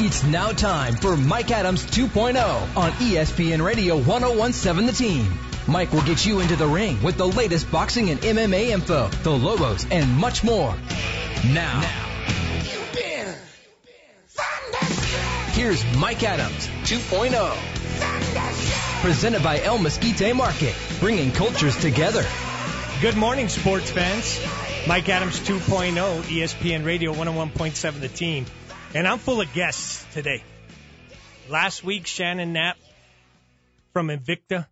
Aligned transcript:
It's 0.00 0.22
now 0.22 0.52
time 0.52 0.94
for 0.94 1.16
Mike 1.16 1.50
Adams 1.50 1.84
2.0 1.84 2.36
on 2.76 2.92
ESPN 2.92 3.60
Radio 3.60 3.96
1017 3.96 4.86
The 4.86 4.92
Team. 4.92 5.26
Mike 5.66 5.92
will 5.92 6.02
get 6.02 6.24
you 6.24 6.38
into 6.38 6.54
the 6.54 6.68
ring 6.68 7.02
with 7.02 7.16
the 7.16 7.26
latest 7.26 7.68
boxing 7.72 8.08
and 8.10 8.20
MMA 8.20 8.68
info, 8.68 9.08
the 9.24 9.32
Lobos, 9.32 9.88
and 9.90 10.16
much 10.16 10.44
more. 10.44 10.72
Now, 11.46 11.80
here's 15.50 15.84
Mike 15.96 16.22
Adams 16.22 16.68
2.0. 16.84 19.02
Presented 19.02 19.42
by 19.42 19.60
El 19.60 19.78
Mesquite 19.78 20.36
Market, 20.36 20.76
bringing 21.00 21.32
cultures 21.32 21.76
together. 21.76 22.24
Good 23.00 23.16
morning, 23.16 23.48
sports 23.48 23.90
fans. 23.90 24.40
Mike 24.86 25.08
Adams 25.08 25.40
2.0, 25.40 26.22
ESPN 26.22 26.84
Radio 26.84 27.12
101.7 27.12 27.98
The 27.98 28.08
Team. 28.08 28.46
And 28.94 29.06
I'm 29.06 29.18
full 29.18 29.42
of 29.42 29.52
guests 29.52 30.06
today. 30.14 30.42
Last 31.50 31.84
week, 31.84 32.06
Shannon 32.06 32.54
Knapp 32.54 32.78
from 33.92 34.08
Invicta, 34.08 34.66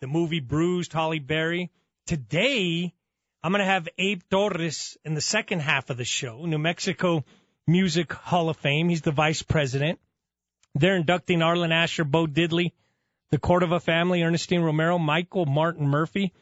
the 0.00 0.06
movie 0.06 0.38
Bruised, 0.38 0.92
Halle 0.92 1.18
Berry. 1.18 1.72
Today, 2.06 2.94
I'm 3.42 3.50
going 3.50 3.58
to 3.58 3.64
have 3.64 3.88
Abe 3.98 4.22
Torres 4.30 4.96
in 5.04 5.14
the 5.14 5.20
second 5.20 5.58
half 5.58 5.90
of 5.90 5.96
the 5.96 6.04
show, 6.04 6.46
New 6.46 6.58
Mexico 6.58 7.24
Music 7.66 8.12
Hall 8.12 8.48
of 8.48 8.58
Fame. 8.58 8.88
He's 8.88 9.02
the 9.02 9.10
vice 9.10 9.42
president. 9.42 9.98
They're 10.76 10.96
inducting 10.96 11.42
Arlen 11.42 11.72
Asher, 11.72 12.04
Bo 12.04 12.28
Diddley, 12.28 12.70
the 13.32 13.38
Cordova 13.38 13.80
family, 13.80 14.22
Ernestine 14.22 14.62
Romero, 14.62 14.98
Michael 14.98 15.46
Martin 15.46 15.88
Murphey, 15.88 16.32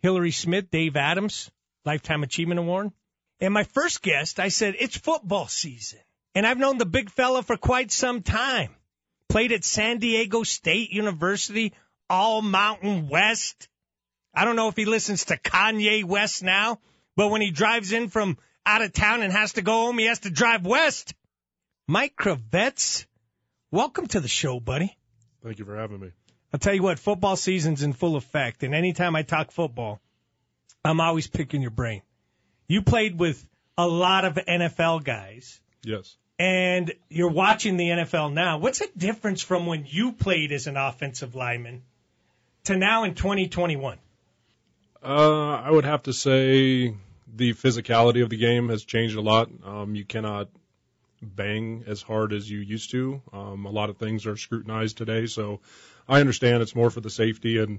Hillary 0.00 0.32
Smith, 0.32 0.70
Dave 0.70 0.98
Adams, 0.98 1.50
Lifetime 1.86 2.22
Achievement 2.22 2.60
Award. 2.60 2.90
And 3.40 3.54
my 3.54 3.64
first 3.64 4.02
guest, 4.02 4.38
I 4.38 4.48
said, 4.48 4.74
it's 4.78 4.98
football 4.98 5.48
season. 5.48 6.00
And 6.34 6.46
I've 6.46 6.58
known 6.58 6.78
the 6.78 6.86
big 6.86 7.10
fella 7.10 7.42
for 7.42 7.56
quite 7.56 7.92
some 7.92 8.22
time. 8.22 8.74
Played 9.28 9.52
at 9.52 9.64
San 9.64 9.98
Diego 9.98 10.42
State 10.42 10.90
University, 10.90 11.74
all 12.08 12.40
Mountain 12.40 13.08
West. 13.08 13.68
I 14.34 14.44
don't 14.44 14.56
know 14.56 14.68
if 14.68 14.76
he 14.76 14.86
listens 14.86 15.26
to 15.26 15.36
Kanye 15.36 16.04
West 16.04 16.42
now, 16.42 16.78
but 17.16 17.28
when 17.28 17.42
he 17.42 17.50
drives 17.50 17.92
in 17.92 18.08
from 18.08 18.38
out 18.64 18.82
of 18.82 18.92
town 18.92 19.22
and 19.22 19.32
has 19.32 19.54
to 19.54 19.62
go 19.62 19.72
home, 19.86 19.98
he 19.98 20.06
has 20.06 20.20
to 20.20 20.30
drive 20.30 20.64
west. 20.64 21.14
Mike 21.86 22.16
Kravets, 22.16 23.04
welcome 23.70 24.06
to 24.06 24.20
the 24.20 24.28
show, 24.28 24.58
buddy. 24.58 24.96
Thank 25.42 25.58
you 25.58 25.64
for 25.66 25.76
having 25.76 26.00
me. 26.00 26.10
I'll 26.52 26.60
tell 26.60 26.74
you 26.74 26.82
what, 26.82 26.98
football 26.98 27.36
season's 27.36 27.82
in 27.82 27.92
full 27.92 28.16
effect, 28.16 28.62
and 28.62 28.74
anytime 28.74 29.16
I 29.16 29.22
talk 29.22 29.50
football, 29.50 30.00
I'm 30.84 31.00
always 31.00 31.26
picking 31.26 31.60
your 31.60 31.70
brain. 31.70 32.02
You 32.68 32.82
played 32.82 33.18
with 33.18 33.44
a 33.76 33.86
lot 33.86 34.24
of 34.24 34.34
NFL 34.34 35.04
guys. 35.04 35.60
Yes 35.82 36.16
and 36.42 36.92
you're 37.08 37.30
watching 37.30 37.76
the 37.76 37.88
NFL 37.88 38.32
now. 38.32 38.58
What's 38.58 38.80
the 38.80 38.88
difference 38.96 39.42
from 39.42 39.66
when 39.66 39.86
you 39.88 40.10
played 40.10 40.50
as 40.50 40.66
an 40.66 40.76
offensive 40.76 41.36
lineman 41.36 41.82
to 42.64 42.76
now 42.76 43.04
in 43.04 43.14
2021? 43.14 43.98
Uh, 45.04 45.50
I 45.50 45.70
would 45.70 45.84
have 45.84 46.02
to 46.04 46.12
say 46.12 46.96
the 47.32 47.54
physicality 47.54 48.24
of 48.24 48.28
the 48.28 48.38
game 48.38 48.70
has 48.70 48.84
changed 48.84 49.14
a 49.14 49.20
lot. 49.20 49.50
Um, 49.64 49.94
you 49.94 50.04
cannot 50.04 50.48
bang 51.22 51.84
as 51.86 52.02
hard 52.02 52.32
as 52.32 52.50
you 52.50 52.58
used 52.58 52.90
to. 52.90 53.22
Um, 53.32 53.64
a 53.64 53.70
lot 53.70 53.88
of 53.88 53.98
things 53.98 54.26
are 54.26 54.36
scrutinized 54.36 54.98
today, 54.98 55.26
so 55.26 55.60
I 56.08 56.18
understand 56.18 56.60
it's 56.60 56.74
more 56.74 56.90
for 56.90 57.00
the 57.00 57.10
safety 57.10 57.58
and 57.58 57.78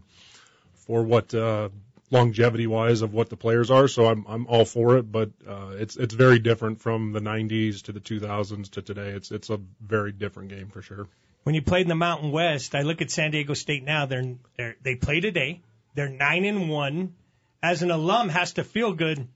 for 0.87 1.03
what 1.03 1.33
uh, 1.33 1.67
longevity 2.13 2.67
wise 2.67 3.01
of 3.01 3.13
what 3.13 3.29
the 3.29 3.35
players 3.35 3.69
are. 3.69 3.89
So 3.89 4.05
I'm 4.05 4.25
I'm 4.27 4.47
all 4.47 4.63
for 4.63 4.97
it, 4.97 5.11
but 5.11 5.31
uh, 5.47 5.71
it's 5.73 5.97
it's 5.97 6.13
very 6.13 6.39
different 6.39 6.79
from 6.79 7.11
the 7.11 7.19
90s 7.19 7.81
to 7.83 7.91
the 7.91 7.99
2000s 7.99 8.69
to 8.71 8.81
today. 8.81 9.09
It's 9.09 9.31
it's 9.31 9.49
a 9.49 9.59
very 9.81 10.13
different 10.13 10.49
game 10.49 10.69
for 10.69 10.81
sure. 10.81 11.07
When 11.43 11.55
you 11.55 11.61
played 11.61 11.81
in 11.81 11.89
the 11.89 11.95
Mountain 11.95 12.31
West, 12.31 12.73
I 12.73 12.83
look 12.83 13.01
at 13.01 13.11
San 13.11 13.31
Diego 13.31 13.53
State 13.53 13.83
now. 13.83 14.05
They're, 14.05 14.35
they're 14.57 14.75
they 14.81 14.95
play 14.95 15.19
today. 15.19 15.61
They're 15.95 16.07
nine 16.09 16.45
and 16.45 16.69
one. 16.69 17.15
As 17.61 17.81
an 17.81 17.91
alum, 17.91 18.29
has 18.29 18.53
to 18.53 18.63
feel 18.63 18.93
good 18.93 19.27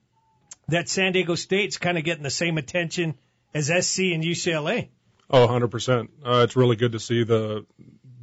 that 0.68 0.88
San 0.88 1.12
Diego 1.12 1.34
State's 1.34 1.78
kind 1.78 1.98
of 1.98 2.04
getting 2.04 2.22
the 2.22 2.30
same 2.30 2.58
attention 2.58 3.14
as 3.54 3.66
SC 3.66 4.00
and 4.00 4.22
UCLA. 4.22 4.88
Oh, 5.30 5.46
100%. 5.46 6.08
Uh, 6.24 6.42
it's 6.44 6.56
really 6.56 6.76
good 6.76 6.92
to 6.92 7.00
see 7.00 7.24
the 7.24 7.66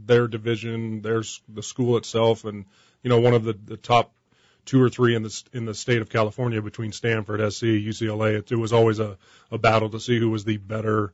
their 0.06 0.28
division, 0.28 1.02
there's 1.02 1.42
the 1.50 1.64
school 1.64 1.98
itself, 1.98 2.46
and 2.46 2.66
you 3.02 3.10
know 3.10 3.20
one 3.20 3.34
of 3.34 3.44
the 3.44 3.54
the 3.54 3.78
top 3.78 4.15
two 4.66 4.82
or 4.82 4.90
three 4.90 5.16
in 5.16 5.24
the 5.24 5.44
in 5.54 5.66
the 5.66 5.74
state 5.74 6.02
of 6.02 6.10
California 6.10 6.62
between 6.62 6.92
Stanford, 6.92 7.40
SC, 7.54 7.64
UCLA. 7.64 8.40
It, 8.40 8.52
it 8.52 8.56
was 8.56 8.74
always 8.74 9.00
a, 9.00 9.18
a 9.52 9.58
battle 9.58 9.90
to 9.92 10.00
see 10.00 10.20
who 10.20 10.30
was 10.30 10.44
the 10.44 10.58
better 10.58 11.14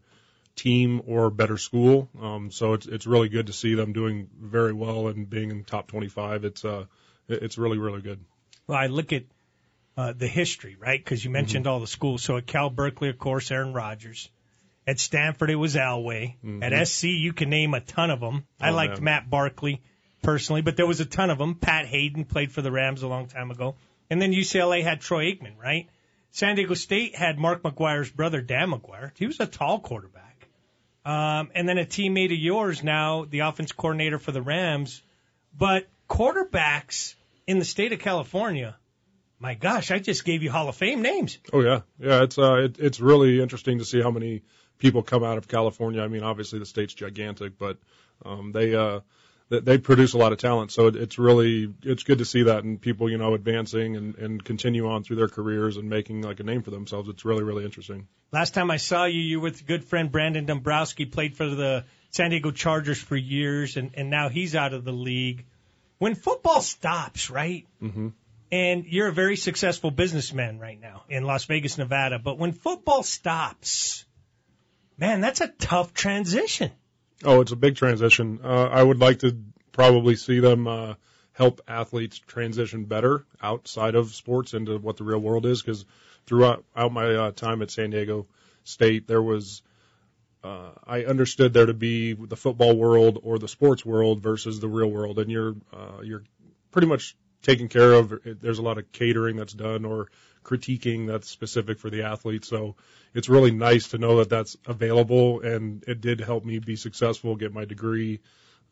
team 0.55 1.01
or 1.05 1.29
better 1.29 1.57
school. 1.57 2.09
Um, 2.19 2.51
so 2.51 2.73
it's 2.73 2.85
it's 2.85 3.05
really 3.05 3.29
good 3.29 3.47
to 3.47 3.53
see 3.53 3.75
them 3.75 3.93
doing 3.93 4.29
very 4.39 4.73
well 4.73 5.07
and 5.07 5.29
being 5.29 5.51
in 5.51 5.63
top 5.63 5.87
25. 5.87 6.45
It's 6.45 6.65
uh 6.65 6.85
it's 7.27 7.57
really 7.57 7.77
really 7.77 8.01
good. 8.01 8.19
Well, 8.67 8.77
I 8.77 8.87
look 8.87 9.13
at 9.13 9.23
uh, 9.97 10.13
the 10.13 10.27
history, 10.27 10.77
right? 10.79 11.03
Because 11.03 11.23
you 11.23 11.31
mentioned 11.31 11.65
mm-hmm. 11.65 11.73
all 11.73 11.79
the 11.79 11.87
schools. 11.87 12.23
So 12.23 12.37
at 12.37 12.47
Cal 12.47 12.69
Berkeley, 12.69 13.09
of 13.09 13.17
course, 13.17 13.51
Aaron 13.51 13.73
Rodgers. 13.73 14.29
At 14.87 14.99
Stanford, 14.99 15.51
it 15.51 15.55
was 15.55 15.75
Elway. 15.75 16.37
Mm-hmm. 16.43 16.63
At 16.63 16.87
SC, 16.87 17.03
you 17.03 17.33
can 17.33 17.49
name 17.49 17.73
a 17.73 17.81
ton 17.81 18.09
of 18.09 18.19
them. 18.19 18.45
Oh, 18.59 18.65
I 18.65 18.69
liked 18.71 18.95
man. 18.95 19.03
Matt 19.03 19.29
Barkley 19.29 19.81
personally, 20.21 20.61
but 20.61 20.77
there 20.77 20.87
was 20.87 20.99
a 20.99 21.05
ton 21.05 21.29
of 21.29 21.37
them. 21.37 21.55
Pat 21.55 21.85
Haden 21.85 22.25
played 22.25 22.51
for 22.51 22.61
the 22.61 22.71
Rams 22.71 23.03
a 23.03 23.07
long 23.07 23.27
time 23.27 23.51
ago. 23.51 23.75
And 24.09 24.21
then 24.21 24.33
UCLA 24.33 24.83
had 24.83 25.01
Troy 25.01 25.31
Aikman, 25.31 25.57
right? 25.57 25.87
San 26.31 26.55
Diego 26.55 26.73
State 26.73 27.15
had 27.15 27.37
Mark 27.37 27.63
McGwire's 27.63 28.11
brother, 28.11 28.41
Dan 28.41 28.71
McGwire. 28.71 29.11
He 29.17 29.27
was 29.27 29.39
a 29.39 29.45
tall 29.45 29.79
quarterback. 29.79 30.47
Um, 31.03 31.49
and 31.55 31.67
then 31.67 31.77
a 31.77 31.85
teammate 31.85 32.31
of 32.31 32.39
yours 32.39 32.83
now, 32.83 33.25
the 33.25 33.39
offense 33.39 33.71
coordinator 33.71 34.19
for 34.19 34.31
the 34.31 34.41
Rams. 34.41 35.01
But 35.57 35.87
quarterbacks 36.09 37.15
in 37.47 37.59
the 37.59 37.65
state 37.65 37.91
of 37.91 37.99
California, 37.99 38.77
my 39.39 39.55
gosh, 39.55 39.91
I 39.91 39.99
just 39.99 40.23
gave 40.23 40.43
you 40.43 40.51
Hall 40.51 40.69
of 40.69 40.75
Fame 40.75 41.01
names. 41.01 41.39
Oh 41.51 41.61
yeah, 41.61 41.81
yeah. 41.99 42.23
It's 42.23 42.37
uh, 42.37 42.65
it, 42.65 42.79
it's 42.79 42.99
really 42.99 43.41
interesting 43.41 43.79
to 43.79 43.85
see 43.85 44.01
how 44.01 44.11
many 44.11 44.43
people 44.77 45.01
come 45.01 45.23
out 45.23 45.37
of 45.37 45.47
California. 45.47 46.01
I 46.01 46.07
mean, 46.07 46.21
obviously 46.21 46.59
the 46.59 46.65
state's 46.65 46.93
gigantic, 46.93 47.57
but 47.57 47.77
um, 48.23 48.51
they 48.51 48.75
uh, 48.75 48.99
they 49.59 49.77
produce 49.77 50.13
a 50.13 50.17
lot 50.17 50.31
of 50.31 50.37
talent. 50.37 50.71
So 50.71 50.87
it's 50.87 51.19
really 51.19 51.73
it's 51.83 52.03
good 52.03 52.19
to 52.19 52.25
see 52.25 52.43
that 52.43 52.63
and 52.63 52.79
people 52.79 53.09
you 53.09 53.17
know 53.17 53.33
advancing 53.33 53.97
and 53.97 54.15
and 54.15 54.43
continue 54.43 54.87
on 54.87 55.03
through 55.03 55.17
their 55.17 55.27
careers 55.27 55.75
and 55.77 55.89
making 55.89 56.21
like 56.21 56.39
a 56.39 56.43
name 56.43 56.63
for 56.63 56.71
themselves. 56.71 57.09
It's 57.09 57.25
really 57.25 57.43
really 57.43 57.65
interesting. 57.65 58.07
Last 58.31 58.53
time 58.53 58.71
I 58.71 58.77
saw 58.77 59.05
you, 59.05 59.19
you 59.19 59.39
were 59.39 59.49
with 59.49 59.67
good 59.67 59.83
friend 59.83 60.09
Brandon 60.09 60.45
Dombrowski, 60.45 61.05
played 61.05 61.35
for 61.35 61.45
the 61.45 61.83
San 62.11 62.29
Diego 62.29 62.51
Chargers 62.51 63.01
for 63.01 63.17
years, 63.17 63.75
and 63.75 63.91
and 63.95 64.09
now 64.09 64.29
he's 64.29 64.55
out 64.55 64.73
of 64.73 64.85
the 64.85 64.93
league. 64.93 65.45
When 65.97 66.15
football 66.15 66.61
stops, 66.61 67.29
right? 67.29 67.67
Mm-hmm. 67.81 68.09
And 68.53 68.85
you're 68.85 69.07
a 69.07 69.13
very 69.13 69.37
successful 69.37 69.91
businessman 69.91 70.59
right 70.59 70.79
now 70.79 71.03
in 71.07 71.23
Las 71.23 71.45
Vegas, 71.45 71.77
Nevada. 71.77 72.19
But 72.19 72.37
when 72.37 72.51
football 72.51 73.01
stops, 73.01 74.03
man, 74.97 75.21
that's 75.21 75.39
a 75.39 75.47
tough 75.47 75.93
transition. 75.93 76.71
Oh, 77.23 77.41
it's 77.41 77.51
a 77.51 77.55
big 77.57 77.75
transition. 77.75 78.39
Uh, 78.43 78.69
I 78.71 78.81
would 78.81 78.99
like 78.99 79.19
to 79.19 79.37
probably 79.71 80.15
see 80.15 80.39
them 80.39 80.67
uh, 80.67 80.95
help 81.33 81.61
athletes 81.67 82.17
transition 82.17 82.85
better 82.85 83.25
outside 83.41 83.95
of 83.95 84.13
sports 84.13 84.53
into 84.53 84.77
what 84.77 84.97
the 84.97 85.03
real 85.03 85.19
world 85.19 85.45
is. 85.45 85.61
Because 85.61 85.85
throughout 86.25 86.63
my 86.75 87.13
uh, 87.13 87.31
time 87.31 87.61
at 87.61 87.71
San 87.71 87.91
Diego 87.91 88.27
State, 88.63 89.07
there 89.07 89.21
was 89.21 89.61
uh, 90.43 90.71
I 90.85 91.03
understood 91.03 91.53
there 91.53 91.67
to 91.67 91.73
be 91.73 92.13
the 92.13 92.35
football 92.35 92.75
world 92.75 93.19
or 93.21 93.37
the 93.37 93.47
sports 93.47 93.85
world 93.85 94.21
versus 94.21 94.59
the 94.59 94.67
real 94.67 94.89
world, 94.89 95.19
and 95.19 95.29
you're 95.29 95.55
uh, 95.71 96.01
you're 96.03 96.23
pretty 96.71 96.87
much 96.87 97.15
taken 97.41 97.67
care 97.67 97.93
of. 97.93 98.13
There's 98.23 98.59
a 98.59 98.63
lot 98.63 98.77
of 98.77 98.91
catering 98.91 99.35
that's 99.35 99.53
done 99.53 99.85
or 99.85 100.09
critiquing 100.43 101.07
that's 101.07 101.29
specific 101.29 101.79
for 101.79 101.89
the 101.89 102.03
athlete. 102.03 102.45
So 102.45 102.75
it's 103.13 103.29
really 103.29 103.51
nice 103.51 103.89
to 103.89 103.97
know 103.97 104.17
that 104.17 104.29
that's 104.29 104.57
available, 104.65 105.41
and 105.41 105.83
it 105.87 106.01
did 106.01 106.19
help 106.19 106.45
me 106.45 106.59
be 106.59 106.75
successful, 106.75 107.35
get 107.35 107.53
my 107.53 107.65
degree, 107.65 108.21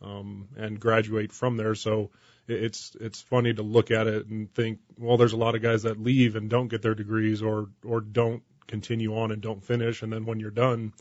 um, 0.02 0.48
and 0.58 0.80
graduate 0.80 1.32
from 1.32 1.58
there. 1.58 1.76
So 1.76 2.12
it's 2.48 2.96
it's 3.00 3.22
funny 3.22 3.54
to 3.54 3.62
look 3.62 3.92
at 3.92 4.08
it 4.08 4.28
and 4.28 4.52
think, 4.54 4.80
well, 4.98 5.18
there's 5.18 5.34
a 5.34 5.38
lot 5.38 5.56
of 5.56 5.62
guys 5.62 5.84
that 5.84 6.02
leave 6.02 6.36
and 6.36 6.50
don't 6.50 6.68
get 6.68 6.82
their 6.82 6.96
degrees 6.96 7.42
or 7.42 7.70
or 7.84 8.02
don't 8.02 8.44
continue 8.68 9.18
on 9.18 9.32
and 9.32 9.42
don't 9.42 9.64
finish, 9.64 10.02
and 10.02 10.12
then 10.12 10.26
when 10.26 10.40
you're 10.40 10.52
done, 10.52 10.94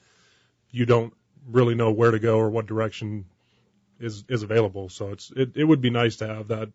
you 0.71 0.85
don't 0.85 1.15
really 1.47 1.75
know 1.75 1.91
where 1.91 2.11
to 2.11 2.19
go 2.19 2.39
or 2.39 2.51
what 2.51 2.67
direction 2.67 3.25
is 3.99 4.25
is 4.29 4.43
available. 4.43 4.89
So 4.89 5.11
it's 5.11 5.31
it, 5.35 5.57
it 5.57 5.65
would 5.65 5.81
be 5.81 5.91
nice 5.91 6.17
to 6.17 6.27
have 6.27 6.49
that 6.49 6.71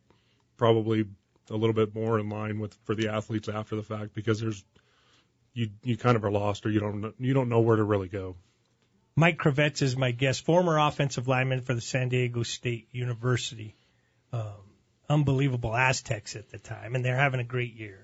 probably 0.58 1.06
a 1.50 1.56
little 1.56 1.74
bit 1.74 1.94
more 1.94 2.20
in 2.20 2.30
line 2.30 2.60
with 2.60 2.74
for 2.84 2.96
the 2.96 3.10
athletes 3.10 3.50
after 3.50 3.76
the 3.76 3.84
fact 3.84 4.14
because 4.14 4.40
there's 4.40 4.64
you 5.54 5.70
you 5.84 5.98
kind 5.98 6.16
of 6.16 6.24
are 6.24 6.32
lost 6.32 6.66
or 6.66 6.72
you 6.72 6.80
don't 6.80 7.14
you 7.20 7.34
don't 7.34 7.50
know 7.50 7.62
where 7.62 7.76
to 7.78 7.84
really 7.84 8.08
go. 8.08 8.36
Mike 9.16 9.38
Kravets 9.38 9.82
is 9.84 9.96
my 9.96 10.12
guest, 10.12 10.44
former 10.44 10.80
offensive 10.80 11.28
lineman 11.28 11.62
for 11.62 11.76
the 11.76 11.82
San 11.82 12.10
Diego 12.10 12.42
State 12.42 12.88
University. 12.92 13.76
Um, 14.32 14.64
unbelievable 15.08 15.76
Aztecs 15.76 16.36
at 16.36 16.50
the 16.50 16.58
time, 16.58 16.96
and 16.96 17.06
they're 17.06 17.16
having 17.16 17.40
a 17.40 17.44
great 17.44 17.76
year. 17.76 18.00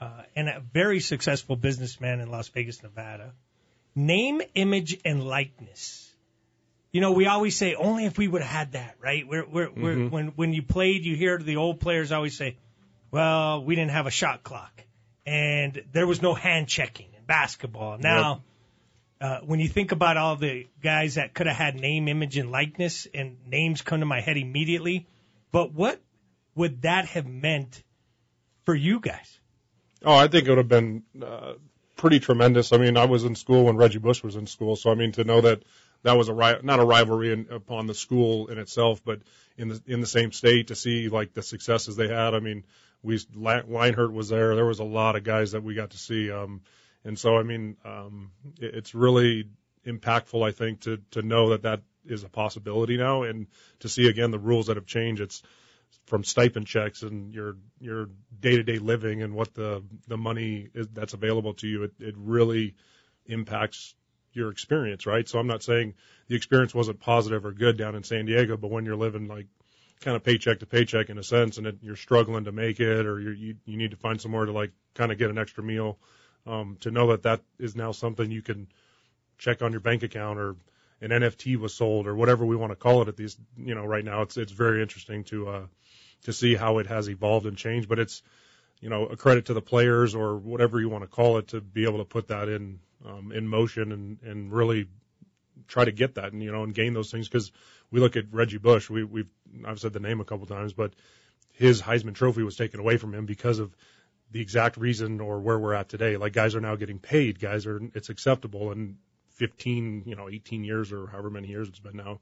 Uh, 0.00 0.22
and 0.34 0.48
a 0.48 0.60
very 0.60 1.00
successful 1.00 1.56
businessman 1.56 2.20
in 2.20 2.30
Las 2.30 2.48
Vegas, 2.48 2.82
Nevada. 2.82 3.34
name, 3.94 4.40
image, 4.54 4.98
and 5.04 5.22
likeness. 5.22 6.13
You 6.94 7.00
know, 7.00 7.10
we 7.10 7.26
always 7.26 7.56
say 7.56 7.74
only 7.74 8.04
if 8.04 8.16
we 8.16 8.28
would 8.28 8.40
have 8.40 8.50
had 8.52 8.72
that, 8.72 8.94
right? 9.00 9.26
We're, 9.26 9.44
we're, 9.44 9.68
we're, 9.68 9.96
Mhm. 9.96 10.10
when 10.12 10.28
when 10.36 10.52
you 10.52 10.62
played, 10.62 11.04
you 11.04 11.16
hear 11.16 11.38
the 11.38 11.56
old 11.56 11.80
players 11.80 12.12
always 12.12 12.36
say, 12.36 12.56
"Well, 13.10 13.64
we 13.64 13.74
didn't 13.74 13.90
have 13.90 14.06
a 14.06 14.12
shot 14.12 14.44
clock, 14.44 14.80
and 15.26 15.82
there 15.90 16.06
was 16.06 16.22
no 16.22 16.34
hand 16.34 16.68
checking 16.68 17.12
in 17.18 17.24
basketball." 17.24 17.98
Now, 17.98 18.44
uh, 19.20 19.40
when 19.40 19.58
you 19.58 19.66
think 19.66 19.90
about 19.90 20.16
all 20.16 20.36
the 20.36 20.68
guys 20.80 21.16
that 21.16 21.34
could 21.34 21.48
have 21.48 21.56
had 21.56 21.74
name, 21.74 22.06
image, 22.06 22.36
and 22.36 22.52
likeness, 22.52 23.08
and 23.12 23.38
names 23.44 23.82
come 23.82 23.98
to 23.98 24.06
my 24.06 24.20
head 24.20 24.36
immediately, 24.36 25.08
but 25.50 25.72
what 25.72 26.00
would 26.54 26.82
that 26.82 27.06
have 27.06 27.26
meant 27.26 27.82
for 28.66 28.74
you 28.74 29.00
guys? 29.00 29.40
Oh, 30.04 30.14
I 30.14 30.28
think 30.28 30.46
it 30.46 30.50
would 30.50 30.58
have 30.58 30.68
been 30.68 31.02
uh, 31.20 31.54
pretty 31.96 32.20
tremendous. 32.20 32.72
I 32.72 32.76
mean, 32.76 32.96
I 32.96 33.06
was 33.06 33.24
in 33.24 33.34
school 33.34 33.64
when 33.64 33.76
Reggie 33.76 33.98
Bush 33.98 34.22
was 34.22 34.36
in 34.36 34.46
school, 34.46 34.76
so 34.76 34.92
I 34.92 34.94
mean 34.94 35.10
to 35.12 35.24
know 35.24 35.40
that 35.40 35.64
that 36.04 36.16
was 36.16 36.28
a 36.28 36.34
ri- 36.34 36.60
not 36.62 36.78
a 36.78 36.84
rivalry 36.84 37.32
in, 37.32 37.48
upon 37.50 37.86
the 37.86 37.94
school 37.94 38.46
in 38.46 38.58
itself, 38.58 39.02
but 39.04 39.20
in 39.56 39.68
the 39.68 39.82
in 39.86 40.00
the 40.00 40.06
same 40.06 40.30
state 40.32 40.68
to 40.68 40.76
see 40.76 41.08
like 41.08 41.32
the 41.32 41.42
successes 41.42 41.96
they 41.96 42.08
had. 42.08 42.34
I 42.34 42.40
mean, 42.40 42.64
we 43.02 43.18
Leinart 43.18 44.12
was 44.12 44.28
there. 44.28 44.54
There 44.54 44.66
was 44.66 44.78
a 44.78 44.84
lot 44.84 45.16
of 45.16 45.24
guys 45.24 45.52
that 45.52 45.64
we 45.64 45.74
got 45.74 45.90
to 45.90 45.98
see, 45.98 46.30
um, 46.30 46.60
and 47.04 47.18
so 47.18 47.36
I 47.36 47.42
mean, 47.42 47.76
um, 47.84 48.30
it, 48.60 48.74
it's 48.74 48.94
really 48.94 49.48
impactful. 49.86 50.46
I 50.46 50.52
think 50.52 50.82
to 50.82 51.00
to 51.12 51.22
know 51.22 51.50
that 51.50 51.62
that 51.62 51.82
is 52.04 52.22
a 52.22 52.28
possibility 52.28 52.98
now, 52.98 53.22
and 53.22 53.46
to 53.80 53.88
see 53.88 54.08
again 54.08 54.30
the 54.30 54.38
rules 54.38 54.66
that 54.66 54.76
have 54.76 54.86
changed. 54.86 55.22
It's 55.22 55.42
from 56.06 56.22
stipend 56.22 56.66
checks 56.66 57.02
and 57.02 57.32
your 57.32 57.56
your 57.80 58.10
day 58.38 58.56
to 58.56 58.62
day 58.62 58.78
living 58.78 59.22
and 59.22 59.34
what 59.34 59.54
the 59.54 59.82
the 60.06 60.18
money 60.18 60.68
is 60.74 60.86
that's 60.92 61.14
available 61.14 61.54
to 61.54 61.66
you. 61.66 61.84
It 61.84 61.92
it 61.98 62.14
really 62.18 62.74
impacts 63.26 63.94
your 64.34 64.50
experience, 64.50 65.06
right? 65.06 65.28
So 65.28 65.38
I'm 65.38 65.46
not 65.46 65.62
saying 65.62 65.94
the 66.28 66.36
experience 66.36 66.74
wasn't 66.74 67.00
positive 67.00 67.44
or 67.44 67.52
good 67.52 67.78
down 67.78 67.94
in 67.94 68.02
San 68.02 68.26
Diego, 68.26 68.56
but 68.56 68.70
when 68.70 68.84
you're 68.84 68.96
living 68.96 69.28
like 69.28 69.46
kind 70.00 70.16
of 70.16 70.24
paycheck 70.24 70.60
to 70.60 70.66
paycheck 70.66 71.08
in 71.08 71.18
a 71.18 71.22
sense, 71.22 71.58
and 71.58 71.66
it, 71.66 71.78
you're 71.80 71.96
struggling 71.96 72.44
to 72.44 72.52
make 72.52 72.80
it, 72.80 73.06
or 73.06 73.20
you're, 73.20 73.32
you 73.32 73.56
you 73.64 73.76
need 73.76 73.92
to 73.92 73.96
find 73.96 74.20
somewhere 74.20 74.44
to 74.44 74.52
like 74.52 74.72
kind 74.94 75.12
of 75.12 75.18
get 75.18 75.30
an 75.30 75.38
extra 75.38 75.62
meal, 75.62 75.98
um, 76.46 76.76
to 76.80 76.90
know 76.90 77.08
that 77.08 77.22
that 77.22 77.40
is 77.58 77.74
now 77.74 77.92
something 77.92 78.30
you 78.30 78.42
can 78.42 78.66
check 79.38 79.62
on 79.62 79.72
your 79.72 79.80
bank 79.80 80.02
account 80.02 80.38
or 80.38 80.56
an 81.00 81.10
NFT 81.10 81.56
was 81.56 81.74
sold 81.74 82.06
or 82.06 82.14
whatever 82.14 82.44
we 82.44 82.56
want 82.56 82.72
to 82.72 82.76
call 82.76 83.02
it 83.02 83.08
at 83.08 83.16
these, 83.16 83.36
you 83.56 83.74
know, 83.74 83.84
right 83.84 84.04
now 84.04 84.22
it's 84.22 84.36
it's 84.36 84.52
very 84.52 84.82
interesting 84.82 85.24
to 85.24 85.48
uh 85.48 85.66
to 86.24 86.32
see 86.32 86.54
how 86.54 86.78
it 86.78 86.86
has 86.86 87.08
evolved 87.08 87.46
and 87.46 87.56
changed, 87.56 87.88
but 87.88 87.98
it's 87.98 88.22
you 88.84 88.90
know 88.90 89.06
a 89.06 89.16
credit 89.16 89.46
to 89.46 89.54
the 89.54 89.62
players 89.62 90.14
or 90.14 90.36
whatever 90.36 90.78
you 90.78 90.90
want 90.90 91.02
to 91.02 91.08
call 91.08 91.38
it 91.38 91.48
to 91.48 91.60
be 91.62 91.84
able 91.84 91.98
to 91.98 92.04
put 92.04 92.28
that 92.28 92.50
in 92.50 92.80
um, 93.06 93.32
in 93.32 93.48
motion 93.48 93.92
and 93.92 94.18
and 94.22 94.52
really 94.52 94.86
try 95.66 95.86
to 95.86 95.90
get 95.90 96.16
that 96.16 96.34
and 96.34 96.42
you 96.42 96.52
know 96.52 96.64
and 96.64 96.74
gain 96.74 96.92
those 96.92 97.10
things. 97.10 97.26
Because 97.26 97.50
we 97.90 97.98
look 97.98 98.14
at 98.16 98.26
Reggie 98.30 98.58
Bush 98.58 98.90
we 98.90 99.02
we've 99.02 99.30
I've 99.66 99.80
said 99.80 99.94
the 99.94 100.00
name 100.00 100.20
a 100.20 100.24
couple 100.24 100.44
times 100.44 100.74
but 100.74 100.92
his 101.52 101.80
Heisman 101.80 102.14
Trophy 102.14 102.42
was 102.42 102.56
taken 102.56 102.78
away 102.78 102.98
from 102.98 103.14
him 103.14 103.24
because 103.24 103.58
of 103.58 103.74
the 104.30 104.42
exact 104.42 104.76
reason 104.76 105.22
or 105.22 105.40
where 105.40 105.58
we're 105.58 105.72
at 105.72 105.88
today. 105.88 106.18
Like 106.18 106.34
guys 106.34 106.54
are 106.54 106.60
now 106.60 106.76
getting 106.76 106.98
paid. 106.98 107.40
Guys 107.40 107.64
are 107.64 107.80
it's 107.94 108.10
acceptable 108.10 108.70
and 108.70 108.96
15 109.36 110.02
you 110.04 110.14
know 110.14 110.28
18 110.28 110.62
years 110.62 110.92
or 110.92 111.06
however 111.06 111.30
many 111.30 111.48
years 111.48 111.68
it's 111.70 111.80
been 111.80 111.96
now. 111.96 112.20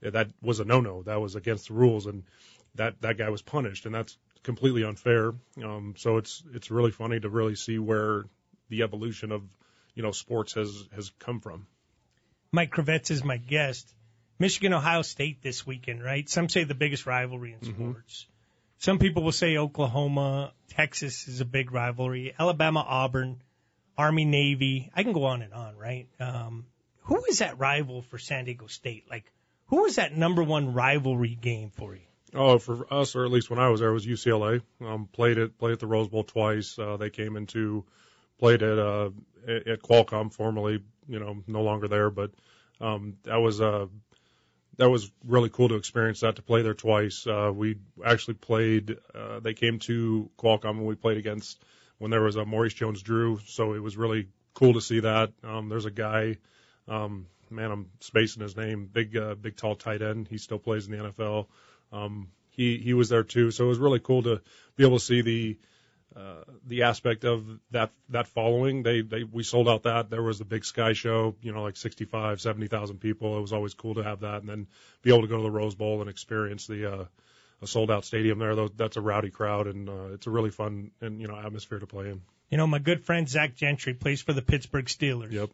That 0.00 0.30
was 0.40 0.60
a 0.60 0.64
no-no. 0.64 1.02
That 1.02 1.20
was 1.20 1.34
against 1.34 1.68
the 1.68 1.74
rules 1.74 2.06
and 2.06 2.24
that 2.76 3.02
that 3.02 3.18
guy 3.18 3.28
was 3.28 3.42
punished. 3.42 3.84
And 3.84 3.94
that's 3.94 4.16
completely 4.42 4.84
unfair 4.84 5.32
um 5.62 5.94
so 5.96 6.16
it's 6.16 6.42
it's 6.54 6.70
really 6.70 6.90
funny 6.90 7.20
to 7.20 7.28
really 7.28 7.54
see 7.54 7.78
where 7.78 8.24
the 8.68 8.82
evolution 8.82 9.32
of 9.32 9.42
you 9.94 10.02
know 10.02 10.12
sports 10.12 10.54
has 10.54 10.84
has 10.94 11.10
come 11.18 11.40
from 11.40 11.66
Mike 12.52 12.72
Kravets 12.72 13.10
is 13.12 13.22
my 13.22 13.36
guest. 13.36 13.88
Michigan, 14.38 14.72
Ohio 14.72 15.02
State 15.02 15.42
this 15.42 15.66
weekend, 15.66 16.02
right? 16.02 16.28
Some 16.28 16.48
say 16.48 16.64
the 16.64 16.74
biggest 16.74 17.06
rivalry 17.06 17.52
in 17.52 17.62
sports. 17.62 18.26
Some 18.78 18.98
people 18.98 19.22
will 19.22 19.32
say 19.32 19.56
Oklahoma, 19.58 20.52
Texas 20.68 21.28
is 21.28 21.40
a 21.40 21.44
big 21.44 21.70
rivalry. 21.70 22.34
Alabama, 22.36 22.80
Auburn, 22.80 23.42
Army, 23.96 24.24
Navy. 24.24 24.90
I 24.94 25.02
can 25.02 25.12
go 25.12 25.24
on 25.24 25.42
and 25.42 25.52
on, 25.52 25.76
right? 25.76 26.08
Um, 26.18 26.66
who 27.02 27.22
is 27.26 27.38
that 27.38 27.58
rival 27.58 28.02
for 28.02 28.18
San 28.18 28.46
Diego 28.46 28.66
State? 28.66 29.04
Like, 29.08 29.30
who 29.66 29.84
is 29.84 29.96
that 29.96 30.16
number 30.16 30.42
one 30.42 30.72
rivalry 30.72 31.36
game 31.40 31.70
for 31.76 31.94
you? 31.94 32.00
Oh, 32.34 32.58
for 32.58 32.92
us, 32.92 33.16
or 33.16 33.24
at 33.24 33.30
least 33.32 33.50
when 33.50 33.58
I 33.58 33.68
was 33.68 33.80
there, 33.80 33.90
it 33.90 33.94
was 33.94 34.06
UCLA. 34.06 34.62
Um, 34.84 35.08
played 35.12 35.38
it, 35.38 35.58
played 35.58 35.72
at 35.72 35.80
the 35.80 35.86
Rose 35.86 36.08
Bowl 36.08 36.22
twice. 36.22 36.78
Uh, 36.78 36.96
they 36.96 37.10
came 37.10 37.36
into, 37.36 37.84
played 38.38 38.62
at 38.62 38.78
uh, 38.78 39.10
at 39.46 39.82
Qualcomm, 39.82 40.32
formerly, 40.32 40.82
you 41.08 41.18
know, 41.18 41.42
no 41.46 41.62
longer 41.62 41.88
there, 41.88 42.10
but 42.10 42.30
um, 42.80 43.16
that 43.24 43.38
was 43.38 43.60
uh, 43.60 43.86
that 44.76 44.88
was 44.88 45.10
really 45.26 45.50
cool 45.50 45.68
to 45.68 45.74
experience 45.74 46.20
that 46.20 46.36
to 46.36 46.42
play 46.42 46.62
there 46.62 46.74
twice. 46.74 47.26
Uh, 47.26 47.50
we 47.54 47.76
actually 48.04 48.34
played. 48.34 48.96
Uh, 49.14 49.40
they 49.40 49.54
came 49.54 49.78
to 49.80 50.30
Qualcomm 50.38 50.78
and 50.78 50.86
we 50.86 50.94
played 50.94 51.18
against 51.18 51.62
when 51.98 52.10
there 52.10 52.22
was 52.22 52.36
a 52.36 52.46
Maurice 52.46 52.72
Jones-Drew, 52.72 53.40
so 53.46 53.74
it 53.74 53.82
was 53.82 53.96
really 53.98 54.28
cool 54.54 54.72
to 54.74 54.80
see 54.80 55.00
that. 55.00 55.32
Um, 55.44 55.68
there's 55.68 55.84
a 55.84 55.90
guy. 55.90 56.36
Um, 56.88 57.26
man, 57.50 57.70
I'm 57.70 57.90
spacing 58.00 58.42
his 58.42 58.56
name. 58.56 58.88
Big, 58.90 59.16
uh, 59.16 59.34
big, 59.34 59.56
tall 59.56 59.74
tight 59.74 60.00
end. 60.00 60.28
He 60.28 60.38
still 60.38 60.58
plays 60.58 60.86
in 60.86 60.92
the 60.92 61.10
NFL. 61.10 61.46
Um, 61.92 62.28
he 62.50 62.78
he 62.78 62.94
was 62.94 63.08
there 63.08 63.24
too, 63.24 63.50
so 63.50 63.64
it 63.64 63.68
was 63.68 63.78
really 63.78 64.00
cool 64.00 64.22
to 64.24 64.40
be 64.76 64.84
able 64.84 64.98
to 64.98 65.04
see 65.04 65.22
the 65.22 65.58
uh, 66.16 66.42
the 66.66 66.82
aspect 66.82 67.24
of 67.24 67.44
that 67.70 67.92
that 68.08 68.26
following. 68.26 68.82
They 68.82 69.02
they 69.02 69.22
we 69.24 69.42
sold 69.42 69.68
out 69.68 69.84
that. 69.84 70.10
There 70.10 70.22
was 70.22 70.38
the 70.38 70.44
big 70.44 70.64
Sky 70.64 70.92
Show, 70.92 71.36
you 71.40 71.52
know, 71.52 71.62
like 71.62 71.76
65, 71.76 72.40
70,000 72.40 72.98
people. 72.98 73.38
It 73.38 73.40
was 73.40 73.52
always 73.52 73.74
cool 73.74 73.94
to 73.94 74.02
have 74.02 74.20
that, 74.20 74.40
and 74.40 74.48
then 74.48 74.66
be 75.02 75.10
able 75.10 75.22
to 75.22 75.28
go 75.28 75.36
to 75.36 75.42
the 75.42 75.50
Rose 75.50 75.74
Bowl 75.74 76.00
and 76.00 76.10
experience 76.10 76.66
the 76.66 76.92
uh, 76.92 77.04
a 77.62 77.66
sold 77.66 77.90
out 77.90 78.04
stadium 78.04 78.38
there. 78.38 78.56
Those, 78.56 78.70
that's 78.74 78.96
a 78.96 79.00
rowdy 79.00 79.30
crowd, 79.30 79.66
and 79.66 79.88
uh, 79.88 80.14
it's 80.14 80.26
a 80.26 80.30
really 80.30 80.50
fun 80.50 80.90
and 81.00 81.20
you 81.20 81.28
know 81.28 81.36
atmosphere 81.36 81.78
to 81.78 81.86
play 81.86 82.10
in. 82.10 82.22
You 82.50 82.58
know, 82.58 82.66
my 82.66 82.80
good 82.80 83.04
friend 83.04 83.28
Zach 83.28 83.54
Gentry 83.54 83.94
plays 83.94 84.20
for 84.20 84.32
the 84.32 84.42
Pittsburgh 84.42 84.86
Steelers. 84.86 85.32
Yep. 85.32 85.50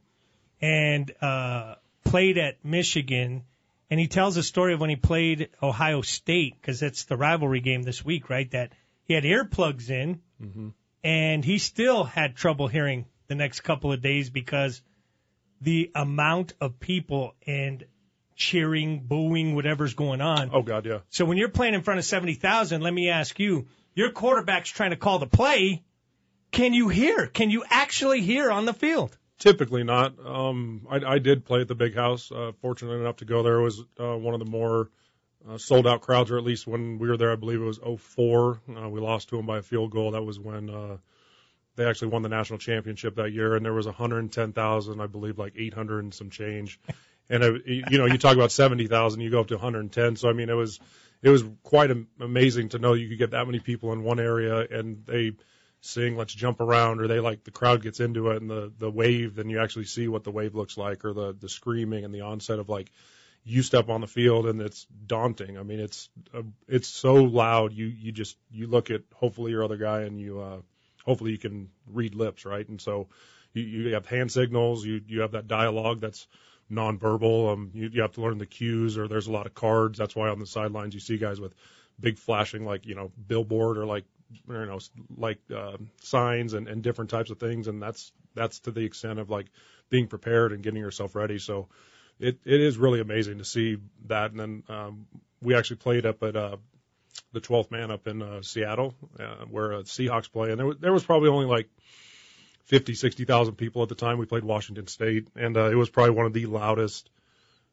and 0.62 1.12
uh, 1.20 1.74
played 2.04 2.38
at 2.38 2.64
Michigan. 2.64 3.44
And 3.90 4.00
he 4.00 4.08
tells 4.08 4.36
a 4.36 4.42
story 4.42 4.74
of 4.74 4.80
when 4.80 4.90
he 4.90 4.96
played 4.96 5.50
Ohio 5.62 6.02
State 6.02 6.54
because 6.60 6.82
it's 6.82 7.04
the 7.04 7.16
rivalry 7.16 7.60
game 7.60 7.82
this 7.82 8.04
week, 8.04 8.28
right? 8.28 8.50
That 8.50 8.72
he 9.04 9.14
had 9.14 9.24
earplugs 9.24 9.90
in, 9.90 10.20
Mhm. 10.42 10.72
and 11.04 11.44
he 11.44 11.58
still 11.58 12.02
had 12.04 12.34
trouble 12.34 12.66
hearing 12.66 13.06
the 13.28 13.36
next 13.36 13.60
couple 13.60 13.92
of 13.92 14.02
days 14.02 14.28
because 14.30 14.82
the 15.60 15.90
amount 15.94 16.54
of 16.60 16.80
people 16.80 17.34
and 17.46 17.84
cheering, 18.34 19.00
booing, 19.00 19.54
whatever's 19.54 19.94
going 19.94 20.20
on. 20.20 20.50
Oh 20.52 20.62
God, 20.62 20.84
yeah. 20.84 20.98
So 21.08 21.24
when 21.24 21.38
you're 21.38 21.48
playing 21.48 21.74
in 21.74 21.82
front 21.82 21.98
of 21.98 22.04
70,000, 22.04 22.82
let 22.82 22.92
me 22.92 23.08
ask 23.08 23.38
you, 23.38 23.66
your 23.94 24.10
quarterback's 24.10 24.68
trying 24.68 24.90
to 24.90 24.96
call 24.96 25.18
the 25.18 25.26
play. 25.26 25.82
Can 26.50 26.74
you 26.74 26.88
hear? 26.88 27.26
Can 27.28 27.50
you 27.50 27.64
actually 27.70 28.20
hear 28.20 28.50
on 28.50 28.66
the 28.66 28.74
field? 28.74 29.16
Typically 29.38 29.84
not. 29.84 30.14
Um, 30.24 30.86
I, 30.90 30.96
I 30.96 31.18
did 31.18 31.44
play 31.44 31.60
at 31.60 31.68
the 31.68 31.74
big 31.74 31.94
house. 31.94 32.32
Uh, 32.32 32.52
fortunate 32.62 32.94
enough 32.94 33.16
to 33.16 33.26
go 33.26 33.42
there. 33.42 33.56
It 33.60 33.64
was 33.64 33.80
uh, 34.00 34.16
one 34.16 34.32
of 34.34 34.40
the 34.40 34.50
more 34.50 34.90
uh, 35.48 35.58
sold 35.58 35.86
out 35.86 36.00
crowds, 36.00 36.30
or 36.30 36.38
at 36.38 36.44
least 36.44 36.66
when 36.66 36.98
we 36.98 37.08
were 37.08 37.16
there, 37.16 37.32
I 37.32 37.36
believe 37.36 37.60
it 37.60 37.64
was 37.64 37.78
04. 37.78 38.60
Uh, 38.68 38.88
we 38.88 39.00
lost 39.00 39.28
to 39.28 39.36
them 39.36 39.46
by 39.46 39.58
a 39.58 39.62
field 39.62 39.90
goal. 39.90 40.12
That 40.12 40.22
was 40.22 40.40
when 40.40 40.70
uh, 40.70 40.96
they 41.76 41.84
actually 41.84 42.08
won 42.08 42.22
the 42.22 42.30
national 42.30 42.58
championship 42.58 43.16
that 43.16 43.32
year, 43.32 43.54
and 43.54 43.64
there 43.64 43.74
was 43.74 43.86
110,000, 43.86 45.00
I 45.00 45.06
believe, 45.06 45.38
like 45.38 45.52
800 45.56 46.04
and 46.04 46.14
some 46.14 46.30
change. 46.30 46.80
And 47.28 47.42
uh, 47.42 47.54
you 47.66 47.98
know, 47.98 48.06
you 48.06 48.18
talk 48.18 48.36
about 48.36 48.52
70,000, 48.52 49.20
you 49.20 49.30
go 49.30 49.40
up 49.40 49.48
to 49.48 49.56
110. 49.56 50.14
So 50.14 50.28
I 50.28 50.32
mean, 50.32 50.48
it 50.48 50.54
was 50.54 50.78
it 51.22 51.30
was 51.30 51.42
quite 51.64 51.90
am- 51.90 52.06
amazing 52.20 52.68
to 52.68 52.78
know 52.78 52.92
you 52.94 53.08
could 53.08 53.18
get 53.18 53.32
that 53.32 53.46
many 53.46 53.58
people 53.58 53.92
in 53.92 54.04
one 54.04 54.20
area, 54.20 54.60
and 54.60 55.04
they 55.06 55.32
sing 55.86 56.16
"Let's 56.16 56.34
Jump 56.34 56.60
Around," 56.60 57.00
or 57.00 57.08
they 57.08 57.20
like 57.20 57.44
the 57.44 57.50
crowd 57.50 57.82
gets 57.82 58.00
into 58.00 58.30
it, 58.30 58.40
and 58.40 58.50
the 58.50 58.72
the 58.78 58.90
wave, 58.90 59.34
then 59.34 59.48
you 59.48 59.60
actually 59.60 59.86
see 59.86 60.08
what 60.08 60.24
the 60.24 60.30
wave 60.30 60.54
looks 60.54 60.76
like, 60.76 61.04
or 61.04 61.12
the 61.12 61.36
the 61.38 61.48
screaming 61.48 62.04
and 62.04 62.14
the 62.14 62.22
onset 62.22 62.58
of 62.58 62.68
like 62.68 62.90
you 63.44 63.62
step 63.62 63.88
on 63.88 64.00
the 64.00 64.08
field 64.08 64.46
and 64.46 64.60
it's 64.60 64.86
daunting. 65.06 65.56
I 65.56 65.62
mean, 65.62 65.78
it's 65.78 66.08
uh, 66.34 66.42
it's 66.66 66.88
so 66.88 67.14
loud. 67.14 67.72
You 67.72 67.86
you 67.86 68.10
just 68.10 68.36
you 68.50 68.66
look 68.66 68.90
at 68.90 69.02
hopefully 69.14 69.52
your 69.52 69.62
other 69.62 69.76
guy 69.76 70.02
and 70.02 70.20
you 70.20 70.40
uh 70.40 70.58
hopefully 71.04 71.30
you 71.30 71.38
can 71.38 71.70
read 71.86 72.16
lips, 72.16 72.44
right? 72.44 72.68
And 72.68 72.80
so 72.80 73.08
you 73.52 73.62
you 73.62 73.94
have 73.94 74.06
hand 74.06 74.32
signals, 74.32 74.84
you 74.84 75.00
you 75.06 75.20
have 75.20 75.32
that 75.32 75.46
dialogue 75.46 76.00
that's 76.00 76.26
nonverbal. 76.70 77.52
Um, 77.52 77.70
you 77.72 77.88
you 77.92 78.02
have 78.02 78.12
to 78.12 78.20
learn 78.20 78.38
the 78.38 78.46
cues, 78.46 78.98
or 78.98 79.06
there's 79.06 79.28
a 79.28 79.32
lot 79.32 79.46
of 79.46 79.54
cards. 79.54 79.96
That's 79.96 80.16
why 80.16 80.28
on 80.28 80.40
the 80.40 80.46
sidelines 80.46 80.94
you 80.94 81.00
see 81.00 81.16
guys 81.16 81.40
with 81.40 81.54
big 81.98 82.18
flashing 82.18 82.64
like 82.64 82.84
you 82.84 82.96
know 82.96 83.12
billboard 83.28 83.78
or 83.78 83.86
like 83.86 84.04
you 84.48 84.66
know 84.66 84.78
like 85.16 85.38
uh, 85.54 85.76
signs 86.02 86.54
and 86.54 86.68
and 86.68 86.82
different 86.82 87.10
types 87.10 87.30
of 87.30 87.38
things, 87.38 87.68
and 87.68 87.82
that's 87.82 88.12
that's 88.34 88.60
to 88.60 88.70
the 88.70 88.84
extent 88.84 89.18
of 89.18 89.30
like 89.30 89.46
being 89.88 90.06
prepared 90.06 90.52
and 90.52 90.62
getting 90.62 90.80
yourself 90.80 91.14
ready. 91.14 91.38
So 91.38 91.68
it 92.18 92.38
it 92.44 92.60
is 92.60 92.78
really 92.78 93.00
amazing 93.00 93.38
to 93.38 93.44
see 93.44 93.78
that. 94.06 94.30
And 94.30 94.40
then 94.40 94.62
um, 94.68 95.06
we 95.42 95.54
actually 95.54 95.76
played 95.76 96.06
up 96.06 96.22
at 96.22 96.36
uh, 96.36 96.56
the 97.32 97.40
12th 97.40 97.70
man 97.70 97.90
up 97.90 98.06
in 98.06 98.22
uh, 98.22 98.42
Seattle, 98.42 98.94
uh, 99.18 99.44
where 99.50 99.74
uh, 99.74 99.82
Seahawks 99.82 100.30
play, 100.30 100.50
and 100.50 100.58
there 100.58 100.66
was, 100.66 100.76
there 100.78 100.92
was 100.92 101.04
probably 101.04 101.28
only 101.28 101.46
like 101.46 101.68
50, 102.64 102.94
60,000 102.94 103.54
people 103.54 103.82
at 103.82 103.88
the 103.88 103.94
time. 103.94 104.18
We 104.18 104.26
played 104.26 104.44
Washington 104.44 104.86
State, 104.86 105.28
and 105.36 105.56
uh, 105.56 105.70
it 105.70 105.76
was 105.76 105.90
probably 105.90 106.14
one 106.14 106.26
of 106.26 106.32
the 106.32 106.46
loudest 106.46 107.10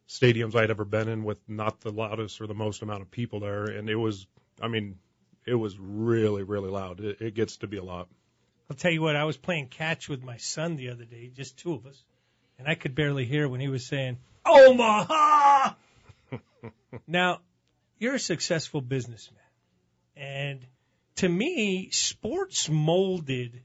stadiums 0.07 0.55
I'd 0.55 0.69
ever 0.69 0.85
been 0.85 1.07
in 1.07 1.23
with 1.23 1.39
not 1.47 1.81
the 1.81 1.91
loudest 1.91 2.41
or 2.41 2.47
the 2.47 2.53
most 2.53 2.81
amount 2.81 3.01
of 3.01 3.09
people 3.09 3.39
there. 3.39 3.63
And 3.63 3.89
it 3.89 3.95
was, 3.95 4.27
I 4.61 4.67
mean, 4.67 4.97
it 5.45 5.55
was 5.55 5.77
really, 5.79 6.43
really 6.43 6.69
loud. 6.69 6.99
It, 6.99 7.21
it 7.21 7.33
gets 7.33 7.57
to 7.57 7.67
be 7.67 7.77
a 7.77 7.83
lot. 7.83 8.07
I'll 8.69 8.77
tell 8.77 8.91
you 8.91 9.01
what, 9.01 9.15
I 9.15 9.25
was 9.25 9.37
playing 9.37 9.67
catch 9.67 10.09
with 10.09 10.23
my 10.23 10.37
son 10.37 10.77
the 10.77 10.89
other 10.89 11.05
day, 11.05 11.31
just 11.35 11.57
two 11.57 11.73
of 11.73 11.85
us, 11.85 12.01
and 12.57 12.67
I 12.67 12.75
could 12.75 12.95
barely 12.95 13.25
hear 13.25 13.47
when 13.47 13.59
he 13.59 13.67
was 13.67 13.85
saying, 13.85 14.17
Omaha! 14.45 15.73
now, 17.07 17.39
you're 17.99 18.15
a 18.15 18.19
successful 18.19 18.81
businessman. 18.81 19.39
And 20.15 20.65
to 21.15 21.29
me, 21.29 21.89
sports 21.91 22.69
molded 22.69 23.61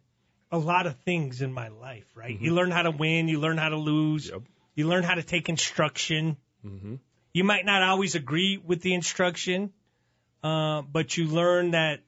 a 0.50 0.58
lot 0.58 0.86
of 0.86 0.96
things 1.00 1.42
in 1.42 1.52
my 1.52 1.68
life, 1.68 2.06
right? 2.14 2.34
Mm-hmm. 2.34 2.44
You 2.44 2.54
learn 2.54 2.70
how 2.70 2.82
to 2.82 2.90
win, 2.90 3.28
you 3.28 3.40
learn 3.40 3.58
how 3.58 3.68
to 3.68 3.76
lose, 3.76 4.30
yep. 4.30 4.42
you 4.74 4.88
learn 4.88 5.02
how 5.02 5.14
to 5.14 5.22
take 5.22 5.48
instruction. 5.48 6.36
Mm-hmm. 6.64 6.96
You 7.32 7.44
might 7.44 7.64
not 7.64 7.82
always 7.82 8.14
agree 8.14 8.58
with 8.58 8.80
the 8.80 8.94
instruction, 8.94 9.72
uh, 10.42 10.82
but 10.82 11.16
you 11.16 11.26
learn 11.26 11.72
that 11.72 12.00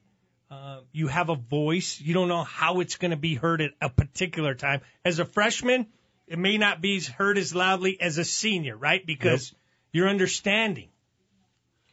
uh, 0.49 0.79
you 0.91 1.07
have 1.07 1.29
a 1.29 1.35
voice. 1.35 1.99
You 1.99 2.13
don't 2.13 2.27
know 2.27 2.43
how 2.43 2.79
it's 2.81 2.97
going 2.97 3.11
to 3.11 3.17
be 3.17 3.35
heard 3.35 3.61
at 3.61 3.71
a 3.81 3.89
particular 3.89 4.53
time. 4.53 4.81
As 5.05 5.19
a 5.19 5.25
freshman, 5.25 5.87
it 6.27 6.37
may 6.37 6.57
not 6.57 6.81
be 6.81 6.99
heard 7.01 7.37
as 7.37 7.55
loudly 7.55 7.99
as 7.99 8.17
a 8.17 8.25
senior, 8.25 8.75
right? 8.75 9.05
Because 9.05 9.51
yep. 9.51 9.59
you're 9.93 10.09
understanding. 10.09 10.89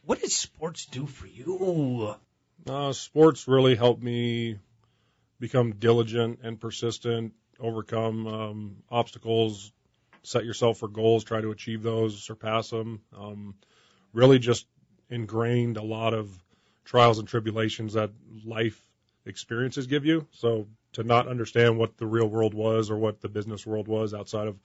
What 0.03 0.21
does 0.21 0.35
sports 0.35 0.85
do 0.85 1.05
for 1.05 1.27
you? 1.27 2.15
Uh, 2.67 2.91
sports 2.93 3.47
really 3.47 3.75
helped 3.75 4.01
me 4.01 4.59
become 5.39 5.75
diligent 5.75 6.39
and 6.43 6.59
persistent, 6.59 7.33
overcome 7.59 8.27
um, 8.27 8.75
obstacles, 8.89 9.71
set 10.23 10.45
yourself 10.45 10.79
for 10.79 10.87
goals, 10.87 11.23
try 11.23 11.41
to 11.41 11.51
achieve 11.51 11.83
those, 11.83 12.21
surpass 12.21 12.69
them. 12.69 13.01
Um, 13.17 13.55
really 14.13 14.39
just 14.39 14.65
ingrained 15.09 15.77
a 15.77 15.83
lot 15.83 16.13
of 16.13 16.29
trials 16.85 17.19
and 17.19 17.27
tribulations 17.27 17.93
that 17.93 18.11
life 18.45 18.79
experiences 19.25 19.87
give 19.87 20.05
you. 20.05 20.27
So 20.31 20.67
to 20.93 21.03
not 21.03 21.27
understand 21.27 21.77
what 21.77 21.97
the 21.97 22.07
real 22.07 22.27
world 22.27 22.53
was 22.53 22.89
or 22.89 22.97
what 22.97 23.21
the 23.21 23.29
business 23.29 23.65
world 23.65 23.87
was 23.87 24.13
outside 24.13 24.47
of 24.47 24.57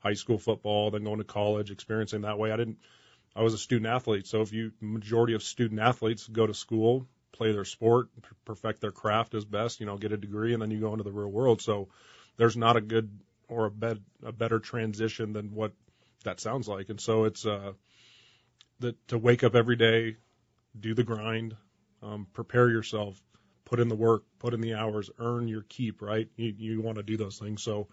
high 0.00 0.14
school 0.14 0.38
football, 0.38 0.90
then 0.90 1.04
going 1.04 1.18
to 1.18 1.24
college, 1.24 1.70
experiencing 1.70 2.22
that 2.22 2.38
way, 2.38 2.50
I 2.50 2.56
didn't. 2.56 2.78
I 3.36 3.42
was 3.42 3.54
a 3.54 3.58
student 3.58 3.86
athlete, 3.86 4.26
so 4.26 4.42
if 4.42 4.52
you 4.52 4.72
majority 4.80 5.34
of 5.34 5.44
student 5.44 5.78
athletes 5.78 6.26
go 6.26 6.48
to 6.48 6.54
school, 6.54 7.06
play 7.30 7.52
their 7.52 7.64
sport, 7.64 8.08
perfect 8.44 8.80
their 8.80 8.90
craft 8.90 9.34
as 9.34 9.44
best, 9.44 9.78
you 9.78 9.86
know, 9.86 9.96
get 9.96 10.10
a 10.10 10.16
degree, 10.16 10.52
and 10.52 10.60
then 10.60 10.72
you 10.72 10.80
go 10.80 10.90
into 10.92 11.04
the 11.04 11.12
real 11.12 11.30
world. 11.30 11.62
So 11.62 11.88
there's 12.36 12.56
not 12.56 12.76
a 12.76 12.80
good 12.80 13.08
or 13.48 13.66
a, 13.66 13.70
bed, 13.70 14.00
a 14.24 14.32
better 14.32 14.58
transition 14.58 15.32
than 15.32 15.54
what 15.54 15.72
that 16.24 16.40
sounds 16.40 16.66
like. 16.66 16.88
And 16.88 17.00
so 17.00 17.24
it's 17.24 17.46
uh, 17.46 17.72
that 18.80 19.08
to 19.08 19.18
wake 19.18 19.44
up 19.44 19.54
every 19.54 19.76
day, 19.76 20.16
do 20.78 20.94
the 20.94 21.04
grind, 21.04 21.56
um, 22.02 22.26
prepare 22.32 22.68
yourself, 22.68 23.20
put 23.64 23.80
in 23.80 23.88
the 23.88 23.96
work, 23.96 24.24
put 24.38 24.54
in 24.54 24.60
the 24.60 24.74
hours, 24.74 25.10
earn 25.18 25.48
your 25.48 25.62
keep. 25.68 26.02
Right? 26.02 26.28
You, 26.36 26.54
you 26.56 26.80
want 26.80 26.96
to 26.96 27.02
do 27.02 27.16
those 27.16 27.38
things. 27.38 27.62
So 27.62 27.88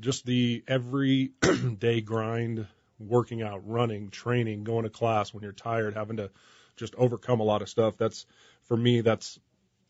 just 0.00 0.24
the 0.24 0.64
every 0.66 1.32
day 1.78 2.00
grind, 2.00 2.66
working 2.98 3.42
out, 3.42 3.68
running, 3.68 4.10
training, 4.10 4.64
going 4.64 4.84
to 4.84 4.90
class 4.90 5.32
when 5.32 5.42
you're 5.42 5.52
tired, 5.52 5.94
having 5.94 6.16
to 6.18 6.30
just 6.76 6.94
overcome 6.96 7.40
a 7.40 7.44
lot 7.44 7.62
of 7.62 7.68
stuff. 7.68 7.96
That's 7.96 8.26
for 8.64 8.76
me, 8.76 9.00
that's 9.02 9.38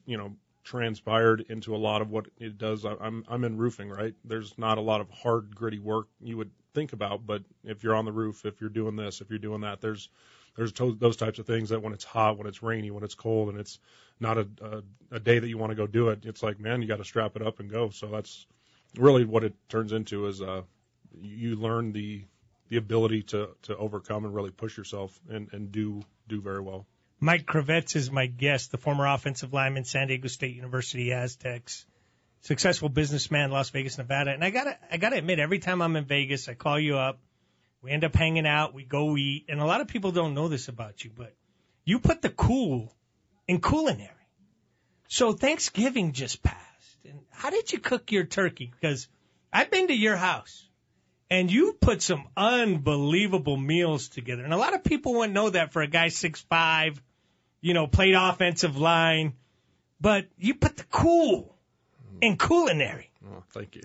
you 0.06 0.18
know 0.18 0.34
transpired 0.64 1.46
into 1.48 1.74
a 1.74 1.78
lot 1.78 2.02
of 2.02 2.10
what 2.10 2.26
it 2.38 2.58
does. 2.58 2.84
I'm 2.84 3.24
I'm 3.28 3.44
in 3.44 3.56
roofing, 3.56 3.88
right? 3.88 4.14
There's 4.24 4.56
not 4.58 4.78
a 4.78 4.82
lot 4.82 5.00
of 5.00 5.10
hard 5.10 5.54
gritty 5.54 5.78
work 5.78 6.08
you 6.20 6.36
would 6.36 6.50
think 6.74 6.92
about, 6.92 7.26
but 7.26 7.42
if 7.64 7.82
you're 7.82 7.94
on 7.94 8.04
the 8.04 8.12
roof, 8.12 8.44
if 8.44 8.60
you're 8.60 8.70
doing 8.70 8.96
this, 8.96 9.20
if 9.20 9.30
you're 9.30 9.38
doing 9.38 9.60
that, 9.62 9.80
there's 9.80 10.08
there's 10.56 10.72
to, 10.72 10.94
those 10.94 11.16
types 11.16 11.38
of 11.38 11.46
things 11.46 11.68
that 11.68 11.80
when 11.80 11.92
it's 11.92 12.04
hot, 12.04 12.36
when 12.36 12.46
it's 12.46 12.62
rainy, 12.62 12.90
when 12.90 13.04
it's 13.04 13.14
cold, 13.14 13.48
and 13.48 13.58
it's 13.58 13.78
not 14.20 14.38
a 14.38 14.48
a, 14.60 14.82
a 15.12 15.20
day 15.20 15.38
that 15.38 15.48
you 15.48 15.58
want 15.58 15.70
to 15.70 15.76
go 15.76 15.86
do 15.86 16.08
it, 16.08 16.24
it's 16.24 16.42
like 16.42 16.60
man, 16.60 16.82
you 16.82 16.88
got 16.88 16.98
to 16.98 17.04
strap 17.04 17.36
it 17.36 17.46
up 17.46 17.60
and 17.60 17.70
go. 17.70 17.90
So 17.90 18.06
that's 18.06 18.46
really 18.96 19.24
what 19.24 19.44
it 19.44 19.54
turns 19.68 19.92
into 19.92 20.26
is 20.26 20.42
uh 20.42 20.62
you 21.20 21.56
learn 21.56 21.92
the 21.92 22.24
the 22.68 22.76
ability 22.76 23.22
to 23.22 23.48
to 23.62 23.76
overcome 23.76 24.24
and 24.24 24.34
really 24.34 24.50
push 24.50 24.76
yourself 24.76 25.20
and 25.28 25.48
and 25.52 25.72
do 25.72 26.02
do 26.28 26.40
very 26.40 26.60
well. 26.60 26.86
Mike 27.22 27.44
Kravets 27.44 27.96
is 27.96 28.10
my 28.10 28.24
guest, 28.26 28.70
the 28.70 28.78
former 28.78 29.06
offensive 29.06 29.52
lineman, 29.52 29.84
San 29.84 30.08
Diego 30.08 30.28
State 30.28 30.56
University 30.56 31.12
Aztecs, 31.12 31.84
successful 32.40 32.88
businessman, 32.88 33.50
Las 33.50 33.68
Vegas, 33.68 33.98
Nevada. 33.98 34.30
And 34.30 34.42
I 34.42 34.48
gotta, 34.48 34.78
I 34.90 34.96
gotta 34.96 35.16
admit, 35.16 35.38
every 35.38 35.58
time 35.58 35.82
I'm 35.82 35.96
in 35.96 36.06
Vegas, 36.06 36.48
I 36.48 36.54
call 36.54 36.80
you 36.80 36.96
up. 36.96 37.18
We 37.82 37.90
end 37.90 38.04
up 38.04 38.14
hanging 38.14 38.46
out. 38.46 38.72
We 38.72 38.84
go 38.84 39.18
eat. 39.18 39.46
And 39.50 39.60
a 39.60 39.66
lot 39.66 39.82
of 39.82 39.88
people 39.88 40.12
don't 40.12 40.34
know 40.34 40.48
this 40.48 40.68
about 40.68 41.04
you, 41.04 41.10
but 41.14 41.34
you 41.84 41.98
put 41.98 42.22
the 42.22 42.30
cool 42.30 42.94
in 43.46 43.60
culinary. 43.60 44.08
So 45.08 45.32
Thanksgiving 45.32 46.12
just 46.12 46.42
passed. 46.42 46.98
And 47.04 47.20
how 47.30 47.50
did 47.50 47.70
you 47.70 47.80
cook 47.80 48.12
your 48.12 48.24
turkey? 48.24 48.72
Because 48.80 49.08
I've 49.52 49.70
been 49.70 49.88
to 49.88 49.94
your 49.94 50.16
house 50.16 50.66
and 51.30 51.50
you 51.50 51.76
put 51.80 52.00
some 52.00 52.28
unbelievable 52.36 53.56
meals 53.56 54.08
together. 54.08 54.42
And 54.42 54.54
a 54.54 54.58
lot 54.58 54.74
of 54.74 54.84
people 54.84 55.14
wouldn't 55.14 55.34
know 55.34 55.50
that 55.50 55.72
for 55.72 55.82
a 55.82 55.86
guy 55.86 56.08
six 56.08 56.40
five 56.40 57.00
you 57.60 57.74
know, 57.74 57.86
played 57.86 58.14
offensive 58.14 58.76
line, 58.76 59.34
but 60.00 60.26
you 60.38 60.54
put 60.54 60.76
the 60.76 60.84
cool 60.84 61.56
in 62.20 62.36
culinary. 62.36 63.10
Oh, 63.26 63.42
thank 63.52 63.76
you. 63.76 63.82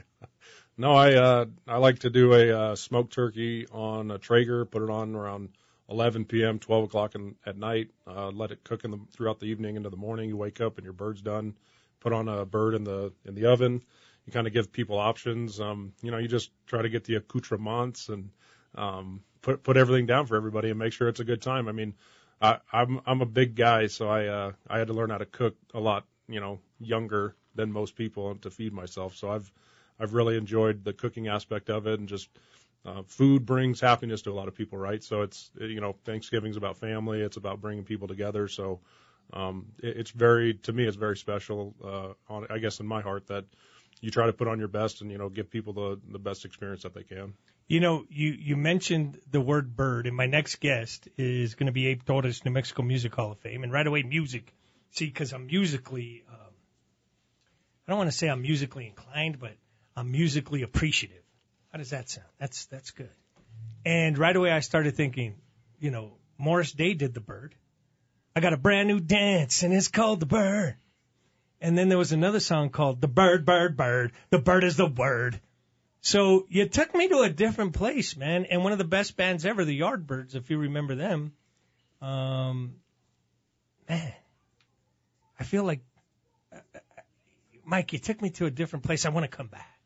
No, 0.77 0.93
I 0.93 1.13
uh, 1.13 1.45
I 1.67 1.77
like 1.77 1.99
to 1.99 2.09
do 2.09 2.33
a 2.33 2.51
uh, 2.51 2.75
smoked 2.75 3.13
turkey 3.13 3.65
on 3.71 4.11
a 4.11 4.17
Traeger, 4.17 4.65
put 4.65 4.81
it 4.81 4.89
on 4.89 5.15
around 5.15 5.49
11 5.89 6.25
p.m., 6.25 6.59
12 6.59 6.83
o'clock 6.85 7.15
in, 7.15 7.35
at 7.45 7.57
night. 7.57 7.91
Uh, 8.05 8.29
let 8.29 8.51
it 8.51 8.63
cook 8.63 8.83
in 8.83 8.91
the 8.91 8.99
throughout 9.13 9.39
the 9.39 9.45
evening 9.45 9.77
into 9.77 9.89
the 9.89 9.97
morning. 9.97 10.29
You 10.29 10.37
wake 10.37 10.59
up 10.59 10.77
and 10.77 10.83
your 10.83 10.93
bird's 10.93 11.21
done. 11.21 11.55
Put 12.01 12.11
on 12.11 12.27
a 12.27 12.45
bird 12.45 12.75
in 12.75 12.83
the 12.83 13.13
in 13.25 13.35
the 13.35 13.45
oven. 13.45 13.81
You 14.25 14.33
kind 14.33 14.47
of 14.47 14.53
give 14.53 14.71
people 14.71 14.97
options. 14.97 15.59
Um, 15.59 15.93
you 16.01 16.11
know, 16.11 16.17
you 16.17 16.27
just 16.27 16.51
try 16.65 16.81
to 16.81 16.89
get 16.89 17.03
the 17.05 17.15
accoutrements 17.15 18.09
and 18.09 18.29
um, 18.75 19.21
put 19.41 19.63
put 19.63 19.77
everything 19.77 20.07
down 20.07 20.25
for 20.25 20.35
everybody 20.35 20.71
and 20.71 20.79
make 20.79 20.91
sure 20.91 21.07
it's 21.07 21.19
a 21.21 21.25
good 21.25 21.41
time. 21.41 21.67
I 21.69 21.71
mean, 21.71 21.93
I, 22.41 22.59
I'm 22.71 23.01
I'm 23.05 23.21
a 23.21 23.25
big 23.25 23.55
guy, 23.55 23.87
so 23.87 24.09
I 24.09 24.27
uh, 24.27 24.51
I 24.67 24.77
had 24.79 24.87
to 24.87 24.93
learn 24.93 25.09
how 25.09 25.17
to 25.17 25.25
cook 25.25 25.55
a 25.73 25.79
lot, 25.79 26.05
you 26.27 26.39
know, 26.39 26.59
younger 26.79 27.35
than 27.55 27.71
most 27.71 27.95
people 27.95 28.35
to 28.37 28.49
feed 28.51 28.73
myself. 28.73 29.15
So 29.15 29.29
I've 29.31 29.51
I've 29.99 30.13
really 30.13 30.37
enjoyed 30.37 30.83
the 30.83 30.93
cooking 30.93 31.27
aspect 31.27 31.69
of 31.69 31.87
it, 31.87 31.99
and 31.99 32.09
just 32.09 32.29
uh, 32.85 33.03
food 33.07 33.45
brings 33.45 33.79
happiness 33.79 34.21
to 34.23 34.31
a 34.31 34.33
lot 34.35 34.47
of 34.47 34.55
people, 34.55 34.77
right? 34.77 35.03
So 35.03 35.21
it's 35.21 35.51
you 35.59 35.81
know 35.81 35.95
Thanksgiving's 36.05 36.57
about 36.57 36.77
family, 36.77 37.21
it's 37.21 37.37
about 37.37 37.61
bringing 37.61 37.85
people 37.85 38.07
together. 38.07 38.47
So 38.47 38.81
um, 39.33 39.67
it, 39.81 39.97
it's 39.97 40.11
very 40.11 40.55
to 40.55 40.73
me 40.73 40.85
it's 40.85 40.97
very 40.97 41.17
special. 41.17 41.73
Uh, 41.83 42.33
on 42.33 42.47
I 42.49 42.59
guess 42.59 42.79
in 42.79 42.85
my 42.85 43.01
heart 43.01 43.27
that 43.27 43.45
you 44.01 44.11
try 44.11 44.25
to 44.25 44.33
put 44.33 44.47
on 44.47 44.59
your 44.59 44.67
best 44.67 45.01
and 45.01 45.09
you 45.09 45.17
know 45.17 45.29
give 45.29 45.49
people 45.49 45.73
the 45.73 45.99
the 46.11 46.19
best 46.19 46.45
experience 46.45 46.83
that 46.83 46.93
they 46.93 47.03
can. 47.03 47.33
You 47.67 47.79
know, 47.79 48.05
you, 48.09 48.29
you 48.31 48.55
mentioned 48.55 49.19
the 49.31 49.41
word 49.41 49.75
bird, 49.75 50.05
and 50.05 50.15
my 50.15 50.27
next 50.27 50.57
guest 50.57 51.07
is 51.17 51.55
going 51.55 51.65
to 51.65 51.71
be 51.71 51.87
Abe 51.87 52.03
Torres, 52.05 52.45
New 52.45 52.51
Mexico 52.51 52.83
Music 52.83 53.13
Hall 53.15 53.31
of 53.31 53.39
Fame. 53.39 53.63
And 53.63 53.73
right 53.73 53.85
away, 53.85 54.03
music. 54.03 54.53
See, 54.91 55.05
because 55.05 55.33
I'm 55.33 55.47
musically, 55.47 56.23
um, 56.29 56.53
I 57.87 57.91
don't 57.91 57.97
want 57.97 58.11
to 58.11 58.15
say 58.15 58.29
I'm 58.29 58.43
musically 58.43 58.85
inclined, 58.85 59.39
but 59.39 59.53
I'm 59.95 60.11
musically 60.11 60.61
appreciative. 60.61 61.23
How 61.71 61.79
does 61.79 61.89
that 61.89 62.09
sound? 62.09 62.27
That's 62.39 62.65
that's 62.67 62.91
good. 62.91 63.09
And 63.83 64.17
right 64.17 64.35
away, 64.35 64.51
I 64.51 64.59
started 64.59 64.95
thinking, 64.95 65.35
you 65.79 65.91
know, 65.91 66.13
Morris 66.37 66.71
Day 66.71 66.93
did 66.93 67.13
the 67.13 67.19
bird. 67.19 67.55
I 68.35 68.41
got 68.41 68.53
a 68.53 68.57
brand 68.57 68.87
new 68.87 68.99
dance, 68.99 69.63
and 69.63 69.73
it's 69.73 69.87
called 69.87 70.19
the 70.19 70.25
bird. 70.25 70.75
And 71.61 71.77
then 71.77 71.89
there 71.89 71.97
was 71.97 72.11
another 72.11 72.39
song 72.39 72.69
called 72.69 73.01
The 73.01 73.07
Bird, 73.07 73.45
Bird, 73.45 73.75
Bird. 73.75 74.11
The 74.29 74.39
bird 74.39 74.63
is 74.63 74.77
the 74.77 74.85
word. 74.85 75.39
So 76.05 76.45
you 76.49 76.67
took 76.67 76.93
me 76.93 77.07
to 77.07 77.21
a 77.21 77.29
different 77.31 77.73
place, 77.73 78.15
man, 78.15 78.45
and 78.45 78.63
one 78.63 78.71
of 78.71 78.77
the 78.77 78.83
best 78.83 79.17
bands 79.17 79.43
ever, 79.43 79.65
the 79.65 79.79
Yardbirds, 79.79 80.35
if 80.35 80.51
you 80.51 80.59
remember 80.59 80.93
them. 80.93 81.33
Um, 81.99 82.75
man, 83.89 84.13
I 85.39 85.43
feel 85.43 85.63
like, 85.63 85.81
uh, 86.53 86.59
Mike, 87.65 87.91
you 87.91 87.97
took 87.97 88.21
me 88.21 88.29
to 88.29 88.45
a 88.45 88.51
different 88.51 88.85
place. 88.85 89.07
I 89.07 89.09
want 89.09 89.23
to 89.23 89.35
come 89.35 89.47
back. 89.47 89.79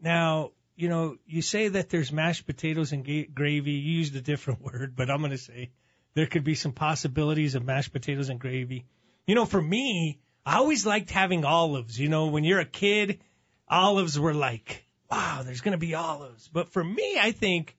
Now, 0.00 0.50
you 0.74 0.88
know, 0.88 1.16
you 1.28 1.42
say 1.42 1.68
that 1.68 1.90
there's 1.90 2.10
mashed 2.10 2.44
potatoes 2.44 2.90
and 2.90 3.04
ga- 3.04 3.28
gravy. 3.28 3.70
You 3.70 3.98
used 3.98 4.16
a 4.16 4.20
different 4.20 4.62
word, 4.64 4.96
but 4.96 5.10
I'm 5.10 5.18
going 5.18 5.30
to 5.30 5.38
say 5.38 5.70
there 6.14 6.26
could 6.26 6.42
be 6.42 6.56
some 6.56 6.72
possibilities 6.72 7.54
of 7.54 7.64
mashed 7.64 7.92
potatoes 7.92 8.30
and 8.30 8.40
gravy. 8.40 8.84
You 9.28 9.36
know, 9.36 9.44
for 9.44 9.62
me, 9.62 10.18
I 10.44 10.56
always 10.56 10.84
liked 10.84 11.10
having 11.10 11.44
olives. 11.44 12.00
You 12.00 12.08
know, 12.08 12.26
when 12.26 12.42
you're 12.42 12.58
a 12.58 12.64
kid, 12.64 13.20
olives 13.68 14.18
were 14.18 14.34
like 14.34 14.84
wow, 15.14 15.42
there's 15.44 15.60
going 15.60 15.72
to 15.72 15.78
be 15.78 15.94
olives. 15.94 16.48
But 16.52 16.70
for 16.70 16.82
me, 16.82 17.18
I 17.20 17.32
think 17.32 17.76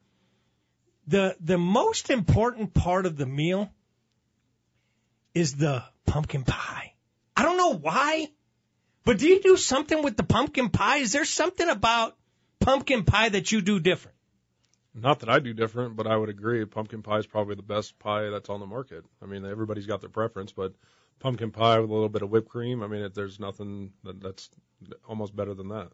the 1.08 1.36
the 1.40 1.58
most 1.58 2.10
important 2.10 2.74
part 2.74 3.06
of 3.06 3.18
the 3.18 3.26
meal 3.26 3.70
is 5.34 5.56
the 5.56 5.84
pumpkin 6.06 6.44
pie. 6.44 6.94
I 7.36 7.44
don't 7.44 7.58
know 7.58 7.74
why, 7.74 8.28
But 9.06 9.20
do 9.20 9.28
you 9.28 9.42
do 9.42 9.58
something 9.58 10.04
with 10.04 10.18
the 10.18 10.24
pumpkin 10.24 10.70
pie? 10.70 10.98
Is 10.98 11.12
there 11.12 11.26
something 11.26 11.70
about 11.70 12.18
pumpkin 12.60 13.04
pie 13.04 13.30
that 13.30 13.52
you 13.52 13.62
do 13.62 13.80
different? 13.80 14.18
Not 14.96 15.20
that 15.20 15.30
I 15.30 15.40
do 15.40 15.54
different, 15.54 15.96
but 15.96 16.08
I 16.08 16.16
would 16.18 16.30
agree. 16.30 16.66
Pumpkin 16.66 17.04
pie 17.04 17.20
is 17.20 17.28
probably 17.28 17.56
the 17.56 17.62
best 17.64 18.00
pie 18.00 18.30
that's 18.30 18.50
on 18.50 18.60
the 18.62 18.66
market. 18.66 19.06
I 19.22 19.26
mean, 19.28 19.46
everybody's 19.46 19.86
got 19.86 20.02
their 20.02 20.10
preference, 20.10 20.54
but 20.54 20.74
pumpkin 21.20 21.52
pie 21.52 21.80
with 21.80 21.90
a 21.90 21.94
little 21.94 22.10
bit 22.10 22.24
of 22.24 22.30
whipped 22.32 22.50
cream. 22.50 22.82
I 22.82 22.88
mean, 22.88 23.02
it, 23.02 23.14
there's 23.14 23.40
nothing 23.40 23.92
that, 24.04 24.22
that's 24.22 24.50
almost 25.08 25.36
better 25.36 25.54
than 25.54 25.68
that. 25.70 25.92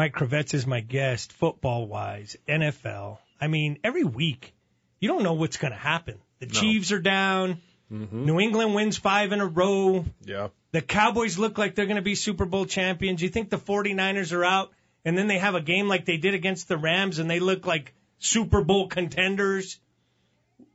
Mike 0.00 0.14
Kravets 0.14 0.54
is 0.54 0.66
my 0.66 0.80
guest, 0.80 1.30
football 1.30 1.86
wise, 1.86 2.34
NFL. 2.48 3.18
I 3.38 3.48
mean, 3.48 3.80
every 3.84 4.02
week, 4.02 4.54
you 4.98 5.08
don't 5.08 5.22
know 5.22 5.34
what's 5.34 5.58
going 5.58 5.74
to 5.74 5.78
happen. 5.78 6.16
The 6.38 6.46
No. 6.46 6.52
Chiefs 6.52 6.90
are 6.90 7.00
down. 7.00 7.60
Mm-hmm. 7.92 8.24
New 8.24 8.40
England 8.40 8.74
wins 8.74 8.96
five 8.96 9.32
in 9.32 9.42
a 9.42 9.46
row. 9.46 10.06
Yeah. 10.24 10.48
The 10.72 10.80
Cowboys 10.80 11.36
look 11.36 11.58
like 11.58 11.74
they're 11.74 11.84
going 11.84 11.96
to 11.96 12.02
be 12.02 12.14
Super 12.14 12.46
Bowl 12.46 12.64
champions. 12.64 13.20
You 13.20 13.28
think 13.28 13.50
the 13.50 13.58
49ers 13.58 14.32
are 14.32 14.42
out, 14.42 14.72
and 15.04 15.18
then 15.18 15.26
they 15.26 15.36
have 15.36 15.54
a 15.54 15.60
game 15.60 15.86
like 15.86 16.06
they 16.06 16.16
did 16.16 16.32
against 16.32 16.66
the 16.66 16.78
Rams, 16.78 17.18
and 17.18 17.28
they 17.30 17.38
look 17.38 17.66
like 17.66 17.92
Super 18.20 18.64
Bowl 18.64 18.88
contenders. 18.88 19.78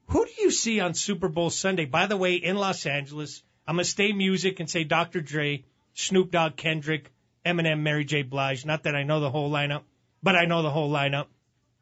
Who 0.10 0.24
do 0.24 0.32
you 0.40 0.52
see 0.52 0.80
on 0.82 0.94
Super 0.94 1.30
Bowl 1.30 1.50
Sunday? 1.50 1.86
By 1.86 2.06
the 2.06 2.16
way, 2.16 2.36
in 2.36 2.58
Los 2.58 2.86
Angeles, 2.86 3.42
I'm 3.66 3.78
going 3.78 3.86
to 3.86 3.90
stay 3.90 4.14
music 4.14 4.60
and 4.60 4.70
say 4.70 4.84
Dr. 4.84 5.20
Dre, 5.20 5.66
Snoop 5.96 6.30
Dogg, 6.30 6.58
Kendrick, 6.58 7.12
Eminem, 7.46 7.82
Mary 7.82 8.06
J. 8.06 8.24
Blige. 8.24 8.66
Not 8.66 8.84
that 8.84 8.96
I 8.96 9.04
know 9.04 9.20
the 9.20 9.30
whole 9.30 9.52
lineup, 9.52 9.84
but 10.24 10.36
I 10.36 10.46
know 10.46 10.62
the 10.62 10.72
whole 10.72 10.92
lineup. 10.92 11.28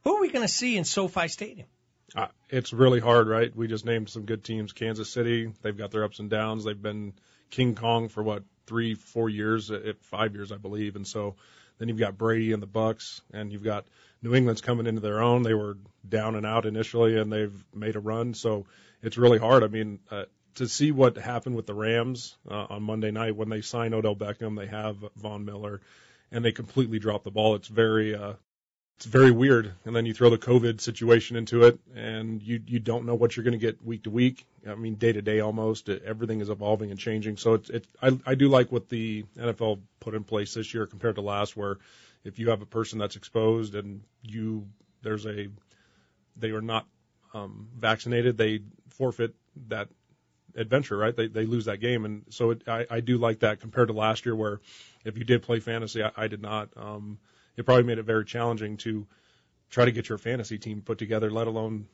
Who 0.03 0.17
are 0.17 0.21
we 0.21 0.29
going 0.29 0.45
to 0.45 0.53
see 0.53 0.77
in 0.77 0.83
SoFi 0.83 1.27
Stadium? 1.27 1.67
Uh, 2.15 2.27
it's 2.49 2.73
really 2.73 2.99
hard, 2.99 3.27
right? 3.27 3.55
We 3.55 3.67
just 3.67 3.85
named 3.85 4.09
some 4.09 4.25
good 4.25 4.43
teams. 4.43 4.73
Kansas 4.73 5.09
City, 5.09 5.51
they've 5.61 5.77
got 5.77 5.91
their 5.91 6.03
ups 6.03 6.19
and 6.19 6.29
downs. 6.29 6.63
They've 6.63 6.79
been 6.79 7.13
King 7.49 7.75
Kong 7.75 8.09
for 8.09 8.21
what 8.21 8.43
three, 8.67 8.95
four 8.95 9.29
years, 9.29 9.71
uh, 9.71 9.93
five 10.01 10.35
years, 10.35 10.51
I 10.51 10.57
believe. 10.57 10.95
And 10.95 11.07
so 11.07 11.35
then 11.77 11.87
you've 11.87 11.97
got 11.97 12.17
Brady 12.17 12.51
and 12.51 12.61
the 12.61 12.67
Bucs, 12.67 13.21
and 13.33 13.51
you've 13.51 13.63
got 13.63 13.85
New 14.21 14.35
England's 14.35 14.61
coming 14.61 14.87
into 14.87 15.01
their 15.01 15.21
own. 15.21 15.43
They 15.43 15.53
were 15.53 15.77
down 16.07 16.35
and 16.35 16.45
out 16.45 16.65
initially, 16.65 17.17
and 17.17 17.31
they've 17.31 17.63
made 17.73 17.95
a 17.95 17.99
run. 17.99 18.33
So 18.33 18.65
it's 19.01 19.17
really 19.17 19.39
hard. 19.39 19.63
I 19.63 19.67
mean, 19.67 19.99
uh, 20.11 20.25
to 20.55 20.67
see 20.67 20.91
what 20.91 21.17
happened 21.17 21.55
with 21.55 21.65
the 21.65 21.73
Rams 21.73 22.35
uh, 22.49 22.67
on 22.69 22.83
Monday 22.83 23.11
night 23.11 23.35
when 23.35 23.49
they 23.49 23.61
sign 23.61 23.93
Odell 23.93 24.15
Beckham, 24.15 24.57
they 24.57 24.67
have 24.67 24.97
Von 25.17 25.45
Miller, 25.45 25.81
and 26.31 26.43
they 26.43 26.51
completely 26.51 26.99
drop 26.99 27.23
the 27.23 27.31
ball. 27.31 27.55
It's 27.55 27.67
very 27.67 28.15
uh, 28.15 28.33
it's 28.97 29.05
very 29.05 29.31
weird. 29.31 29.73
And 29.85 29.95
then 29.95 30.05
you 30.05 30.13
throw 30.13 30.29
the 30.29 30.37
COVID 30.37 30.79
situation 30.79 31.35
into 31.35 31.63
it, 31.63 31.79
and 31.95 32.41
you 32.41 32.61
you 32.65 32.79
don't 32.79 33.05
know 33.05 33.15
what 33.15 33.35
you're 33.35 33.43
going 33.43 33.53
to 33.53 33.57
get 33.57 33.83
week 33.83 34.03
to 34.03 34.09
week. 34.09 34.45
I 34.67 34.75
mean, 34.75 34.95
day 34.95 35.11
to 35.11 35.21
day 35.21 35.39
almost. 35.39 35.89
It, 35.89 36.03
everything 36.03 36.41
is 36.41 36.49
evolving 36.49 36.91
and 36.91 36.99
changing. 36.99 37.37
So 37.37 37.55
it's 37.55 37.69
it. 37.69 37.87
I 38.01 38.17
I 38.25 38.35
do 38.35 38.49
like 38.49 38.71
what 38.71 38.89
the 38.89 39.25
NFL 39.37 39.79
put 39.99 40.15
in 40.15 40.23
place 40.23 40.53
this 40.53 40.73
year 40.73 40.85
compared 40.85 41.15
to 41.15 41.21
last, 41.21 41.57
where 41.57 41.77
if 42.23 42.39
you 42.39 42.49
have 42.49 42.61
a 42.61 42.67
person 42.67 42.99
that's 42.99 43.15
exposed 43.15 43.75
and 43.75 44.01
you 44.21 44.67
there's 45.01 45.25
a 45.25 45.49
they 46.37 46.51
are 46.51 46.61
not 46.61 46.87
um, 47.33 47.67
vaccinated, 47.77 48.37
they 48.37 48.61
forfeit 48.89 49.35
that 49.67 49.89
adventure, 50.55 50.97
right? 50.97 51.15
They 51.15 51.27
they 51.27 51.45
lose 51.45 51.65
that 51.65 51.79
game, 51.79 52.05
and 52.05 52.23
so 52.29 52.51
it, 52.51 52.63
I 52.67 52.85
I 52.89 52.99
do 52.99 53.17
like 53.17 53.39
that 53.39 53.59
compared 53.59 53.87
to 53.89 53.93
last 53.93 54.25
year, 54.25 54.35
where 54.35 54.61
if 55.05 55.17
you 55.17 55.23
did 55.23 55.43
play 55.43 55.59
fantasy, 55.59 56.03
I, 56.03 56.11
I 56.15 56.27
did 56.27 56.41
not. 56.41 56.69
Um, 56.75 57.19
it 57.55 57.65
probably 57.65 57.83
made 57.83 57.99
it 57.99 58.03
very 58.03 58.25
challenging 58.25 58.77
to 58.77 59.07
try 59.69 59.85
to 59.85 59.91
get 59.91 60.09
your 60.09 60.17
fantasy 60.17 60.57
team 60.57 60.81
put 60.81 60.97
together, 60.97 61.29
let 61.31 61.47
alone 61.47 61.87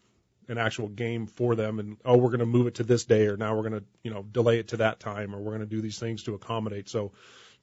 an 0.48 0.58
actual 0.58 0.88
game 0.88 1.28
for 1.28 1.56
them. 1.56 1.80
And 1.80 1.98
oh, 2.06 2.18
we're 2.18 2.30
going 2.30 2.40
to 2.40 2.46
move 2.46 2.68
it 2.68 2.76
to 2.76 2.84
this 2.84 3.06
day, 3.06 3.28
or 3.28 3.38
now 3.38 3.56
we're 3.56 3.70
going 3.70 3.82
to 3.82 3.86
you 4.04 4.12
know 4.12 4.24
delay 4.24 4.60
it 4.60 4.70
to 4.70 4.78
that 4.78 5.00
time, 5.00 5.36
or 5.36 5.40
we're 5.40 5.52
going 5.52 5.68
to 5.68 5.76
do 5.76 5.82
these 5.82 6.00
things 6.00 6.24
to 6.24 6.36
accommodate. 6.36 6.90
So 6.90 7.12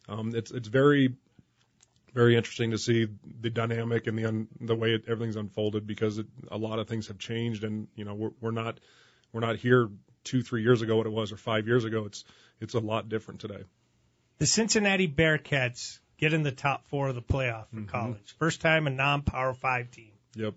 um, 0.09 0.35
it's 0.35 0.50
it's 0.50 0.69
very 0.69 1.15
very 2.15 2.35
interesting 2.35 2.71
to 2.71 2.79
see 2.79 3.07
the 3.43 3.50
dynamic 3.50 4.07
and 4.07 4.19
the 4.19 4.25
un, 4.25 4.49
the 4.59 4.75
way 4.75 4.95
it, 4.95 5.05
everything's 5.07 5.37
unfolded 5.37 5.87
because 5.87 6.17
it, 6.17 6.26
a 6.50 6.57
lot 6.57 6.79
of 6.79 6.88
things 6.88 7.09
have 7.09 7.19
changed, 7.19 7.62
and 7.62 7.88
you 7.94 8.05
know 8.05 8.14
we're 8.14 8.31
we're 8.40 8.51
not 8.53 8.81
we're 9.33 9.40
not 9.40 9.57
here 9.57 9.90
two 10.27 10.43
three 10.43 10.62
years 10.62 10.83
ago 10.83 10.97
what 10.97 11.07
it 11.07 11.12
was 11.12 11.33
or 11.33 11.37
five 11.37 11.67
years 11.67 11.85
ago. 11.85 12.05
It's 12.05 12.25
it's 12.61 12.75
a 12.75 12.81
lot 12.81 13.09
different 13.09 13.41
today. 13.41 13.62
The 14.39 14.47
Cincinnati 14.47 15.09
Bearcats 15.09 15.99
get 16.19 16.35
in 16.35 16.43
the 16.43 16.53
top 16.53 16.87
four 16.89 17.09
of 17.09 17.15
the 17.15 17.23
playoff 17.23 17.67
in 17.73 17.87
college. 17.87 18.35
First 18.39 18.61
time 18.61 18.87
a 18.87 18.91
non-power 18.91 19.55
five 19.55 19.91
team. 19.91 20.12
Yep. 20.35 20.55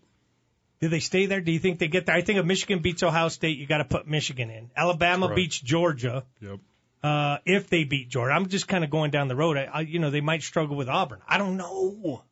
Do 0.82 0.88
they 0.88 1.00
stay 1.00 1.26
there? 1.26 1.42
Do 1.42 1.52
you 1.52 1.60
think 1.60 1.80
they 1.80 1.88
get 1.88 2.06
there? 2.06 2.16
I 2.16 2.22
think 2.22 2.40
if 2.40 2.46
Michigan 2.46 2.80
beats 2.80 3.04
Ohio 3.04 3.28
State, 3.30 3.58
you 3.58 3.68
got 3.68 3.80
to 3.80 3.86
put 3.86 4.08
Michigan 4.08 4.50
in. 4.50 4.70
Alabama 4.76 5.28
Correct. 5.28 5.36
beats 5.36 5.60
Georgia. 5.60 6.26
Yep. 6.42 6.60
Uh, 7.02 7.38
if 7.46 7.70
they 7.70 7.86
beat 7.86 8.10
Georgia, 8.10 8.34
I'm 8.34 8.48
just 8.48 8.68
kind 8.68 8.84
of 8.84 8.90
going 8.90 9.12
down 9.12 9.28
the 9.30 9.36
road. 9.36 9.58
I, 9.58 9.70
I, 9.74 9.82
you 9.82 10.00
know, 10.00 10.10
they 10.10 10.22
might 10.22 10.42
struggle 10.44 10.76
with 10.76 10.90
Auburn. 10.90 11.20
I 11.28 11.38
don't 11.38 11.58
know. 11.58 12.24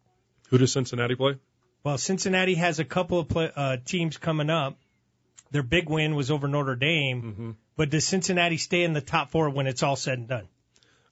Who 0.49 0.57
does 0.57 0.71
Cincinnati 0.71 1.15
play? 1.15 1.37
Well, 1.83 1.97
Cincinnati 1.97 2.55
has 2.55 2.79
a 2.79 2.85
couple 2.85 3.19
of 3.19 3.29
play, 3.29 3.51
uh, 3.55 3.77
teams 3.85 4.17
coming 4.17 4.49
up. 4.49 4.77
Their 5.51 5.63
big 5.63 5.89
win 5.89 6.15
was 6.15 6.31
over 6.31 6.47
Notre 6.47 6.75
Dame. 6.75 7.21
Mm-hmm. 7.21 7.51
But 7.75 7.89
does 7.89 8.05
Cincinnati 8.05 8.57
stay 8.57 8.83
in 8.83 8.93
the 8.93 9.01
top 9.01 9.31
four 9.31 9.49
when 9.49 9.67
it's 9.67 9.83
all 9.83 9.95
said 9.95 10.19
and 10.19 10.27
done? 10.27 10.47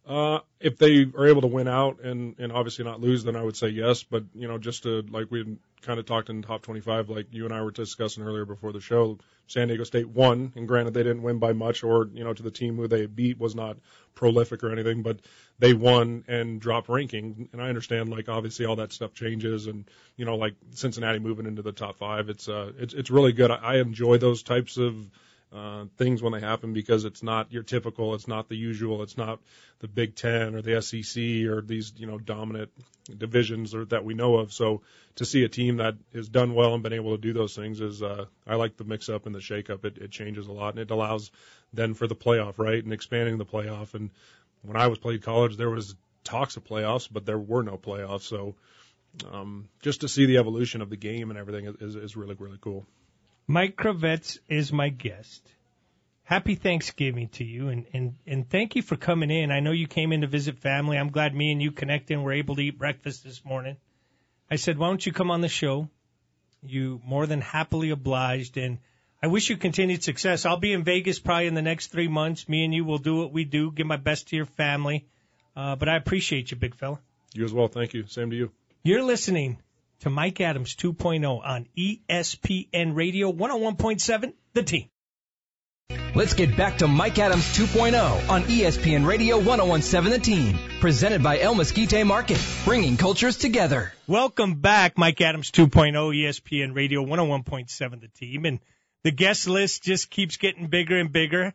Uh, 0.08 0.39
if 0.60 0.78
they 0.78 1.06
are 1.17 1.28
able 1.28 1.41
to 1.41 1.48
win 1.48 1.67
out 1.67 2.00
and, 2.04 2.36
and 2.38 2.52
obviously 2.52 2.86
not 2.86 3.02
lose, 3.02 3.24
then 3.24 3.36
I 3.36 3.41
would 3.41 3.58
say 3.58 3.69
yes. 3.69 4.04
But, 4.04 4.24
you 4.36 4.48
know, 4.48 4.58
just 4.58 4.84
to, 4.84 5.04
like 5.10 5.32
we 5.32 5.58
kind 5.86 6.00
of 6.00 6.06
talked 6.06 6.30
in 6.30 6.41
top 6.41 6.63
25, 6.63 7.10
like 7.10 7.28
you 7.32 7.45
and 7.45 7.54
I 7.54 7.62
were 7.62 7.71
discussing 7.71 8.24
earlier 8.24 8.45
before 8.45 8.74
the 8.74 8.82
show, 8.82 9.17
San 9.48 9.67
Diego 9.67 9.84
State 9.84 10.10
won. 10.10 10.52
And 10.56 10.67
granted, 10.67 10.93
they 10.93 11.04
didn't 11.04 11.21
win 11.21 11.39
by 11.39 11.54
much 11.54 11.84
or, 11.84 12.10
you 12.13 12.24
know, 12.24 12.34
to 12.34 12.43
the 12.43 12.52
team 12.52 12.76
who 12.76 12.88
they 12.88 13.06
beat 13.06 13.39
was 13.39 13.56
not 13.56 13.78
prolific 14.15 14.63
or 14.63 14.71
anything, 14.71 15.04
but 15.04 15.19
they 15.60 15.74
won 15.74 16.24
and 16.28 16.60
dropped 16.60 16.89
ranking. 16.89 17.50
And 17.54 17.62
I 17.62 17.69
understand, 17.69 18.10
like, 18.10 18.28
obviously 18.28 18.65
all 18.65 18.78
that 18.78 18.91
stuff 18.91 19.13
changes 19.13 19.67
and, 19.67 19.89
you 20.17 20.26
know, 20.26 20.36
like 20.36 20.56
Cincinnati 20.71 21.19
moving 21.19 21.45
into 21.45 21.62
the 21.62 21.71
top 21.71 21.98
five. 21.98 22.30
It's, 22.30 22.50
uh, 22.50 22.71
it's, 22.78 22.93
it's 22.93 23.12
really 23.12 23.34
good. 23.34 23.52
I, 23.52 23.56
I 23.56 23.76
enjoy 23.78 24.17
those 24.17 24.43
types 24.43 24.78
of, 24.78 24.95
uh, 25.56 25.86
things 25.98 26.22
when 26.22 26.34
they 26.34 26.39
happen 26.41 26.74
because 26.74 27.06
it's 27.06 27.24
not 27.24 27.52
your 27.52 27.63
typical, 27.63 28.13
it's 28.13 28.28
not 28.28 28.50
the 28.50 28.58
usual, 28.58 29.04
it's 29.04 29.18
not 29.18 29.39
the 29.80 29.88
Big 29.88 30.15
Ten 30.15 30.54
or 30.54 30.62
the 30.62 30.82
SEC 30.82 31.50
or 31.50 31.62
these 31.62 31.94
you 31.96 32.08
know 32.08 32.18
dominant 32.18 32.72
divisions 33.18 33.74
or, 33.74 33.86
that 33.86 34.04
we 34.04 34.13
know 34.13 34.36
of. 34.36 34.52
So 34.52 34.82
to 35.15 35.26
see 35.26 35.44
a 35.44 35.50
team 35.50 35.78
that 35.78 35.96
has 36.13 36.28
done 36.28 36.56
well 36.56 36.74
and 36.74 36.84
been 36.84 36.94
able 36.94 37.15
to 37.15 37.22
do 37.22 37.32
those 37.32 37.56
things 37.56 37.80
is, 37.80 38.04
uh, 38.04 38.26
I 38.46 38.56
like 38.56 38.76
the 38.76 38.84
mix 38.84 39.08
up 39.08 39.28
and 39.28 39.34
the 39.34 39.39
shake 39.39 39.70
up. 39.70 39.86
It, 39.86 39.98
it 39.98 40.12
changes 40.12 40.48
a 40.48 40.52
lot 40.52 40.74
and 40.74 40.80
it 40.80 40.91
allows 40.91 41.32
then 41.74 41.94
for 41.94 42.08
the 42.08 42.15
playoff, 42.15 42.58
right, 42.58 42.84
and 42.84 42.91
expanding 42.91 43.38
the 43.38 43.46
playoff. 43.46 43.94
And 43.94 44.10
when 44.62 44.76
I 44.76 44.88
was 44.88 44.98
played 44.98 45.24
college, 45.24 45.56
there 45.56 45.70
was 45.70 45.96
talks 46.26 46.58
of 46.58 46.65
playoffs, 46.65 47.08
but 47.10 47.26
there 47.26 47.39
were 47.39 47.63
no 47.63 47.78
playoffs. 47.78 48.24
So 48.24 48.56
um, 49.32 49.70
just 49.82 50.02
to 50.02 50.10
see 50.10 50.26
the 50.26 50.38
evolution 50.38 50.82
of 50.82 50.89
the 50.89 50.98
game 50.98 51.30
and 51.30 51.39
everything 51.39 51.74
is, 51.80 51.96
is 51.96 52.18
really 52.18 52.36
really 52.38 52.58
cool. 52.60 52.86
Mike 53.47 53.75
Kravets 53.75 54.39
is 54.49 54.73
my 54.73 54.89
guest. 54.89 55.47
Happy 56.23 56.55
Thanksgiving 56.55 57.27
to 57.29 57.43
you, 57.43 57.69
and, 57.69 57.86
and, 57.93 58.15
and 58.25 58.49
thank 58.49 58.75
you 58.75 58.81
for 58.81 58.95
coming 58.95 59.29
in. 59.29 59.51
I 59.51 59.60
know 59.60 59.71
you 59.71 59.86
came 59.86 60.12
in 60.12 60.21
to 60.21 60.27
visit 60.27 60.58
family. 60.58 60.97
I'm 60.97 61.12
glad 61.12 61.36
me 61.36 61.51
and 61.51 61.62
you 61.62 61.71
connected 61.71 62.15
and 62.15 62.23
were 62.23 62.34
able 62.34 62.55
to 62.55 62.62
eat 62.62 62.79
breakfast 62.79 63.23
this 63.23 63.45
morning. 63.45 63.77
I 64.49 64.55
said, 64.55 64.79
why 64.79 64.88
don't 64.88 65.05
you 65.05 65.12
come 65.12 65.29
on 65.29 65.41
the 65.41 65.47
show? 65.47 65.88
You 66.63 66.99
more 67.05 67.27
than 67.27 67.41
happily 67.41 67.91
obliged, 67.91 68.58
and 68.58 68.79
I 69.21 69.27
wish 69.27 69.51
you 69.51 69.58
continued 69.58 70.01
success. 70.01 70.47
I'll 70.47 70.58
be 70.58 70.73
in 70.73 70.84
Vegas 70.84 71.19
probably 71.19 71.45
in 71.45 71.53
the 71.53 71.62
next 71.62 71.88
three 71.91 72.08
months. 72.08 72.49
Me 72.49 72.65
and 72.65 72.73
you 72.73 72.84
will 72.84 72.97
do 72.97 73.17
what 73.17 73.31
we 73.31 73.43
do, 73.43 73.71
give 73.71 73.86
my 73.86 73.97
best 73.97 74.29
to 74.29 74.36
your 74.36 74.45
family. 74.45 75.05
Uh, 75.55 75.75
but 75.75 75.88
I 75.88 75.97
appreciate 75.97 76.49
you, 76.49 76.58
big 76.58 76.75
fella. 76.75 76.99
You 77.36 77.45
as 77.45 77.53
well. 77.53 77.67
Thank 77.67 77.93
you. 77.93 78.08
Same 78.08 78.31
to 78.31 78.36
you. 78.36 78.51
You're 78.81 79.03
listening 79.03 79.60
to 79.99 80.10
Mike 80.10 80.41
Adams 80.41 80.75
2.0 80.75 81.41
on 81.43 81.67
ESPN 81.77 82.95
Radio 82.95 83.31
101.7, 83.31 84.34
The 84.53 84.63
Team. 84.63 84.89
Let's 86.15 86.34
get 86.34 86.55
back 86.55 86.77
to 86.77 86.88
Mike 86.88 87.19
Adams 87.19 87.43
2.0 87.58 88.29
on 88.29 88.43
ESPN 88.43 89.05
Radio 89.05 89.38
1017 89.38 90.12
The 90.12 90.19
Team. 90.19 90.60
Presented 90.79 91.21
by 91.21 91.39
El 91.39 91.55
Mesquite 91.55 92.05
Market, 92.05 92.39
bringing 92.63 92.95
cultures 92.95 93.38
together. 93.38 93.91
Welcome 94.08 94.55
back, 94.55 94.97
Mike 94.97 95.19
Adams 95.19 95.51
2.0, 95.51 95.91
ESPN 95.93 96.73
Radio 96.73 97.03
101.7 97.03 98.01
The 98.01 98.08
Team. 98.08 98.45
And 98.45 98.60
the 99.03 99.12
guest 99.12 99.47
list 99.47 99.84
just 99.84 100.10
keeps 100.10 100.38
getting 100.38 100.67
bigger 100.67 100.97
and 100.97 101.12
bigger. 101.12 101.53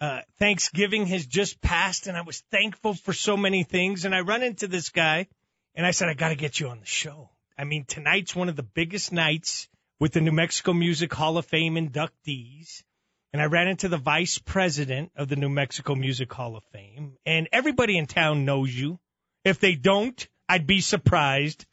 Uh, 0.00 0.20
Thanksgiving 0.38 1.06
has 1.06 1.26
just 1.26 1.60
passed, 1.60 2.06
and 2.06 2.16
I 2.16 2.20
was 2.20 2.42
thankful 2.52 2.94
for 2.94 3.12
so 3.12 3.36
many 3.36 3.64
things. 3.64 4.04
And 4.04 4.14
I 4.14 4.20
run 4.20 4.42
into 4.42 4.68
this 4.68 4.90
guy, 4.90 5.26
and 5.74 5.86
I 5.86 5.90
said, 5.90 6.08
I 6.08 6.14
got 6.14 6.28
to 6.28 6.36
get 6.36 6.60
you 6.60 6.68
on 6.68 6.80
the 6.80 6.86
show. 6.86 7.30
I 7.58 7.64
mean, 7.64 7.84
tonight's 7.86 8.36
one 8.36 8.48
of 8.48 8.54
the 8.54 8.62
biggest 8.62 9.12
nights 9.12 9.68
with 9.98 10.12
the 10.12 10.20
New 10.20 10.30
Mexico 10.30 10.72
Music 10.72 11.12
Hall 11.12 11.38
of 11.38 11.46
Fame 11.46 11.74
inductees. 11.74 12.84
And 13.32 13.42
I 13.42 13.46
ran 13.46 13.66
into 13.66 13.88
the 13.88 13.96
vice 13.96 14.38
president 14.38 15.10
of 15.16 15.28
the 15.28 15.34
New 15.34 15.48
Mexico 15.48 15.96
Music 15.96 16.32
Hall 16.32 16.56
of 16.56 16.62
Fame. 16.72 17.14
And 17.26 17.48
everybody 17.50 17.98
in 17.98 18.06
town 18.06 18.44
knows 18.44 18.72
you. 18.72 19.00
If 19.44 19.58
they 19.58 19.74
don't, 19.74 20.26
I'd 20.48 20.68
be 20.68 20.80
surprised. 20.80 21.66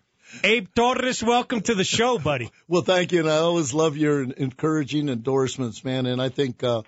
Abe 0.44 0.68
Torres, 0.76 1.24
welcome 1.24 1.62
to 1.62 1.76
the 1.76 1.84
show, 1.84 2.18
buddy. 2.18 2.50
Well, 2.68 2.82
thank 2.82 3.12
you, 3.12 3.20
and 3.20 3.30
I 3.30 3.38
always 3.38 3.76
love 3.76 3.96
your 3.96 4.24
encouraging 4.24 5.08
endorsements, 5.08 5.86
man. 5.86 6.08
And 6.08 6.20
I 6.20 6.30
think, 6.30 6.64
uh, 6.64 6.82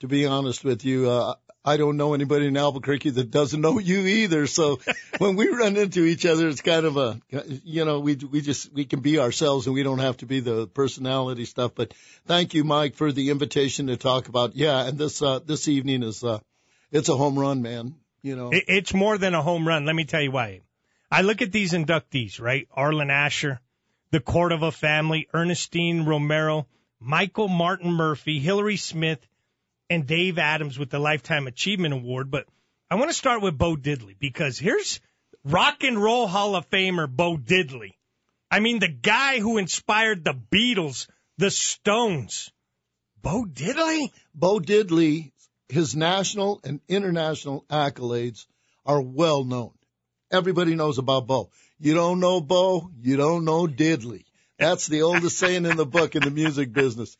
to 0.00 0.08
be 0.08 0.24
honest 0.24 0.64
with 0.64 0.86
you, 0.86 1.10
uh, 1.10 1.34
I 1.68 1.76
don't 1.76 1.98
know 1.98 2.14
anybody 2.14 2.46
in 2.46 2.56
Albuquerque 2.56 3.10
that 3.10 3.30
doesn't 3.30 3.60
know 3.60 3.78
you 3.78 4.00
either. 4.00 4.46
So 4.46 4.80
when 5.18 5.36
we 5.36 5.48
run 5.48 5.76
into 5.76 6.04
each 6.04 6.24
other, 6.24 6.48
it's 6.48 6.62
kind 6.62 6.86
of 6.86 6.96
a, 6.96 7.20
you 7.62 7.84
know, 7.84 8.00
we, 8.00 8.14
we 8.14 8.40
just, 8.40 8.72
we 8.72 8.86
can 8.86 9.00
be 9.00 9.18
ourselves 9.18 9.66
and 9.66 9.74
we 9.74 9.82
don't 9.82 9.98
have 9.98 10.16
to 10.18 10.26
be 10.26 10.40
the 10.40 10.66
personality 10.66 11.44
stuff. 11.44 11.72
But 11.74 11.92
thank 12.24 12.54
you, 12.54 12.64
Mike, 12.64 12.94
for 12.94 13.12
the 13.12 13.28
invitation 13.28 13.88
to 13.88 13.98
talk 13.98 14.28
about, 14.28 14.56
yeah. 14.56 14.86
And 14.86 14.96
this, 14.96 15.20
uh, 15.20 15.40
this 15.40 15.68
evening 15.68 16.02
is, 16.02 16.24
uh, 16.24 16.38
it's 16.90 17.10
a 17.10 17.16
home 17.16 17.38
run, 17.38 17.60
man. 17.60 17.96
You 18.22 18.34
know, 18.34 18.50
it's 18.52 18.94
more 18.94 19.18
than 19.18 19.34
a 19.34 19.42
home 19.42 19.68
run. 19.68 19.84
Let 19.84 19.94
me 19.94 20.04
tell 20.04 20.22
you 20.22 20.32
why. 20.32 20.62
I 21.10 21.22
look 21.22 21.42
at 21.42 21.52
these 21.52 21.72
inductees, 21.72 22.40
right? 22.40 22.66
Arlen 22.72 23.10
Asher, 23.10 23.60
the 24.10 24.20
Cordova 24.20 24.72
family, 24.72 25.28
Ernestine 25.34 26.04
Romero, 26.04 26.66
Michael 26.98 27.48
Martin 27.48 27.92
Murphey, 27.92 28.40
Hillary 28.40 28.76
Smith, 28.76 29.20
and 29.90 30.06
Dave 30.06 30.38
Adams 30.38 30.78
with 30.78 30.90
the 30.90 30.98
Lifetime 30.98 31.46
Achievement 31.46 31.94
Award. 31.94 32.30
But 32.30 32.46
I 32.90 32.96
want 32.96 33.10
to 33.10 33.16
start 33.16 33.42
with 33.42 33.58
Bo 33.58 33.76
Diddley 33.76 34.16
because 34.18 34.58
here's 34.58 35.00
Rock 35.44 35.84
and 35.84 36.02
Roll 36.02 36.26
Hall 36.26 36.56
of 36.56 36.68
Famer 36.70 37.08
Bo 37.08 37.36
Diddley. 37.36 37.92
I 38.50 38.60
mean, 38.60 38.78
the 38.78 38.88
guy 38.88 39.40
who 39.40 39.58
inspired 39.58 40.24
the 40.24 40.34
Beatles, 40.34 41.06
the 41.36 41.50
Stones. 41.50 42.50
Bo 43.22 43.44
Diddley? 43.44 44.10
Bo 44.34 44.58
Diddley, 44.58 45.32
his 45.68 45.94
national 45.94 46.60
and 46.64 46.80
international 46.88 47.64
accolades 47.68 48.46
are 48.86 49.00
well 49.00 49.44
known. 49.44 49.72
Everybody 50.30 50.74
knows 50.74 50.98
about 50.98 51.26
Bo. 51.26 51.50
You 51.78 51.94
don't 51.94 52.20
know 52.20 52.40
Bo, 52.40 52.90
you 53.00 53.16
don't 53.16 53.44
know 53.44 53.66
Diddley. 53.66 54.24
That's 54.58 54.86
the 54.86 55.02
oldest 55.02 55.38
saying 55.38 55.66
in 55.66 55.76
the 55.76 55.86
book 55.86 56.16
in 56.16 56.22
the 56.22 56.30
music 56.30 56.72
business. 56.72 57.16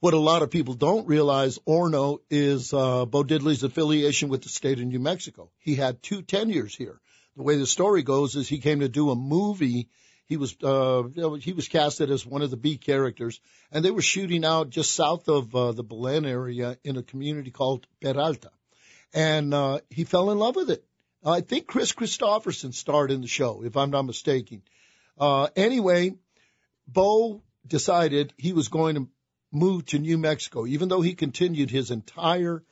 What 0.00 0.12
a 0.12 0.18
lot 0.18 0.42
of 0.42 0.50
people 0.50 0.74
don't 0.74 1.08
realize 1.08 1.58
or 1.64 1.88
know 1.88 2.20
is 2.28 2.74
uh, 2.74 3.06
Bo 3.06 3.24
Diddley's 3.24 3.62
affiliation 3.62 4.28
with 4.28 4.42
the 4.42 4.50
state 4.50 4.78
of 4.78 4.84
New 4.84 4.98
Mexico. 4.98 5.50
He 5.58 5.74
had 5.74 6.02
two 6.02 6.20
tenures 6.20 6.74
here. 6.74 7.00
The 7.36 7.42
way 7.42 7.56
the 7.56 7.66
story 7.66 8.02
goes 8.02 8.36
is 8.36 8.48
he 8.48 8.58
came 8.58 8.80
to 8.80 8.88
do 8.88 9.10
a 9.10 9.16
movie. 9.16 9.88
He 10.26 10.36
was 10.36 10.54
uh, 10.62 11.04
he 11.40 11.52
was 11.52 11.68
casted 11.68 12.10
as 12.10 12.26
one 12.26 12.42
of 12.42 12.50
the 12.50 12.56
B 12.56 12.76
characters, 12.76 13.40
and 13.72 13.84
they 13.84 13.90
were 13.90 14.02
shooting 14.02 14.44
out 14.44 14.70
just 14.70 14.94
south 14.94 15.28
of 15.28 15.54
uh, 15.54 15.72
the 15.72 15.84
Belen 15.84 16.26
area 16.26 16.76
in 16.84 16.96
a 16.96 17.02
community 17.02 17.50
called 17.50 17.86
Peralta, 18.02 18.50
and 19.14 19.54
uh, 19.54 19.80
he 19.88 20.04
fell 20.04 20.30
in 20.30 20.38
love 20.38 20.56
with 20.56 20.70
it. 20.70 20.84
I 21.24 21.40
think 21.40 21.66
Kris 21.66 21.92
Kristofferson 21.92 22.74
starred 22.74 23.10
in 23.10 23.20
the 23.20 23.28
show, 23.28 23.62
if 23.64 23.76
I'm 23.76 23.90
not 23.90 24.02
mistaken. 24.02 24.62
Uh, 25.18 25.48
anyway, 25.56 26.14
Bo 26.86 27.42
decided 27.66 28.32
he 28.36 28.52
was 28.52 28.68
going 28.68 28.94
to 28.96 29.08
move 29.52 29.86
to 29.86 29.98
New 29.98 30.18
Mexico, 30.18 30.66
even 30.66 30.88
though 30.88 31.00
he 31.00 31.14
continued 31.14 31.70
his 31.70 31.90
entire 31.90 32.62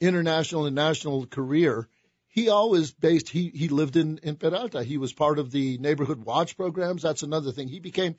international 0.00 0.66
and 0.66 0.74
national 0.74 1.26
career. 1.26 1.88
He 2.28 2.50
always 2.50 2.92
based, 2.92 3.30
he, 3.30 3.48
he 3.48 3.68
lived 3.68 3.96
in, 3.96 4.18
in 4.22 4.36
Peralta. 4.36 4.84
He 4.84 4.98
was 4.98 5.12
part 5.12 5.38
of 5.38 5.50
the 5.50 5.78
neighborhood 5.78 6.24
watch 6.24 6.56
programs. 6.56 7.02
That's 7.02 7.22
another 7.22 7.50
thing. 7.50 7.68
He 7.68 7.80
became 7.80 8.16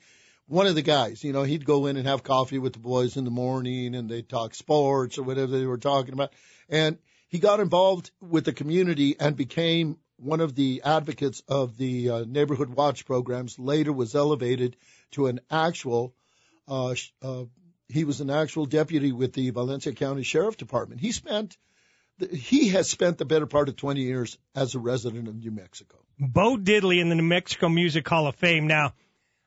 one 0.48 0.66
of 0.66 0.74
the 0.74 0.82
guys, 0.82 1.22
you 1.22 1.32
know, 1.32 1.42
he'd 1.42 1.66
go 1.66 1.86
in 1.86 1.98
and 1.98 2.08
have 2.08 2.22
coffee 2.22 2.58
with 2.58 2.72
the 2.72 2.78
boys 2.78 3.16
in 3.18 3.24
the 3.24 3.30
morning 3.30 3.94
and 3.94 4.08
they'd 4.08 4.28
talk 4.28 4.54
sports 4.54 5.18
or 5.18 5.22
whatever 5.22 5.58
they 5.58 5.66
were 5.66 5.78
talking 5.78 6.14
about. 6.14 6.32
And 6.70 6.98
he 7.28 7.38
got 7.38 7.60
involved 7.60 8.10
with 8.20 8.46
the 8.46 8.54
community 8.54 9.14
and 9.20 9.36
became 9.36 9.98
one 10.16 10.40
of 10.40 10.54
the 10.54 10.82
advocates 10.84 11.42
of 11.46 11.76
the 11.76 12.10
uh, 12.10 12.24
neighborhood 12.26 12.70
watch 12.70 13.04
programs. 13.04 13.58
Later 13.58 13.92
was 13.92 14.14
elevated 14.14 14.76
to 15.12 15.26
an 15.26 15.40
actual 15.50 16.14
uh, 16.66 16.94
uh, 17.22 17.44
he 17.88 18.04
was 18.04 18.20
an 18.20 18.30
actual 18.30 18.66
deputy 18.66 19.12
with 19.12 19.32
the 19.32 19.50
Valencia 19.50 19.92
County 19.92 20.22
Sheriff 20.22 20.56
Department. 20.56 21.00
He 21.00 21.12
spent 21.12 21.56
he 22.32 22.70
has 22.70 22.90
spent 22.90 23.18
the 23.18 23.24
better 23.24 23.46
part 23.46 23.68
of 23.68 23.76
20 23.76 24.00
years 24.00 24.38
as 24.54 24.74
a 24.74 24.78
resident 24.78 25.28
of 25.28 25.36
New 25.36 25.52
Mexico. 25.52 25.98
Bo 26.18 26.56
Diddley 26.56 27.00
in 27.00 27.08
the 27.08 27.14
New 27.14 27.22
Mexico 27.22 27.68
Music 27.68 28.08
Hall 28.08 28.26
of 28.26 28.34
Fame. 28.34 28.66
Now, 28.66 28.94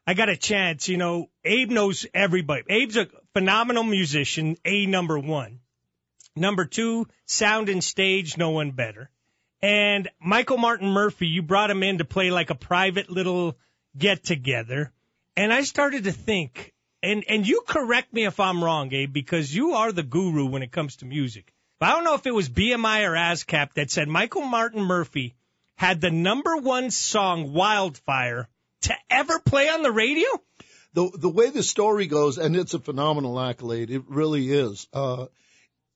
I 0.08 0.14
got 0.14 0.30
a 0.30 0.38
chance. 0.38 0.88
You 0.88 0.98
know, 0.98 1.30
Abe 1.44 1.70
knows 1.70 2.06
everybody. 2.14 2.64
Abe's 2.70 2.96
a 2.98 3.08
phenomenal 3.34 3.84
musician. 3.84 4.56
A 4.64 4.86
number 4.86 5.20
one. 5.20 5.60
Number 6.36 6.66
two, 6.66 7.08
sound 7.26 7.68
and 7.68 7.84
stage, 7.84 8.38
no 8.38 8.52
one 8.52 8.72
better. 8.72 9.10
And 9.62 10.10
Michael 10.20 10.58
Martin 10.58 10.90
Murphey, 10.90 11.28
you 11.28 11.42
brought 11.42 11.70
him 11.70 11.84
in 11.84 11.98
to 11.98 12.06
play 12.06 12.32
like 12.32 12.50
a 12.50 12.56
private 12.56 13.10
little 13.10 13.58
get 13.98 14.24
together. 14.24 14.94
And 15.36 15.52
I 15.52 15.64
started 15.64 16.06
to 16.06 16.12
think, 16.14 16.74
and 17.04 17.24
and 17.28 17.48
you 17.48 17.62
correct 17.68 18.14
me 18.14 18.26
if 18.26 18.40
I'm 18.40 18.64
wrong, 18.64 18.90
Gabe, 18.90 19.12
because 19.12 19.54
you 19.54 19.74
are 19.74 19.92
the 19.92 20.04
guru 20.04 20.46
when 20.46 20.64
it 20.64 20.72
comes 20.72 20.98
to 20.98 21.06
music. 21.06 21.54
But 21.80 21.90
I 21.90 21.92
don't 21.94 22.04
know 22.04 22.16
if 22.16 22.28
it 22.28 22.34
was 22.34 22.50
BMI 22.50 23.08
or 23.08 23.14
ASCAP 23.14 23.74
that 23.74 23.90
said 23.90 24.08
Michael 24.08 24.44
Martin 24.44 24.84
Murphey 24.84 25.36
had 25.76 26.00
the 26.00 26.12
number 26.12 26.58
one 26.58 26.92
song 26.92 27.54
"Wildfire" 27.54 28.48
to 28.84 28.96
ever 29.10 29.40
play 29.40 29.70
on 29.70 29.82
the 29.82 29.92
radio. 29.92 30.28
The 30.94 31.10
the 31.14 31.30
way 31.30 31.50
the 31.50 31.64
story 31.64 32.08
goes, 32.08 32.38
and 32.38 32.56
it's 32.56 32.74
a 32.74 32.80
phenomenal 32.80 33.40
accolade. 33.40 33.90
It 33.90 34.04
really 34.08 34.52
is. 34.52 34.88
Uh, 34.94 35.28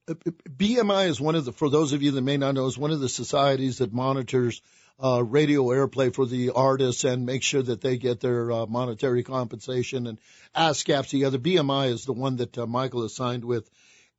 BMI 0.07 1.07
is 1.07 1.19
one 1.19 1.35
of 1.35 1.45
the, 1.45 1.51
for 1.51 1.69
those 1.69 1.93
of 1.93 2.03
you 2.03 2.11
that 2.11 2.21
may 2.21 2.37
not 2.37 2.53
know, 2.53 2.67
is 2.67 2.77
one 2.77 2.91
of 2.91 2.99
the 2.99 3.09
societies 3.09 3.79
that 3.79 3.91
monitors 3.91 4.61
uh, 5.03 5.23
radio 5.23 5.63
airplay 5.65 6.13
for 6.13 6.25
the 6.25 6.51
artists 6.51 7.03
and 7.03 7.25
make 7.25 7.43
sure 7.43 7.62
that 7.62 7.81
they 7.81 7.97
get 7.97 8.19
their 8.19 8.51
uh, 8.51 8.65
monetary 8.65 9.23
compensation. 9.23 10.08
And 10.08 10.19
ASCAP's 10.55 11.12
the 11.12 11.25
other. 11.25 11.38
BMI 11.38 11.91
is 11.91 12.05
the 12.05 12.13
one 12.13 12.38
that 12.38 12.58
uh, 12.58 12.65
Michael 12.65 13.03
is 13.03 13.15
signed 13.15 13.43
with. 13.43 13.69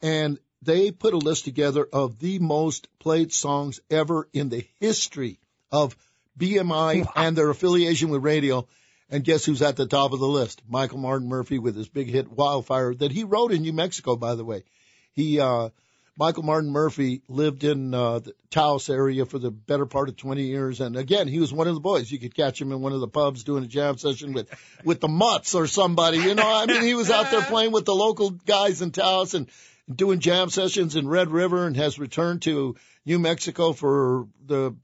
And 0.03 0.39
they 0.63 0.91
put 0.91 1.15
a 1.15 1.19
list 1.19 1.45
together 1.45 1.87
of 1.91 2.19
the 2.19 2.39
most 2.39 2.89
played 2.99 3.33
songs 3.33 3.81
ever 3.91 4.29
in 4.33 4.49
the 4.49 4.67
history 4.81 5.39
of 5.71 5.97
BMI 6.39 7.05
wow. 7.05 7.13
and 7.17 7.37
their 7.37 7.51
affiliation 7.51 8.11
with 8.11 8.23
radio. 8.23 8.67
And 9.09 9.25
guess 9.25 9.45
who's 9.45 9.63
at 9.63 9.77
the 9.77 9.87
top 9.87 10.13
of 10.13 10.19
the 10.19 10.27
list? 10.27 10.63
Michael 10.69 10.99
Martin 10.99 11.29
Murphey 11.29 11.59
with 11.59 11.77
his 11.77 11.89
big 11.89 12.09
hit 12.09 12.31
Wildfire 12.31 12.93
that 12.95 13.13
he 13.13 13.25
wrote 13.25 13.53
in 13.53 13.63
New 13.63 13.73
Mexico, 13.73 14.17
by 14.17 14.35
the 14.35 14.45
way. 14.45 14.65
He, 15.13 15.41
uh, 15.41 15.71
Michael 16.19 16.45
Martin 16.45 16.71
Murphey 16.71 17.21
lived 17.29 17.63
in 17.63 17.93
uh, 17.93 18.21
the 18.21 18.33
Taos 18.51 18.89
area 18.89 19.27
for 19.27 19.39
the 19.39 19.51
better 19.51 19.85
part 19.85 20.09
of 20.09 20.17
20 20.17 20.45
years, 20.45 20.81
and 20.81 20.97
again, 20.97 21.29
he 21.29 21.41
was 21.41 21.53
one 21.53 21.69
of 21.69 21.75
the 21.75 21.81
boys. 21.81 22.11
You 22.11 22.19
could 22.19 22.35
catch 22.35 22.61
him 22.61 22.73
in 22.73 22.81
one 22.81 22.93
of 22.93 23.01
the 23.01 23.09
pubs 23.09 23.45
doing 23.45 23.65
a 23.65 23.67
jam 23.67 23.99
session 23.99 24.33
with 24.33 24.49
with 24.83 25.01
the 25.01 25.09
Mutts 25.09 25.55
or 25.55 25.67
somebody. 25.67 26.19
You 26.19 26.35
know, 26.35 26.51
I 26.51 26.65
mean, 26.65 26.83
he 26.83 26.95
was 26.95 27.11
out 27.11 27.31
there 27.31 27.43
playing 27.49 27.73
with 27.73 27.85
the 27.85 27.95
local 27.95 28.31
guys 28.31 28.81
in 28.81 28.93
Taos 28.93 29.35
and 29.35 29.51
doing 29.95 30.21
jam 30.21 30.49
sessions 30.49 30.97
in 30.97 31.07
Red 31.07 31.31
River, 31.31 31.67
and 31.67 31.77
has 31.77 31.99
returned 31.99 32.43
to 32.43 32.77
New 33.05 33.19
Mexico 33.19 33.75
for 33.75 34.27
the 34.47 34.75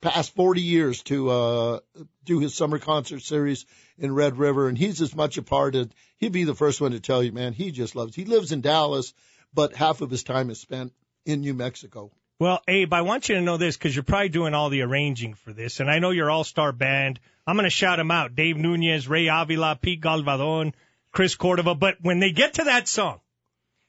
past 0.00 0.34
40 0.34 0.60
years 0.60 1.02
to 1.04 1.30
uh, 1.30 1.80
do 2.24 2.40
his 2.40 2.52
summer 2.52 2.80
concert 2.80 3.22
series 3.22 3.64
in 3.96 4.12
Red 4.12 4.38
River, 4.38 4.68
and 4.68 4.76
he's 4.76 5.00
as 5.00 5.14
much 5.14 5.38
a 5.38 5.42
part 5.42 5.76
of. 5.76 5.92
He'd 6.16 6.32
be 6.32 6.44
the 6.44 6.54
first 6.54 6.80
one 6.80 6.92
to 6.92 7.00
tell 7.00 7.22
you, 7.22 7.30
man. 7.30 7.52
He 7.52 7.70
just 7.70 7.94
loves. 7.94 8.16
He 8.16 8.24
lives 8.24 8.50
in 8.50 8.60
Dallas 8.60 9.14
but 9.54 9.74
half 9.74 10.00
of 10.00 10.10
his 10.10 10.22
time 10.22 10.50
is 10.50 10.60
spent 10.60 10.92
in 11.24 11.40
New 11.40 11.54
Mexico. 11.54 12.10
Well, 12.40 12.60
Abe, 12.66 12.92
I 12.92 13.02
want 13.02 13.28
you 13.28 13.36
to 13.36 13.40
know 13.40 13.56
this 13.56 13.76
because 13.76 13.94
you're 13.94 14.02
probably 14.02 14.28
doing 14.28 14.54
all 14.54 14.68
the 14.68 14.82
arranging 14.82 15.34
for 15.34 15.52
this, 15.52 15.80
and 15.80 15.90
I 15.90 16.00
know 16.00 16.10
your 16.10 16.30
all-star 16.30 16.72
band. 16.72 17.20
I'm 17.46 17.56
going 17.56 17.64
to 17.64 17.70
shout 17.70 17.98
them 17.98 18.10
out: 18.10 18.34
Dave 18.34 18.56
Nunez, 18.56 19.06
Ray 19.06 19.28
Avila, 19.28 19.78
Pete 19.80 20.00
Galvadon, 20.00 20.72
Chris 21.12 21.36
Cordova. 21.36 21.74
But 21.74 21.98
when 22.02 22.18
they 22.18 22.32
get 22.32 22.54
to 22.54 22.64
that 22.64 22.88
song, 22.88 23.20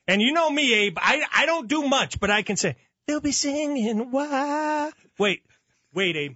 and 0.07 0.21
you 0.21 0.31
know 0.31 0.49
me, 0.49 0.73
Abe, 0.73 0.97
I 1.01 1.23
I 1.33 1.45
don't 1.47 1.67
do 1.67 1.87
much, 1.87 2.19
but 2.19 2.29
I 2.29 2.43
can 2.43 2.55
say 2.55 2.75
they'll 3.07 3.19
be 3.19 3.31
singing. 3.31 4.11
Why? 4.11 4.91
Wait, 5.17 5.43
wait, 5.93 6.15
Abe. 6.15 6.35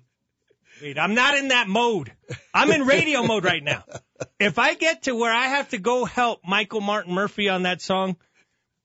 Wait, 0.82 0.98
I'm 0.98 1.14
not 1.14 1.38
in 1.38 1.50
that 1.50 1.68
mode. 1.68 2.12
I'm 2.54 2.72
in 2.72 2.88
radio 2.88 3.24
mode 3.24 3.44
right 3.44 3.64
now. 3.64 3.84
If 4.38 4.60
I 4.60 4.74
get 4.74 5.04
to 5.04 5.16
where 5.16 5.32
I 5.32 5.48
have 5.48 5.70
to 5.70 5.78
go 5.78 6.04
help 6.04 6.42
Michael 6.46 6.82
Martin 6.82 7.14
Murphey 7.14 7.48
on 7.48 7.64
that 7.64 7.82
song, 7.82 8.18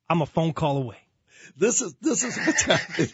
I'm 0.09 0.23
a 0.23 0.27
phone 0.27 0.53
call 0.53 0.79
away. 0.79 0.97
This 1.57 1.83
is 1.83 1.95
this 2.01 2.25
is 2.25 2.37
what's 2.37 2.63
happening. 2.63 3.11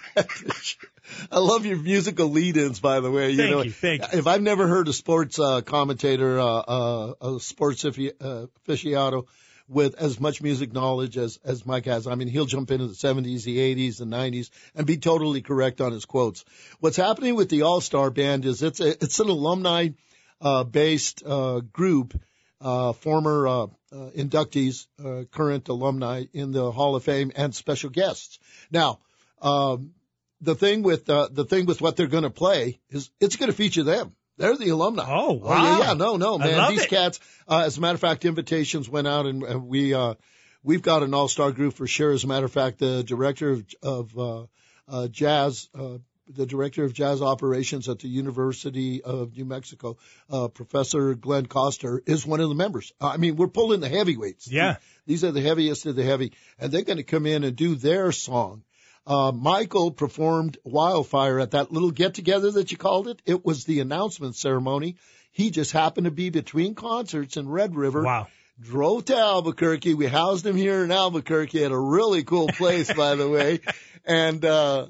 I 1.30 1.38
love 1.38 1.66
your 1.66 1.78
musical 1.78 2.28
lead-ins, 2.28 2.80
by 2.80 3.00
the 3.00 3.10
way. 3.10 3.30
You 3.30 3.36
thank 3.36 3.50
know, 3.50 3.62
you, 3.62 3.70
thank 3.70 4.12
you. 4.12 4.18
If 4.18 4.26
I've 4.26 4.42
never 4.42 4.66
heard 4.66 4.88
a 4.88 4.92
sports 4.92 5.38
uh, 5.38 5.62
commentator, 5.62 6.38
uh, 6.38 6.44
uh, 6.44 7.14
a 7.20 7.40
sports 7.40 7.84
uh, 7.84 7.90
aficionado 7.90 9.26
with 9.68 9.94
as 9.96 10.18
much 10.18 10.42
music 10.42 10.72
knowledge 10.72 11.16
as 11.16 11.38
as 11.44 11.66
Mike 11.66 11.86
has, 11.86 12.06
I 12.06 12.14
mean, 12.14 12.28
he'll 12.28 12.46
jump 12.46 12.70
into 12.70 12.86
the 12.86 12.94
70s, 12.94 13.44
the 13.44 13.58
80s, 13.58 13.98
the 13.98 14.04
90s, 14.04 14.50
and 14.74 14.86
be 14.86 14.96
totally 14.96 15.42
correct 15.42 15.80
on 15.80 15.92
his 15.92 16.04
quotes. 16.04 16.44
What's 16.80 16.96
happening 16.96 17.34
with 17.34 17.50
the 17.50 17.62
All 17.62 17.80
Star 17.80 18.10
Band 18.10 18.44
is 18.44 18.62
it's 18.62 18.80
a, 18.80 18.90
it's 18.90 19.20
an 19.20 19.28
alumni 19.28 19.88
uh, 20.40 20.64
based 20.64 21.22
uh, 21.26 21.60
group 21.60 22.18
uh, 22.60 22.92
former 22.92 23.48
uh, 23.48 23.62
uh, 23.62 24.10
inductees, 24.16 24.86
uh, 25.04 25.24
current 25.30 25.68
alumni 25.68 26.24
in 26.32 26.52
the 26.52 26.70
Hall 26.70 26.96
of 26.96 27.04
Fame, 27.04 27.32
and 27.34 27.54
special 27.54 27.90
guests. 27.90 28.38
Now, 28.70 29.00
um, 29.40 29.92
the 30.40 30.54
thing 30.54 30.82
with 30.82 31.08
uh, 31.08 31.28
the 31.30 31.44
thing 31.44 31.66
with 31.66 31.80
what 31.80 31.96
they're 31.96 32.06
going 32.06 32.24
to 32.24 32.30
play 32.30 32.80
is 32.90 33.10
it's 33.20 33.36
going 33.36 33.50
to 33.50 33.56
feature 33.56 33.82
them. 33.82 34.14
They're 34.36 34.56
the 34.56 34.70
alumni. 34.70 35.04
Oh 35.06 35.32
wow! 35.32 35.50
Oh, 35.50 35.62
yeah, 35.62 35.78
yeah, 35.88 35.92
no, 35.94 36.16
no, 36.16 36.38
man. 36.38 36.70
These 36.70 36.84
it. 36.84 36.90
cats. 36.90 37.20
Uh, 37.46 37.64
as 37.66 37.76
a 37.76 37.80
matter 37.80 37.94
of 37.94 38.00
fact, 38.00 38.24
invitations 38.24 38.88
went 38.88 39.06
out, 39.06 39.26
and, 39.26 39.42
and 39.42 39.68
we 39.68 39.92
uh, 39.92 40.14
we've 40.62 40.82
got 40.82 41.02
an 41.02 41.12
all-star 41.12 41.52
group 41.52 41.74
for 41.74 41.86
sure. 41.86 42.12
As 42.12 42.24
a 42.24 42.26
matter 42.26 42.46
of 42.46 42.52
fact, 42.52 42.78
the 42.78 43.02
director 43.02 43.50
of, 43.50 43.66
of 43.82 44.18
uh, 44.18 44.46
uh, 44.88 45.08
jazz, 45.08 45.68
uh, 45.78 45.98
the 46.34 46.46
director 46.46 46.84
of 46.84 46.92
jazz 46.92 47.22
operations 47.22 47.88
at 47.88 47.98
the 47.98 48.08
University 48.08 49.02
of 49.02 49.36
New 49.36 49.44
Mexico, 49.44 49.96
uh, 50.30 50.48
Professor 50.48 51.14
Glenn 51.14 51.46
Kostur, 51.46 52.00
is 52.06 52.26
one 52.26 52.40
of 52.40 52.48
the 52.48 52.54
members. 52.54 52.92
I 53.00 53.16
mean, 53.16 53.36
we're 53.36 53.48
pulling 53.48 53.80
the 53.80 53.88
heavyweights. 53.88 54.50
Yeah. 54.50 54.76
These 55.06 55.24
are 55.24 55.32
the 55.32 55.40
heaviest 55.40 55.86
of 55.86 55.96
the 55.96 56.04
heavy, 56.04 56.32
and 56.58 56.70
they're 56.70 56.82
going 56.82 56.98
to 56.98 57.02
come 57.02 57.26
in 57.26 57.44
and 57.44 57.56
do 57.56 57.74
their 57.74 58.12
song. 58.12 58.62
Uh, 59.06 59.32
Michael 59.32 59.90
performed 59.90 60.58
Wildfire 60.64 61.40
at 61.40 61.52
that 61.52 61.72
little 61.72 61.90
get 61.90 62.14
together 62.14 62.50
that 62.52 62.70
you 62.70 62.76
called 62.76 63.08
it. 63.08 63.20
It 63.24 63.44
was 63.44 63.64
the 63.64 63.80
announcement 63.80 64.36
ceremony. 64.36 64.96
He 65.32 65.50
just 65.50 65.72
happened 65.72 66.04
to 66.04 66.10
be 66.10 66.30
between 66.30 66.74
concerts 66.74 67.36
in 67.36 67.48
Red 67.48 67.74
River. 67.74 68.02
Wow. 68.02 68.28
Drove 68.60 69.06
to 69.06 69.16
Albuquerque. 69.16 69.94
We 69.94 70.06
housed 70.06 70.46
him 70.46 70.56
here 70.56 70.84
in 70.84 70.92
Albuquerque 70.92 71.64
at 71.64 71.72
a 71.72 71.78
really 71.78 72.24
cool 72.24 72.48
place, 72.48 72.92
by 72.92 73.14
the 73.14 73.28
way. 73.28 73.60
And, 74.02 74.42
uh, 74.46 74.86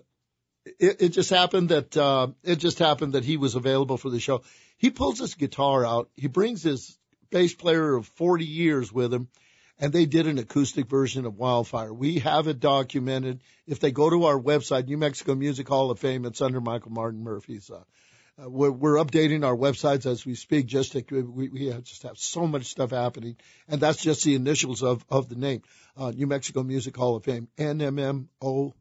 it, 0.79 1.03
it 1.03 1.09
just 1.11 1.31
happened 1.31 1.71
that, 1.71 1.97
uh, 1.97 2.29
it 2.43 2.57
just 2.57 2.79
happened 2.79 3.15
that 3.15 3.25
he 3.25 3.37
was 3.37 3.55
available 3.55 3.97
for 3.97 4.11
the 4.11 4.21
show. 4.21 4.43
He 4.77 4.91
pulls 4.91 5.19
his 5.19 5.35
guitar 5.35 5.85
out. 5.85 6.11
He 6.17 6.29
brings 6.29 6.63
his 6.63 6.97
bass 7.31 7.55
player 7.55 7.95
of 7.95 8.07
40 8.07 8.45
years 8.45 8.93
with 8.93 9.13
him 9.13 9.29
and 9.81 9.93
they 9.93 10.07
did 10.07 10.27
an 10.27 10.39
acoustic 10.39 10.89
version 10.89 11.25
of 11.25 11.39
Wildfire. 11.39 11.93
We 11.93 12.19
have 12.21 12.47
it 12.47 12.61
documented. 12.61 13.41
If 13.67 13.81
they 13.81 13.91
go 13.91 14.11
to 14.11 14.25
our 14.25 14.39
website, 14.39 14.87
New 14.87 14.99
Mexico 14.99 15.35
Music 15.35 15.67
Hall 15.67 15.91
of 15.91 15.99
Fame, 15.99 16.27
it's 16.27 16.43
under 16.43 16.61
Michael 16.61 16.93
Martin 16.93 17.25
Murphey's. 17.25 17.71
Uh, 17.71 17.83
uh, 18.41 18.49
we're, 18.49 18.71
we're 18.71 18.97
updating 18.97 19.45
our 19.45 19.57
websites 19.57 20.07
as 20.07 20.25
we 20.25 20.35
speak. 20.35 20.67
Just 20.67 20.93
to, 20.93 21.03
we, 21.23 21.49
we 21.49 21.67
have 21.67 21.83
just 21.83 22.03
have 22.03 22.19
so 22.19 22.47
much 22.47 22.67
stuff 22.67 22.91
happening, 22.91 23.37
and 23.69 23.81
that's 23.81 24.03
just 24.03 24.23
the 24.23 24.35
initials 24.35 24.83
of 24.83 25.05
of 25.09 25.29
the 25.29 25.35
name, 25.35 25.63
uh, 25.97 26.11
New 26.11 26.27
Mexico 26.27 26.63
Music 26.63 26.97
Hall 26.97 27.17
of 27.17 27.25
Fame, 27.25 27.49
NMMO, 27.59 28.73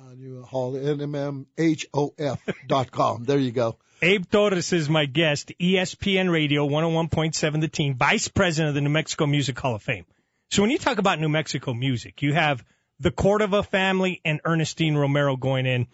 uh, 0.00 0.14
New 0.14 0.42
Hall 0.42 0.72
NMMHOF 0.72 2.38
dot 2.66 2.90
com. 2.90 3.24
There 3.24 3.38
you 3.38 3.52
go. 3.52 3.76
Abe 4.02 4.24
Torres 4.30 4.72
is 4.72 4.88
my 4.88 5.04
guest, 5.04 5.52
ESPN 5.60 6.30
Radio 6.30 6.66
101.7 6.66 7.60
The 7.60 7.68
Team, 7.68 7.96
Vice 7.96 8.28
President 8.28 8.70
of 8.70 8.74
the 8.74 8.80
New 8.80 8.88
Mexico 8.90 9.26
Music 9.26 9.58
Hall 9.58 9.74
of 9.74 9.82
Fame. 9.82 10.06
So 10.50 10.62
when 10.62 10.70
you 10.70 10.78
talk 10.78 10.98
about 10.98 11.20
New 11.20 11.28
Mexico 11.28 11.74
music, 11.74 12.22
you 12.22 12.32
have 12.32 12.64
the 12.98 13.10
Cordova 13.10 13.62
family 13.62 14.22
and 14.24 14.40
Ernestine 14.44 14.96
Romero 14.96 15.36
going 15.36 15.66
in 15.66 15.86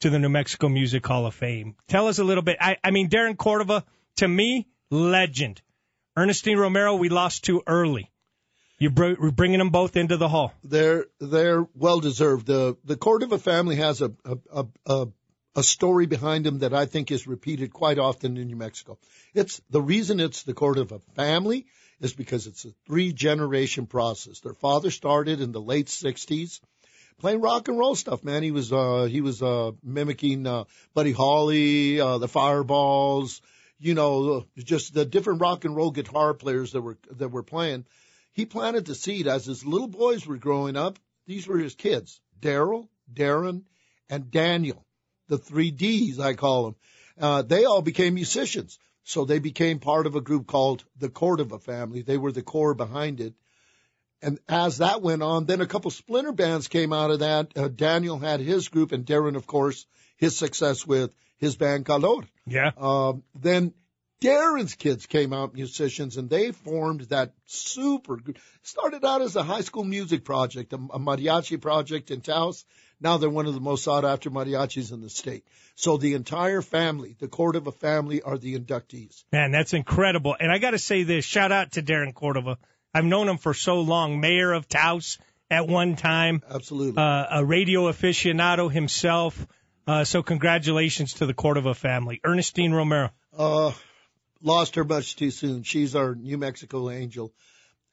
to 0.00 0.10
the 0.10 0.18
New 0.18 0.28
Mexico 0.28 0.68
Music 0.68 1.06
Hall 1.06 1.24
of 1.24 1.34
Fame. 1.34 1.74
Tell 1.88 2.08
us 2.08 2.18
a 2.18 2.24
little 2.24 2.42
bit. 2.42 2.58
I, 2.60 2.76
I 2.84 2.90
mean, 2.90 3.08
Darren 3.08 3.36
Cordova, 3.36 3.84
to 4.16 4.28
me, 4.28 4.68
legend. 4.90 5.62
Ernestine 6.16 6.58
Romero, 6.58 6.96
we 6.96 7.08
lost 7.08 7.44
too 7.44 7.62
early. 7.66 8.10
You're 8.78 8.90
bringing 8.90 9.58
them 9.58 9.70
both 9.70 9.96
into 9.96 10.16
the 10.16 10.28
hall. 10.28 10.52
They're 10.62 11.06
they're 11.20 11.66
well 11.74 12.00
deserved. 12.00 12.46
The 12.46 12.76
the 12.84 12.96
Cordova 12.96 13.38
family 13.38 13.76
has 13.76 14.02
a 14.02 14.12
a, 14.24 14.66
a 14.86 15.08
a 15.56 15.62
story 15.62 16.06
behind 16.06 16.44
them 16.44 16.58
that 16.58 16.74
I 16.74 16.86
think 16.86 17.10
is 17.10 17.26
repeated 17.26 17.72
quite 17.72 17.98
often 17.98 18.36
in 18.36 18.48
New 18.48 18.56
Mexico. 18.56 18.98
It's 19.34 19.60
the 19.70 19.80
reason 19.80 20.18
it's 20.18 20.42
the 20.42 20.54
Cordova 20.54 21.00
family 21.14 21.66
is 22.00 22.12
because 22.12 22.46
it's 22.46 22.64
a 22.64 22.74
three 22.86 23.12
generation 23.12 23.86
process. 23.86 24.40
Their 24.40 24.54
father 24.54 24.90
started 24.90 25.40
in 25.40 25.52
the 25.52 25.60
late 25.60 25.86
60s 25.86 26.60
playing 27.18 27.40
rock 27.40 27.68
and 27.68 27.78
roll 27.78 27.94
stuff, 27.94 28.24
man. 28.24 28.42
He 28.42 28.50
was, 28.50 28.72
uh, 28.72 29.06
he 29.10 29.20
was, 29.20 29.42
uh, 29.42 29.72
mimicking, 29.82 30.46
uh, 30.46 30.64
Buddy 30.94 31.12
Holly, 31.12 32.00
uh, 32.00 32.18
the 32.18 32.28
Fireballs, 32.28 33.40
you 33.78 33.94
know, 33.94 34.46
just 34.58 34.94
the 34.94 35.04
different 35.04 35.40
rock 35.40 35.64
and 35.64 35.76
roll 35.76 35.90
guitar 35.90 36.34
players 36.34 36.72
that 36.72 36.80
were, 36.80 36.98
that 37.12 37.28
were 37.28 37.42
playing. 37.42 37.84
He 38.34 38.44
planted 38.44 38.84
the 38.84 38.94
seed 38.94 39.26
as 39.26 39.46
his 39.46 39.64
little 39.64 39.88
boys 39.88 40.26
were 40.26 40.36
growing 40.36 40.76
up. 40.76 40.98
These 41.26 41.46
were 41.46 41.58
his 41.58 41.74
kids, 41.74 42.20
Daryl, 42.38 42.88
Darren, 43.12 43.62
and 44.10 44.30
Daniel, 44.30 44.84
the 45.28 45.38
three 45.38 45.70
D's, 45.70 46.20
I 46.20 46.34
call 46.34 46.64
them. 46.64 46.76
Uh, 47.18 47.42
they 47.42 47.64
all 47.64 47.80
became 47.80 48.14
musicians. 48.14 48.78
So 49.04 49.24
they 49.24 49.38
became 49.38 49.78
part 49.78 50.06
of 50.06 50.16
a 50.16 50.20
group 50.20 50.46
called 50.46 50.82
the 50.98 51.10
Cordova 51.10 51.58
family. 51.58 52.02
They 52.02 52.16
were 52.16 52.32
the 52.32 52.42
core 52.42 52.74
behind 52.74 53.20
it. 53.20 53.34
And 54.22 54.38
as 54.48 54.78
that 54.78 55.02
went 55.02 55.22
on, 55.22 55.44
then 55.44 55.60
a 55.60 55.66
couple 55.66 55.90
splinter 55.90 56.32
bands 56.32 56.68
came 56.68 56.92
out 56.94 57.10
of 57.10 57.18
that. 57.18 57.52
Uh, 57.54 57.68
Daniel 57.68 58.18
had 58.18 58.40
his 58.40 58.68
group, 58.68 58.92
and 58.92 59.04
Darren, 59.04 59.36
of 59.36 59.46
course, 59.46 59.86
his 60.16 60.36
success 60.36 60.86
with 60.86 61.14
his 61.36 61.56
band 61.56 61.84
Calor. 61.84 62.24
Yeah. 62.46 62.70
Um, 62.78 63.22
then 63.34 63.74
Darren's 64.24 64.74
kids 64.74 65.04
came 65.04 65.34
out 65.34 65.52
musicians, 65.52 66.16
and 66.16 66.30
they 66.30 66.50
formed 66.50 67.02
that 67.02 67.34
super 67.44 68.16
group. 68.16 68.38
Started 68.62 69.04
out 69.04 69.20
as 69.20 69.36
a 69.36 69.42
high 69.42 69.60
school 69.60 69.84
music 69.84 70.24
project, 70.24 70.72
a, 70.72 70.76
a 70.76 70.98
mariachi 70.98 71.60
project 71.60 72.10
in 72.10 72.22
Taos. 72.22 72.64
Now 73.00 73.18
they're 73.18 73.28
one 73.28 73.46
of 73.46 73.52
the 73.52 73.60
most 73.60 73.84
sought 73.84 74.06
after 74.06 74.30
mariachis 74.30 74.92
in 74.92 75.02
the 75.02 75.10
state. 75.10 75.44
So 75.74 75.98
the 75.98 76.14
entire 76.14 76.62
family, 76.62 77.16
the 77.18 77.28
Cordova 77.28 77.70
family, 77.70 78.22
are 78.22 78.38
the 78.38 78.58
inductees. 78.58 79.24
Man, 79.30 79.50
that's 79.50 79.74
incredible. 79.74 80.34
And 80.40 80.50
I 80.50 80.56
got 80.56 80.70
to 80.70 80.78
say 80.78 81.02
this 81.02 81.26
shout 81.26 81.52
out 81.52 81.72
to 81.72 81.82
Darren 81.82 82.14
Cordova. 82.14 82.56
I've 82.94 83.04
known 83.04 83.28
him 83.28 83.36
for 83.36 83.52
so 83.52 83.80
long, 83.80 84.20
mayor 84.20 84.52
of 84.52 84.68
Taos 84.68 85.18
at 85.50 85.68
one 85.68 85.96
time. 85.96 86.42
Absolutely. 86.48 87.02
Uh, 87.02 87.26
a 87.30 87.44
radio 87.44 87.92
aficionado 87.92 88.72
himself. 88.72 89.46
Uh, 89.86 90.04
so 90.04 90.22
congratulations 90.22 91.14
to 91.14 91.26
the 91.26 91.34
Cordova 91.34 91.74
family. 91.74 92.20
Ernestine 92.24 92.72
Romero. 92.72 93.10
Uh, 93.36 93.72
lost 94.44 94.76
her 94.76 94.84
much 94.84 95.16
too 95.16 95.32
soon. 95.32 95.64
She's 95.64 95.96
our 95.96 96.14
New 96.14 96.38
Mexico 96.38 96.90
angel. 96.90 97.32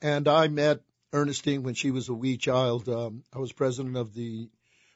And 0.02 0.28
I 0.28 0.48
met 0.48 0.82
Ernestine 1.12 1.64
when 1.64 1.74
she 1.74 1.90
was 1.90 2.10
a 2.10 2.14
wee 2.14 2.38
child. 2.38 2.88
Um, 2.88 3.24
I 3.34 3.40
was 3.40 3.52
president 3.52 3.98
of 3.98 4.14
the, 4.14 4.50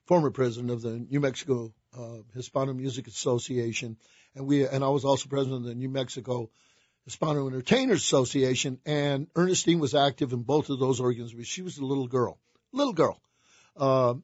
former 0.06 0.30
president 0.30 0.72
of 0.72 0.82
the 0.82 1.00
New 1.00 1.20
Mexico 1.20 1.74
uh, 1.98 2.18
Hispano 2.34 2.74
Music 2.74 3.08
Association. 3.08 3.98
And 4.36 4.48
we, 4.48 4.68
and 4.68 4.84
I 4.84 4.89
was 4.89 5.06
also 5.06 5.30
president 5.30 5.62
of 5.62 5.68
the 5.68 5.76
New 5.76 5.89
Mexico 5.89 6.50
Hispano 7.06 7.48
Entertainers 7.48 8.02
Association, 8.02 8.80
and 8.86 9.28
Ernestine 9.36 9.80
was 9.80 9.94
active 9.94 10.34
in 10.34 10.41
both 10.41 10.70
of 10.70 10.80
those 10.80 11.00
organizations. 11.00 11.48
She 11.48 11.62
was 11.62 11.78
a 11.78 11.86
little 11.86 12.08
girl, 12.08 12.39
little 12.72 12.94
girl. 12.94 13.22
Uh, 13.78 14.15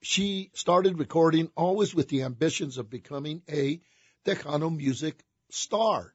she 0.00 0.50
started 0.54 0.98
recording 0.98 1.50
always 1.56 1.94
with 1.94 2.08
the 2.08 2.22
ambitions 2.22 2.78
of 2.78 2.88
becoming 2.88 3.42
a 3.50 3.80
Tejano 4.24 4.74
music 4.74 5.24
star. 5.50 6.14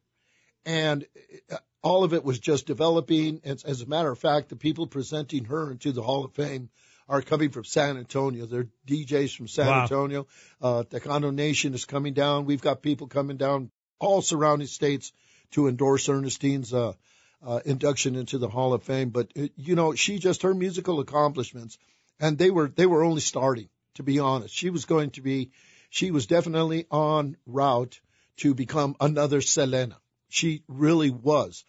And 0.65 1.05
uh, 1.51 1.57
all 1.83 2.03
of 2.03 2.13
it 2.13 2.23
was 2.23 2.39
just 2.39 2.65
developing. 2.65 3.41
As, 3.43 3.63
as 3.63 3.81
a 3.81 3.85
matter 3.85 4.11
of 4.11 4.19
fact, 4.19 4.49
the 4.49 4.55
people 4.55 4.87
presenting 4.87 5.45
her 5.45 5.71
into 5.71 5.91
the 5.91 6.01
Hall 6.01 6.25
of 6.25 6.33
Fame 6.33 6.69
are 7.07 7.21
coming 7.21 7.51
from 7.51 7.63
San 7.63 7.97
Antonio. 7.97 8.45
They're 8.45 8.67
DJs 8.87 9.35
from 9.35 9.47
San 9.47 9.67
Wow. 9.67 9.83
Antonio. 9.83 10.27
Uh, 10.61 10.83
Tejano 10.83 11.33
Nation 11.33 11.73
is 11.73 11.85
coming 11.85 12.13
down. 12.13 12.45
We've 12.45 12.61
got 12.61 12.81
people 12.81 13.07
coming 13.07 13.37
down 13.37 13.69
all 13.99 14.21
surrounding 14.21 14.67
states 14.67 15.11
to 15.51 15.67
endorse 15.67 16.09
Ernestine's 16.09 16.73
uh, 16.73 16.93
uh, 17.45 17.59
induction 17.65 18.15
into 18.15 18.39
the 18.39 18.49
Hall 18.49 18.73
of 18.73 18.83
Fame. 18.83 19.09
But 19.09 19.31
uh, 19.37 19.47
you 19.55 19.75
know, 19.75 19.93
she 19.93 20.17
just 20.17 20.41
her 20.41 20.53
musical 20.53 20.99
accomplishments, 20.99 21.77
and 22.19 22.37
they 22.37 22.49
were 22.49 22.67
they 22.67 22.85
were 22.85 23.03
only 23.03 23.21
starting. 23.21 23.69
To 23.95 24.03
be 24.03 24.19
honest, 24.19 24.53
she 24.53 24.71
was 24.71 24.83
going 24.83 25.11
to 25.11 25.21
be, 25.21 25.51
she 25.89 26.11
was 26.11 26.25
definitely 26.25 26.85
on 26.91 27.37
route 27.45 28.01
to 28.37 28.53
become 28.53 28.97
another 28.99 29.39
Selena. 29.39 29.95
She 30.29 30.63
really 30.67 31.09
was, 31.11 31.63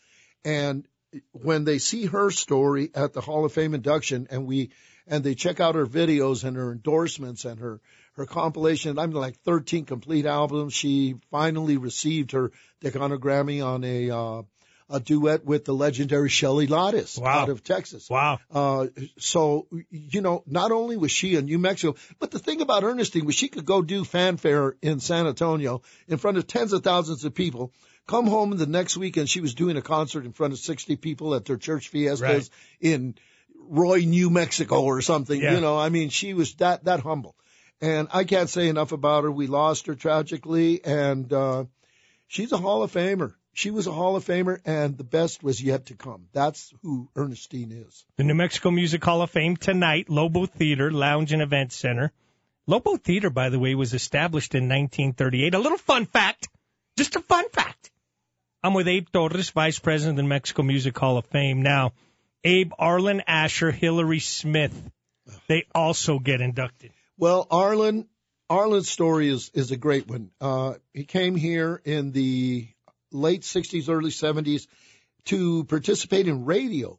and 0.45 0.87
when 1.33 1.64
they 1.64 1.79
see 1.79 2.07
her 2.07 2.31
story 2.31 2.90
at 2.95 3.12
the 3.12 3.21
Hall 3.21 3.45
of 3.45 3.53
Fame 3.53 3.75
induction, 3.75 4.27
and 4.31 4.47
we 4.47 4.71
and 5.07 5.23
they 5.23 5.35
check 5.35 5.61
out 5.61 5.77
her 5.77 5.87
videos 5.87 6.45
and 6.45 6.57
her 6.57 6.73
endorsements 6.73 7.45
and 7.45 7.61
her 7.61 7.81
her 8.14 8.27
compilation. 8.27 8.99
I'm 8.99 9.12
like 9.12 9.37
13 9.42 9.85
complete 9.85 10.27
albums. 10.27 10.73
She 10.73 11.16
finally 11.31 11.77
received 11.77 12.33
her 12.33 12.51
Decano 12.83 13.19
Grammy 13.19 13.64
on 13.64 13.85
a 13.85 14.11
uh, 14.11 14.42
a 14.88 15.01
duet 15.01 15.45
with 15.45 15.64
the 15.64 15.75
legendary 15.75 16.29
Shelley 16.29 16.66
Lattis 16.69 17.19
Wow. 17.19 17.40
out 17.40 17.49
of 17.49 17.64
Texas. 17.64 18.09
Wow. 18.09 18.38
Uh, 18.51 18.87
so 19.19 19.66
you 19.90 20.21
know, 20.21 20.42
not 20.47 20.71
only 20.73 20.97
was 20.97 21.11
she 21.11 21.35
in 21.35 21.47
New 21.47 21.59
Mexico, 21.59 21.97
but 22.19 22.31
the 22.31 22.38
thing 22.38 22.61
about 22.61 22.85
Ernestine 22.85 23.27
was 23.27 23.35
she 23.35 23.49
could 23.49 23.64
go 23.64 23.83
do 23.83 24.05
fanfare 24.05 24.77
in 24.83 25.01
San 25.01 25.27
Antonio 25.27 25.83
in 26.09 26.19
front 26.19 26.37
of 26.38 26.47
tens 26.47 26.73
of 26.73 26.83
thousands 26.83 27.25
of 27.25 27.35
people. 27.35 27.73
Come 28.07 28.27
home 28.27 28.57
the 28.57 28.66
next 28.66 28.97
week 28.97 29.16
and 29.16 29.29
she 29.29 29.40
was 29.40 29.55
doing 29.55 29.77
a 29.77 29.83
concert 29.83 30.25
in 30.25 30.33
front 30.33 30.53
of 30.53 30.59
60 30.61 30.97
people 30.97 31.35
at 31.35 31.45
their 31.45 31.57
church 31.57 31.88
fiestas 31.88 32.21
Right. 32.23 32.51
in 32.81 33.14
Roy, 33.69 34.01
New 34.07 34.31
Mexico 34.31 34.83
or 34.83 35.03
something. 35.03 35.40
Yeah. 35.40 35.55
You 35.55 35.61
know, 35.61 35.77
I 35.77 35.88
mean, 35.88 36.11
she 36.11 36.33
was 36.35 36.55
that, 36.57 36.85
that 36.85 37.01
humble. 37.01 37.35
And 37.81 38.09
I 38.12 38.25
can't 38.25 38.49
say 38.49 38.69
enough 38.69 38.92
about 38.92 39.25
her. 39.25 39.31
We 39.31 39.49
lost 39.49 39.87
her 39.88 39.95
tragically 39.97 40.85
and, 40.85 41.33
uh, 41.33 41.64
she's 42.29 42.53
a 42.53 42.59
Hall 42.59 42.83
of 42.85 42.92
Famer. 42.92 43.35
She 43.53 43.71
was 43.71 43.87
a 43.87 43.92
Hall 43.92 44.14
of 44.16 44.25
Famer 44.25 44.61
and 44.64 44.97
the 44.97 45.05
best 45.05 45.42
was 45.42 45.61
yet 45.62 45.87
to 45.87 45.95
come. 45.95 46.27
That's 46.33 46.73
who 46.83 47.09
Ernestine 47.16 47.73
is. 47.73 48.05
The 48.19 48.25
New 48.25 48.35
Mexico 48.35 48.71
Music 48.71 49.03
Hall 49.05 49.23
of 49.23 49.31
Fame 49.31 49.57
tonight, 49.57 50.09
Lobo 50.11 50.47
Theater, 50.47 50.92
Lounge 50.92 51.33
and 51.33 51.42
Event 51.42 51.73
Center. 51.73 52.12
Lobo 52.69 52.97
Theater, 52.97 53.31
by 53.31 53.49
the 53.49 53.59
way, 53.59 53.75
was 53.75 53.95
established 53.95 54.55
in 54.55 54.64
1938. 54.69 55.55
A 55.55 55.59
little 55.59 55.79
fun 55.79 56.05
fact, 56.07 56.49
just 56.99 57.16
a 57.16 57.21
fun 57.21 57.49
fact. 57.51 57.86
I'm 58.62 58.75
with 58.75 58.88
Abe 58.88 59.07
Torres, 59.12 59.51
Vice 59.51 59.79
President 59.79 60.19
of 60.19 60.25
the 60.25 60.29
Mexico 60.29 60.62
Music 60.62 60.99
Hall 60.99 61.19
of 61.19 61.27
Fame. 61.27 61.62
Now, 61.62 61.92
Abe, 62.42 62.73
Arlen 62.79 63.23
Asher, 63.27 63.71
Hillary 63.71 64.21
Smith, 64.21 64.75
they 65.49 65.66
also 65.75 66.19
get 66.19 66.40
inducted. 66.40 66.92
Well, 67.19 67.47
Arlen, 67.51 68.09
Arlen's 68.49 68.88
story 68.88 69.29
is 69.29 69.51
is 69.55 69.71
a 69.71 69.77
great 69.77 70.09
one. 70.09 70.31
Uh, 70.40 70.75
he 70.92 71.05
came 71.05 71.35
here 71.35 71.81
in 71.85 72.12
the 72.12 72.69
late 73.12 73.42
'60s, 73.42 73.88
early 73.88 74.11
'70s 74.11 74.66
to 75.27 75.64
participate 75.64 76.29
in 76.29 76.45
radio. 76.45 76.99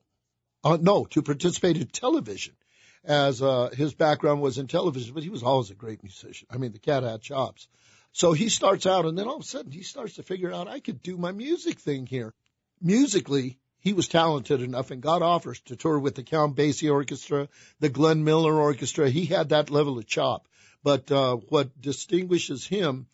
Uh, 0.63 0.77
no, 0.81 1.05
to 1.05 1.21
participate 1.21 1.77
in 1.77 1.87
television, 1.87 2.55
as 3.03 3.41
uh, 3.41 3.69
his 3.69 3.93
background 3.93 4.41
was 4.41 4.57
in 4.57 4.67
television. 4.67 5.13
But 5.13 5.23
he 5.23 5.29
was 5.29 5.43
always 5.43 5.69
a 5.69 5.75
great 5.75 6.03
musician. 6.03 6.47
I 6.51 6.57
mean, 6.57 6.71
the 6.71 6.79
cat 6.79 7.03
had 7.03 7.21
chops. 7.21 7.67
So 8.11 8.33
he 8.33 8.49
starts 8.49 8.85
out, 8.85 9.05
and 9.05 9.17
then 9.17 9.27
all 9.27 9.35
of 9.35 9.41
a 9.41 9.45
sudden 9.45 9.71
he 9.71 9.83
starts 9.83 10.15
to 10.15 10.23
figure 10.23 10.51
out 10.51 10.67
I 10.67 10.79
could 10.79 11.01
do 11.01 11.17
my 11.17 11.31
music 11.31 11.79
thing 11.79 12.05
here. 12.05 12.33
Musically, 12.81 13.59
he 13.79 13.93
was 13.93 14.07
talented 14.07 14.61
enough 14.61 14.91
and 14.91 15.01
got 15.01 15.21
offers 15.21 15.59
to 15.61 15.75
tour 15.75 15.99
with 15.99 16.15
the 16.15 16.23
Count 16.23 16.55
Basie 16.55 16.91
Orchestra, 16.91 17.47
the 17.79 17.89
Glenn 17.89 18.23
Miller 18.23 18.59
Orchestra. 18.59 19.09
He 19.09 19.25
had 19.25 19.49
that 19.49 19.69
level 19.69 19.97
of 19.97 20.07
chop. 20.07 20.47
But 20.83 21.11
uh, 21.11 21.37
what 21.49 21.79
distinguishes 21.79 22.65
him 22.65 23.07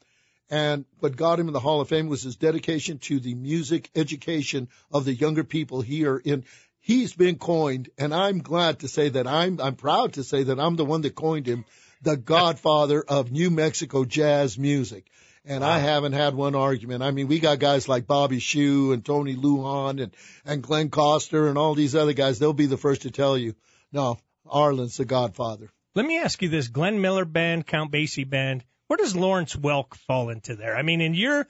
and 0.50 0.86
what 1.00 1.16
got 1.16 1.40
him 1.40 1.48
in 1.48 1.54
the 1.54 1.60
Hall 1.60 1.82
of 1.82 1.90
Fame 1.90 2.08
was 2.08 2.24
his 2.24 2.36
dedication 2.36 3.00
to 3.00 3.20
the 3.20 3.34
music 3.34 3.90
education 3.96 4.70
of 4.92 5.06
the 5.06 5.14
younger 5.14 5.44
people 5.44 5.82
here 5.82 6.18
in 6.18 6.44
he's 6.80 7.14
been 7.14 7.38
coined 7.38 7.90
and 7.98 8.14
I'm 8.14 8.40
glad 8.40 8.80
to 8.80 8.88
say 8.88 9.10
that 9.10 9.26
I'm 9.26 9.60
I'm 9.62 9.76
proud 9.76 10.14
to 10.14 10.24
say 10.24 10.44
that 10.44 10.60
I'm 10.60 10.76
the 10.76 10.86
one 10.86 11.02
that 11.02 11.16
coined 11.16 11.48
him 11.48 11.66
the 12.04 12.18
godfather 12.18 13.02
of 13.02 13.32
New 13.32 13.50
Mexico 13.50 14.06
jazz 14.06 14.58
music. 14.58 15.10
And 15.46 15.62
wow. 15.62 15.72
I 15.72 15.80
haven't 15.80 16.14
had 16.14 16.36
one 16.36 16.56
argument. 16.56 17.04
I 17.04 17.12
mean, 17.12 17.28
we 17.28 17.40
got 17.40 17.60
guys 17.60 17.90
like 17.90 18.08
Bobby 18.08 18.40
Shew 18.40 18.94
and 18.94 19.04
Tony 19.04 19.36
Lujan 19.36 20.02
and, 20.02 20.16
and 20.46 20.64
Glenn 20.64 20.90
Kostur 20.90 21.50
and 21.50 21.58
all 21.58 21.76
these 21.76 21.96
other 21.96 22.14
guys. 22.14 22.40
They'll 22.40 22.54
be 22.54 22.66
the 22.66 22.78
first 22.78 23.02
to 23.02 23.12
tell 23.12 23.38
you, 23.38 23.56
no, 23.92 24.18
Arlen's 24.46 24.98
the 24.98 25.06
godfather. 25.06 25.70
Let 25.96 26.06
me 26.06 26.20
ask 26.20 26.42
you 26.42 26.50
this: 26.50 26.70
Glenn 26.70 27.02
Miller 27.02 27.26
band, 27.26 27.68
Count 27.68 27.92
Basie 27.92 28.30
band. 28.30 28.64
Where 28.88 28.98
does 28.98 29.16
Lawrence 29.16 29.56
Welk 29.56 29.96
fall 29.96 30.30
into 30.30 30.56
there? 30.56 30.76
I 30.76 30.82
mean, 30.82 31.02
in 31.02 31.14
your 31.14 31.48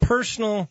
personal 0.00 0.68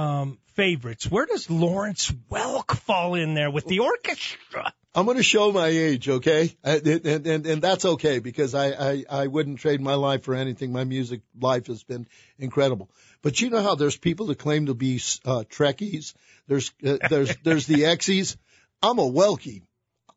um, 0.00 0.38
favorites, 0.54 1.10
where 1.10 1.26
does 1.26 1.50
Lawrence 1.50 2.10
Welk 2.30 2.74
fall 2.74 3.14
in 3.14 3.34
there 3.34 3.50
with 3.50 3.66
the 3.66 3.80
orchestra? 3.80 4.72
I'm 4.94 5.04
going 5.04 5.18
to 5.18 5.22
show 5.22 5.52
my 5.52 5.68
age, 5.68 6.08
okay, 6.08 6.56
and 6.64 6.86
and, 6.86 7.46
and 7.46 7.62
that's 7.62 7.84
okay 7.84 8.18
because 8.18 8.54
I, 8.54 8.70
I 8.70 9.04
I 9.08 9.26
wouldn't 9.28 9.60
trade 9.60 9.80
my 9.80 9.94
life 9.94 10.24
for 10.24 10.34
anything. 10.34 10.72
My 10.72 10.82
music 10.84 11.20
life 11.38 11.68
has 11.68 11.84
been 11.84 12.08
incredible. 12.38 12.90
But 13.22 13.40
you 13.40 13.50
know 13.50 13.62
how 13.62 13.76
there's 13.76 13.96
people 13.96 14.26
that 14.26 14.38
claim 14.38 14.66
to 14.66 14.74
be 14.74 14.96
uh, 15.24 15.44
Trekkies. 15.48 16.14
There's 16.48 16.72
uh, 16.84 16.96
there's 17.08 17.36
there's 17.44 17.66
the 17.66 17.84
Exies. 17.84 18.36
I'm 18.82 18.98
a 18.98 19.08
Welkie. 19.08 19.62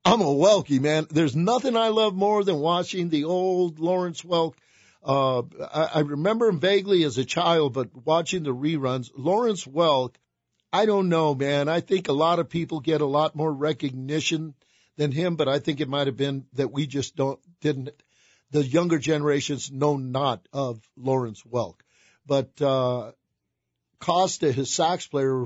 I'm 0.06 0.22
a 0.22 0.26
Welkie, 0.26 0.82
man. 0.82 1.06
There's 1.10 1.36
nothing 1.36 1.78
I 1.78 1.90
love 1.90 2.16
more 2.16 2.44
than 2.44 2.58
watching 2.58 3.10
the 3.10 3.26
old 3.26 3.80
Lawrence 3.80 4.24
Welk. 4.24 4.56
Uh, 5.04 5.42
I, 5.74 5.90
I 5.96 6.00
remember 6.00 6.48
him 6.48 6.60
vaguely 6.60 7.04
as 7.04 7.18
a 7.18 7.26
child, 7.26 7.74
but 7.74 7.90
watching 8.06 8.44
the 8.44 8.56
reruns, 8.56 9.12
Lawrence 9.16 9.66
Welk, 9.66 10.16
I 10.72 10.86
don't 10.86 11.10
know, 11.10 11.36
man. 11.36 11.68
I 11.68 11.82
think 11.82 12.08
a 12.08 12.14
lot 12.14 12.40
of 12.40 12.50
people 12.50 12.80
get 12.80 13.02
a 13.02 13.06
lot 13.06 13.36
more 13.36 13.52
recognition 13.52 14.54
than 14.96 15.12
him, 15.12 15.36
but 15.36 15.48
I 15.48 15.60
think 15.60 15.82
it 15.82 15.90
might 15.90 16.08
have 16.08 16.18
been 16.18 16.46
that 16.54 16.72
we 16.72 16.88
just 16.88 17.16
don't, 17.16 17.40
didn't, 17.62 17.90
the 18.52 18.64
younger 18.64 18.98
generations 18.98 19.72
know 19.72 19.98
not 19.98 20.48
of 20.54 20.82
Lawrence 20.96 21.44
Welk. 21.44 21.82
But, 22.26 22.62
uh, 22.62 23.12
Costa, 24.00 24.52
his 24.52 24.70
sax 24.70 25.08
player, 25.08 25.46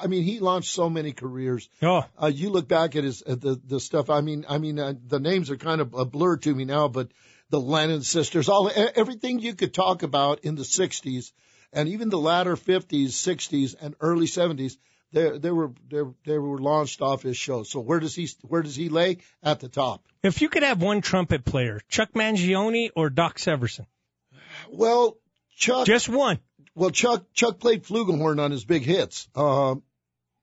I 0.00 0.08
mean, 0.08 0.24
he 0.24 0.40
launched 0.40 0.72
so 0.72 0.90
many 0.90 1.12
careers. 1.12 1.68
Oh. 1.80 2.04
Uh, 2.20 2.26
you 2.26 2.50
look 2.50 2.66
back 2.66 2.96
at 2.96 3.04
his 3.04 3.22
at 3.22 3.40
the 3.40 3.60
the 3.64 3.78
stuff. 3.78 4.10
I 4.10 4.22
mean, 4.22 4.44
I 4.48 4.58
mean, 4.58 4.80
uh, 4.80 4.94
the 5.06 5.20
names 5.20 5.50
are 5.50 5.56
kind 5.56 5.80
of 5.80 5.94
a 5.94 6.04
blur 6.04 6.36
to 6.38 6.52
me 6.52 6.64
now, 6.64 6.88
but 6.88 7.12
the 7.52 7.60
Lennon 7.60 8.00
sisters, 8.02 8.48
all 8.48 8.70
everything 8.74 9.38
you 9.38 9.54
could 9.54 9.74
talk 9.74 10.02
about 10.02 10.40
in 10.40 10.54
the 10.54 10.62
'60s, 10.62 11.32
and 11.70 11.86
even 11.90 12.08
the 12.08 12.18
latter 12.18 12.56
'50s, 12.56 13.08
'60s, 13.08 13.76
and 13.78 13.94
early 14.00 14.26
'70s, 14.26 14.78
they 15.12 15.38
they 15.38 15.50
were 15.50 15.70
they, 15.90 16.00
they 16.24 16.38
were 16.38 16.58
launched 16.58 17.02
off 17.02 17.22
his 17.22 17.36
show. 17.36 17.62
So 17.62 17.78
where 17.80 18.00
does 18.00 18.14
he 18.14 18.30
where 18.40 18.62
does 18.62 18.74
he 18.74 18.88
lay 18.88 19.18
at 19.42 19.60
the 19.60 19.68
top? 19.68 20.02
If 20.22 20.40
you 20.40 20.48
could 20.48 20.62
have 20.62 20.80
one 20.80 21.02
trumpet 21.02 21.44
player, 21.44 21.82
Chuck 21.90 22.14
Mangione 22.14 22.88
or 22.96 23.10
Doc 23.10 23.36
Severinsen? 23.36 23.84
Well, 24.70 25.18
Chuck. 25.54 25.86
Just 25.86 26.08
one. 26.08 26.38
Well, 26.74 26.90
Chuck 26.90 27.26
Chuck 27.34 27.60
played 27.60 27.84
flugelhorn 27.84 28.40
on 28.40 28.50
his 28.50 28.64
big 28.64 28.82
hits. 28.82 29.28
Uh, 29.34 29.74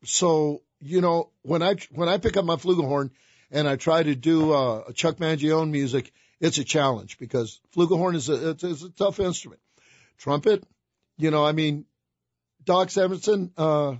so 0.04 0.62
you 0.80 1.02
know 1.02 1.32
when 1.42 1.64
I 1.64 1.78
when 1.90 2.08
I 2.08 2.20
pick 2.20 2.38
up 2.38 2.46
my 2.46 2.58
flugelhorn 2.58 3.10
and 3.50 3.68
I 3.68 3.78
try 3.78 4.04
to 4.04 4.14
do 4.14 4.54
uh, 4.54 4.92
Chuck 4.92 5.18
Mangione 5.18 5.72
music, 5.72 6.14
it's 6.40 6.58
a 6.58 6.64
challenge 6.64 7.18
because 7.18 7.60
flugelhorn 7.76 8.16
is 8.16 8.30
a 8.30 8.52
it's, 8.52 8.64
it's 8.64 8.84
a 8.84 8.90
tough 8.90 9.20
instrument. 9.20 9.62
Trumpet, 10.18 10.64
you 11.18 11.32
know, 11.32 11.46
I 11.46 11.54
mean, 11.54 11.86
Doc 12.64 12.90
Severinsen, 12.90 13.52
uh, 13.58 13.96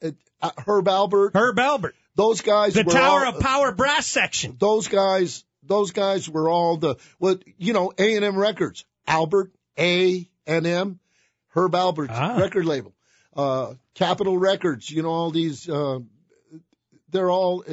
it, 0.00 0.16
uh, 0.40 0.50
Herb 0.66 0.86
Alpert, 0.86 1.34
Herb 1.34 1.56
Alpert, 1.56 1.92
those 2.14 2.40
guys, 2.40 2.74
the 2.74 2.84
Tower 2.84 3.26
all, 3.26 3.34
of 3.34 3.40
Power 3.40 3.72
brass 3.72 4.06
section. 4.06 4.56
Those 4.58 4.88
guys, 4.88 5.44
those 5.62 5.90
guys 5.90 6.28
were 6.28 6.48
all 6.48 6.76
the 6.76 6.96
what 7.18 7.42
you 7.58 7.72
know 7.72 7.92
A 7.98 8.16
and 8.16 8.24
M 8.24 8.36
Records, 8.36 8.84
Alpert 9.08 9.50
A 9.78 10.28
and 10.46 10.66
M 10.66 11.00
Herb 11.54 11.72
Alpert's 11.72 12.10
ah. 12.12 12.38
record 12.38 12.64
label, 12.64 12.94
uh, 13.36 13.74
Capitol 13.94 14.36
Records. 14.38 14.90
You 14.90 15.02
know, 15.02 15.10
all 15.10 15.30
these, 15.30 15.68
uh, 15.68 15.98
they're 17.10 17.30
all, 17.30 17.64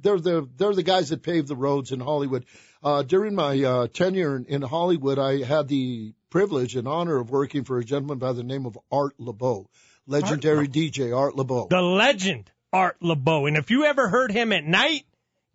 they're 0.00 0.18
the, 0.18 0.48
they're 0.56 0.74
the 0.74 0.82
guys 0.82 1.10
that 1.10 1.22
paved 1.22 1.48
the 1.48 1.56
roads 1.56 1.92
in 1.92 2.00
Hollywood. 2.00 2.46
Uh, 2.82 3.02
during 3.02 3.34
my, 3.34 3.62
uh, 3.62 3.86
tenure 3.88 4.36
in, 4.36 4.44
in 4.46 4.62
Hollywood, 4.62 5.18
I 5.18 5.42
had 5.42 5.68
the 5.68 6.14
privilege 6.30 6.76
and 6.76 6.86
honor 6.86 7.16
of 7.16 7.30
working 7.30 7.64
for 7.64 7.78
a 7.78 7.84
gentleman 7.84 8.18
by 8.18 8.32
the 8.32 8.42
name 8.42 8.66
of 8.66 8.78
Art 8.92 9.18
Laboe, 9.18 9.66
legendary 10.06 10.58
Art 10.58 10.70
DJ 10.70 11.16
Art 11.16 11.34
Laboe. 11.34 11.68
The 11.68 11.80
legend 11.80 12.50
Art 12.72 13.00
Laboe. 13.00 13.48
And 13.48 13.56
if 13.56 13.70
you 13.70 13.84
ever 13.84 14.08
heard 14.08 14.30
him 14.30 14.52
at 14.52 14.64
night 14.64 15.06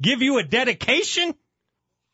give 0.02 0.22
you 0.22 0.40
a 0.40 0.44
dedication, 0.44 1.36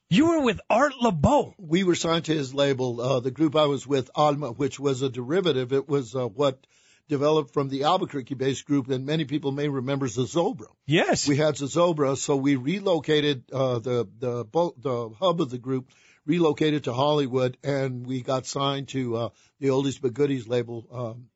you 0.09 0.27
were 0.27 0.41
with 0.41 0.59
Art 0.69 0.93
Laboe. 1.01 1.53
We 1.57 1.83
were 1.83 1.95
signed 1.95 2.25
to 2.25 2.33
his 2.33 2.53
label. 2.53 3.01
Uh, 3.01 3.19
the 3.19 3.31
group 3.31 3.55
I 3.55 3.65
was 3.65 3.85
with, 3.85 4.09
Alma, 4.15 4.51
which 4.51 4.79
was 4.79 5.01
a 5.01 5.09
derivative. 5.09 5.73
It 5.73 5.87
was 5.87 6.15
uh, 6.15 6.27
what 6.27 6.59
developed 7.07 7.53
from 7.53 7.69
the 7.69 7.83
Albuquerque-based 7.83 8.65
group, 8.65 8.89
and 8.89 9.05
many 9.05 9.25
people 9.25 9.51
may 9.51 9.67
remember 9.69 10.07
Zozobra. 10.07 10.67
Yes, 10.85 11.27
we 11.27 11.37
had 11.37 11.55
Zozobra, 11.55 12.17
so 12.17 12.35
we 12.35 12.55
relocated 12.55 13.43
uh, 13.51 13.79
the 13.79 14.07
the 14.19 14.45
the 14.77 15.09
hub 15.19 15.41
of 15.41 15.49
the 15.49 15.57
group, 15.57 15.91
relocated 16.25 16.85
to 16.85 16.93
Hollywood, 16.93 17.57
and 17.63 18.05
we 18.05 18.21
got 18.21 18.45
signed 18.45 18.89
to 18.89 19.15
uh, 19.15 19.29
the 19.59 19.67
Oldies 19.67 20.01
but 20.01 20.13
Goodies 20.13 20.47
label. 20.47 20.87
Um, 20.91 21.29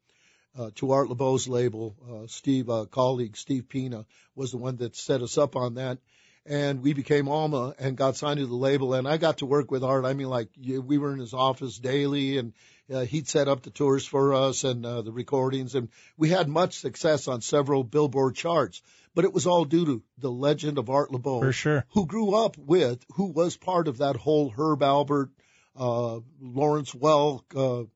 uh, 0.54 0.70
to 0.76 0.92
Art 0.92 1.08
Laboe's 1.08 1.48
label, 1.48 1.96
uh, 2.12 2.28
Steve, 2.28 2.70
uh, 2.70 2.84
colleague 2.84 3.38
Steve 3.38 3.70
Pina 3.70 4.06
was 4.36 4.52
the 4.52 4.58
one 4.58 4.76
that 4.76 4.98
set 4.98 5.22
us 5.22 5.38
up 5.38 5.56
on 5.56 5.76
that 5.76 6.00
and 6.46 6.82
we 6.82 6.94
became 6.94 7.28
Alma 7.28 7.76
and 7.78 7.96
got 7.96 8.16
signed 8.16 8.40
to 8.40 8.48
the 8.48 8.56
label. 8.56 8.94
And 8.94 9.08
I 9.08 9.18
got 9.18 9.40
to 9.40 9.46
work 9.46 9.70
with 9.72 9.84
Art. 9.84 10.06
I 10.06 10.14
mean, 10.14 10.30
like 10.30 10.50
we 10.58 10.98
were 10.98 11.14
in 11.14 11.20
his 11.20 11.34
office 11.34 11.78
daily, 11.78 12.38
and 12.38 12.54
uh, 12.92 13.02
he'd 13.02 13.28
set 13.28 13.48
up 13.48 13.62
the 13.62 13.70
tours 13.70 14.06
for 14.06 14.34
us 14.34 14.64
and 14.64 14.86
uh, 14.86 15.02
the 15.02 15.12
recordings, 15.12 15.76
and 15.76 15.90
we 16.18 16.30
had 16.30 16.48
much 16.48 16.80
success 16.80 17.28
on 17.28 17.42
several 17.42 17.84
Billboard 17.84 18.36
charts. 18.36 18.82
But 19.14 19.26
it 19.26 19.34
was 19.34 19.46
all 19.46 19.66
due 19.66 19.86
to 19.86 20.04
the 20.20 20.32
legend 20.32 20.78
of 20.78 20.90
Art 20.90 21.12
Laboe, 21.12 21.42
for 21.42 21.52
sure, 21.52 21.86
who 21.90 22.06
grew 22.06 22.34
up 22.34 22.58
with, 22.58 23.04
who 23.16 23.26
was 23.26 23.58
part 23.58 23.88
of 23.88 23.98
that 23.98 24.16
whole 24.16 24.50
Herb 24.50 24.80
Alpert, 24.80 25.30
uh, 25.76 26.20
Lawrence 26.40 26.94
Welk, 26.94 27.44
uh, 27.56 27.88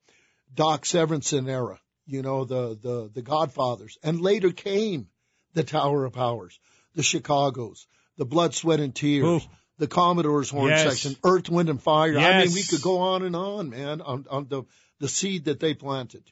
Doc 0.53 0.83
Severinsen 0.83 1.49
era. 1.49 1.79
You 2.05 2.21
know, 2.21 2.43
the 2.45 2.77
the 2.79 3.09
the 3.13 3.21
Godfathers, 3.21 3.97
and 4.03 4.21
later 4.21 4.51
came 4.51 5.07
the 5.53 5.63
Tower 5.63 6.05
of 6.05 6.13
Powers, 6.13 6.59
the 6.93 7.01
Chicago's, 7.01 7.87
the 8.17 8.25
Blood, 8.25 8.53
Sweat, 8.53 8.79
and 8.79 8.93
Tears, 8.93 9.25
Ooh. 9.25 9.49
the 9.77 9.87
Commodore's 9.87 10.49
horn 10.49 10.69
yes. 10.69 10.83
section, 10.83 11.15
Earth, 11.23 11.49
Wind, 11.49 11.69
and 11.69 11.81
Fire. 11.81 12.11
Yes. 12.11 12.43
I 12.43 12.45
mean, 12.45 12.53
we 12.53 12.63
could 12.63 12.81
go 12.81 12.99
on 12.99 13.23
and 13.23 13.35
on, 13.35 13.69
man, 13.69 14.01
on, 14.01 14.25
on 14.29 14.47
the 14.47 14.63
the 14.99 15.07
seed 15.07 15.45
that 15.45 15.59
they 15.59 15.73
planted. 15.73 16.23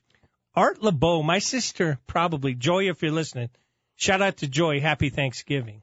Art 0.55 0.81
Laboe, 0.81 1.23
my 1.23 1.39
sister, 1.39 1.99
probably 2.07 2.53
Joy, 2.53 2.89
if 2.89 3.01
you're 3.01 3.11
listening. 3.11 3.49
Shout 3.95 4.21
out 4.21 4.37
to 4.37 4.47
Joy. 4.47 4.79
Happy 4.79 5.09
Thanksgiving. 5.09 5.81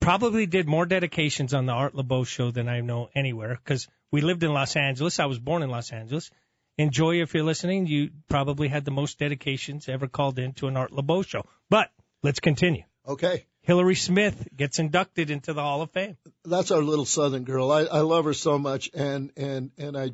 Probably 0.00 0.46
did 0.46 0.66
more 0.66 0.86
dedications 0.86 1.52
on 1.52 1.66
the 1.66 1.72
Art 1.72 1.94
Laboe 1.94 2.26
show 2.26 2.50
than 2.50 2.68
I 2.68 2.80
know 2.80 3.10
anywhere 3.14 3.58
because 3.62 3.88
we 4.10 4.22
lived 4.22 4.42
in 4.42 4.52
Los 4.52 4.76
Angeles. 4.76 5.20
I 5.20 5.26
was 5.26 5.38
born 5.38 5.62
in 5.62 5.70
Los 5.70 5.92
Angeles. 5.92 6.30
And 6.78 6.92
Joy, 6.92 7.20
if 7.20 7.34
you're 7.34 7.44
listening, 7.44 7.86
you 7.86 8.10
probably 8.28 8.68
had 8.68 8.86
the 8.86 8.90
most 8.90 9.18
dedications 9.18 9.88
ever 9.88 10.08
called 10.08 10.38
into 10.38 10.66
an 10.66 10.78
Art 10.78 10.92
Laboe 10.92 11.26
show. 11.26 11.44
But 11.68 11.90
let's 12.22 12.40
continue. 12.40 12.84
Okay. 13.06 13.44
Hillary 13.62 13.94
Smith 13.96 14.48
gets 14.56 14.78
inducted 14.78 15.30
into 15.30 15.52
the 15.52 15.60
Hall 15.60 15.82
of 15.82 15.90
Fame. 15.90 16.16
That's 16.44 16.70
our 16.70 16.82
little 16.82 17.04
Southern 17.04 17.44
girl. 17.44 17.70
I, 17.70 17.82
I 17.82 18.00
love 18.00 18.24
her 18.24 18.32
so 18.32 18.58
much, 18.58 18.90
and 18.94 19.30
and 19.36 19.70
and 19.76 19.96
I, 19.96 20.12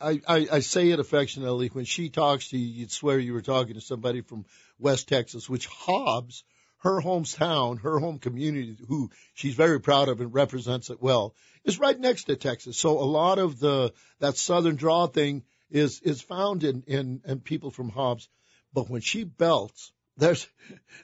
I, 0.00 0.20
I, 0.28 0.46
I 0.52 0.60
say 0.60 0.90
it 0.90 1.00
affectionately. 1.00 1.68
When 1.68 1.84
she 1.84 2.10
talks 2.10 2.48
to 2.48 2.58
you, 2.58 2.80
you'd 2.80 2.92
swear 2.92 3.18
you 3.18 3.32
were 3.32 3.42
talking 3.42 3.74
to 3.74 3.80
somebody 3.80 4.20
from 4.20 4.44
West 4.78 5.08
Texas. 5.08 5.48
Which 5.48 5.66
Hobbs, 5.66 6.44
her 6.78 7.00
hometown, 7.00 7.80
her 7.80 7.98
home 7.98 8.18
community, 8.18 8.76
who 8.88 9.10
she's 9.34 9.54
very 9.54 9.80
proud 9.80 10.08
of 10.08 10.20
and 10.20 10.34
represents 10.34 10.90
it 10.90 11.00
well, 11.00 11.34
is 11.64 11.80
right 11.80 11.98
next 11.98 12.24
to 12.24 12.36
Texas. 12.36 12.76
So 12.76 12.98
a 12.98 13.04
lot 13.04 13.38
of 13.38 13.58
the 13.58 13.92
that 14.20 14.36
southern 14.36 14.76
draw 14.76 15.06
thing 15.06 15.44
is 15.70 16.00
is 16.00 16.20
found 16.20 16.62
in 16.62 16.82
in, 16.86 17.40
people 17.40 17.70
from 17.70 17.88
Hobbs. 17.88 18.28
But 18.74 18.90
when 18.90 19.00
she 19.00 19.24
belts, 19.24 19.92
there's, 20.18 20.46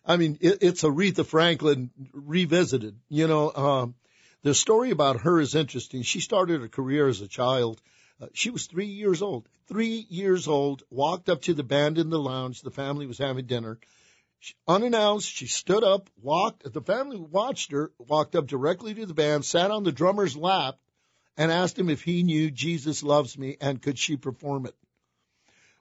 I 0.05 0.19
mean, 0.19 0.39
it, 0.41 0.59
it's 0.61 0.83
Aretha 0.83 1.25
Franklin 1.25 1.91
revisited. 2.13 2.99
You 3.09 3.27
know, 3.27 3.53
um, 3.55 3.95
the 4.43 4.55
story 4.55 4.91
about 4.91 5.23
her 5.23 5.41
is 5.41 5.55
interesting. 5.55 6.03
She 6.03 6.21
started 6.21 6.61
her 6.61 6.69
career 6.69 7.09
as 7.09 7.23
a 7.23 7.29
child. 7.29 7.81
Uh, 8.23 8.27
she 8.35 8.51
was 8.51 8.67
three 8.67 8.87
years 8.87 9.21
old. 9.21 9.49
Three 9.67 10.07
years 10.09 10.47
old, 10.47 10.85
walked 10.91 11.29
up 11.29 11.43
to 11.43 11.55
the 11.55 11.65
band 11.65 11.99
in 11.99 12.09
the 12.09 12.21
lounge. 12.21 12.63
The 12.63 12.71
family 12.71 13.07
was 13.07 13.19
having 13.19 13.47
dinner. 13.47 13.81
She, 14.39 14.55
unannounced, 14.69 15.29
she 15.29 15.47
stood 15.47 15.83
up, 15.83 16.09
walked. 16.21 16.73
The 16.73 16.81
family 16.81 17.19
watched 17.19 17.73
her, 17.73 17.91
walked 17.99 18.37
up 18.37 18.47
directly 18.47 18.95
to 18.95 19.07
the 19.07 19.15
band, 19.15 19.45
sat 19.45 19.73
on 19.73 19.83
the 19.83 19.91
drummer's 19.91 20.37
lap, 20.37 20.79
and 21.37 21.51
asked 21.51 21.77
him 21.77 21.91
if 21.91 22.03
he 22.03 22.23
knew 22.23 22.51
Jesus 22.51 23.03
Loves 23.03 23.37
Me 23.37 23.57
and 23.61 23.83
could 23.83 23.99
she 23.99 24.17
perform 24.17 24.67
it. 24.67 24.77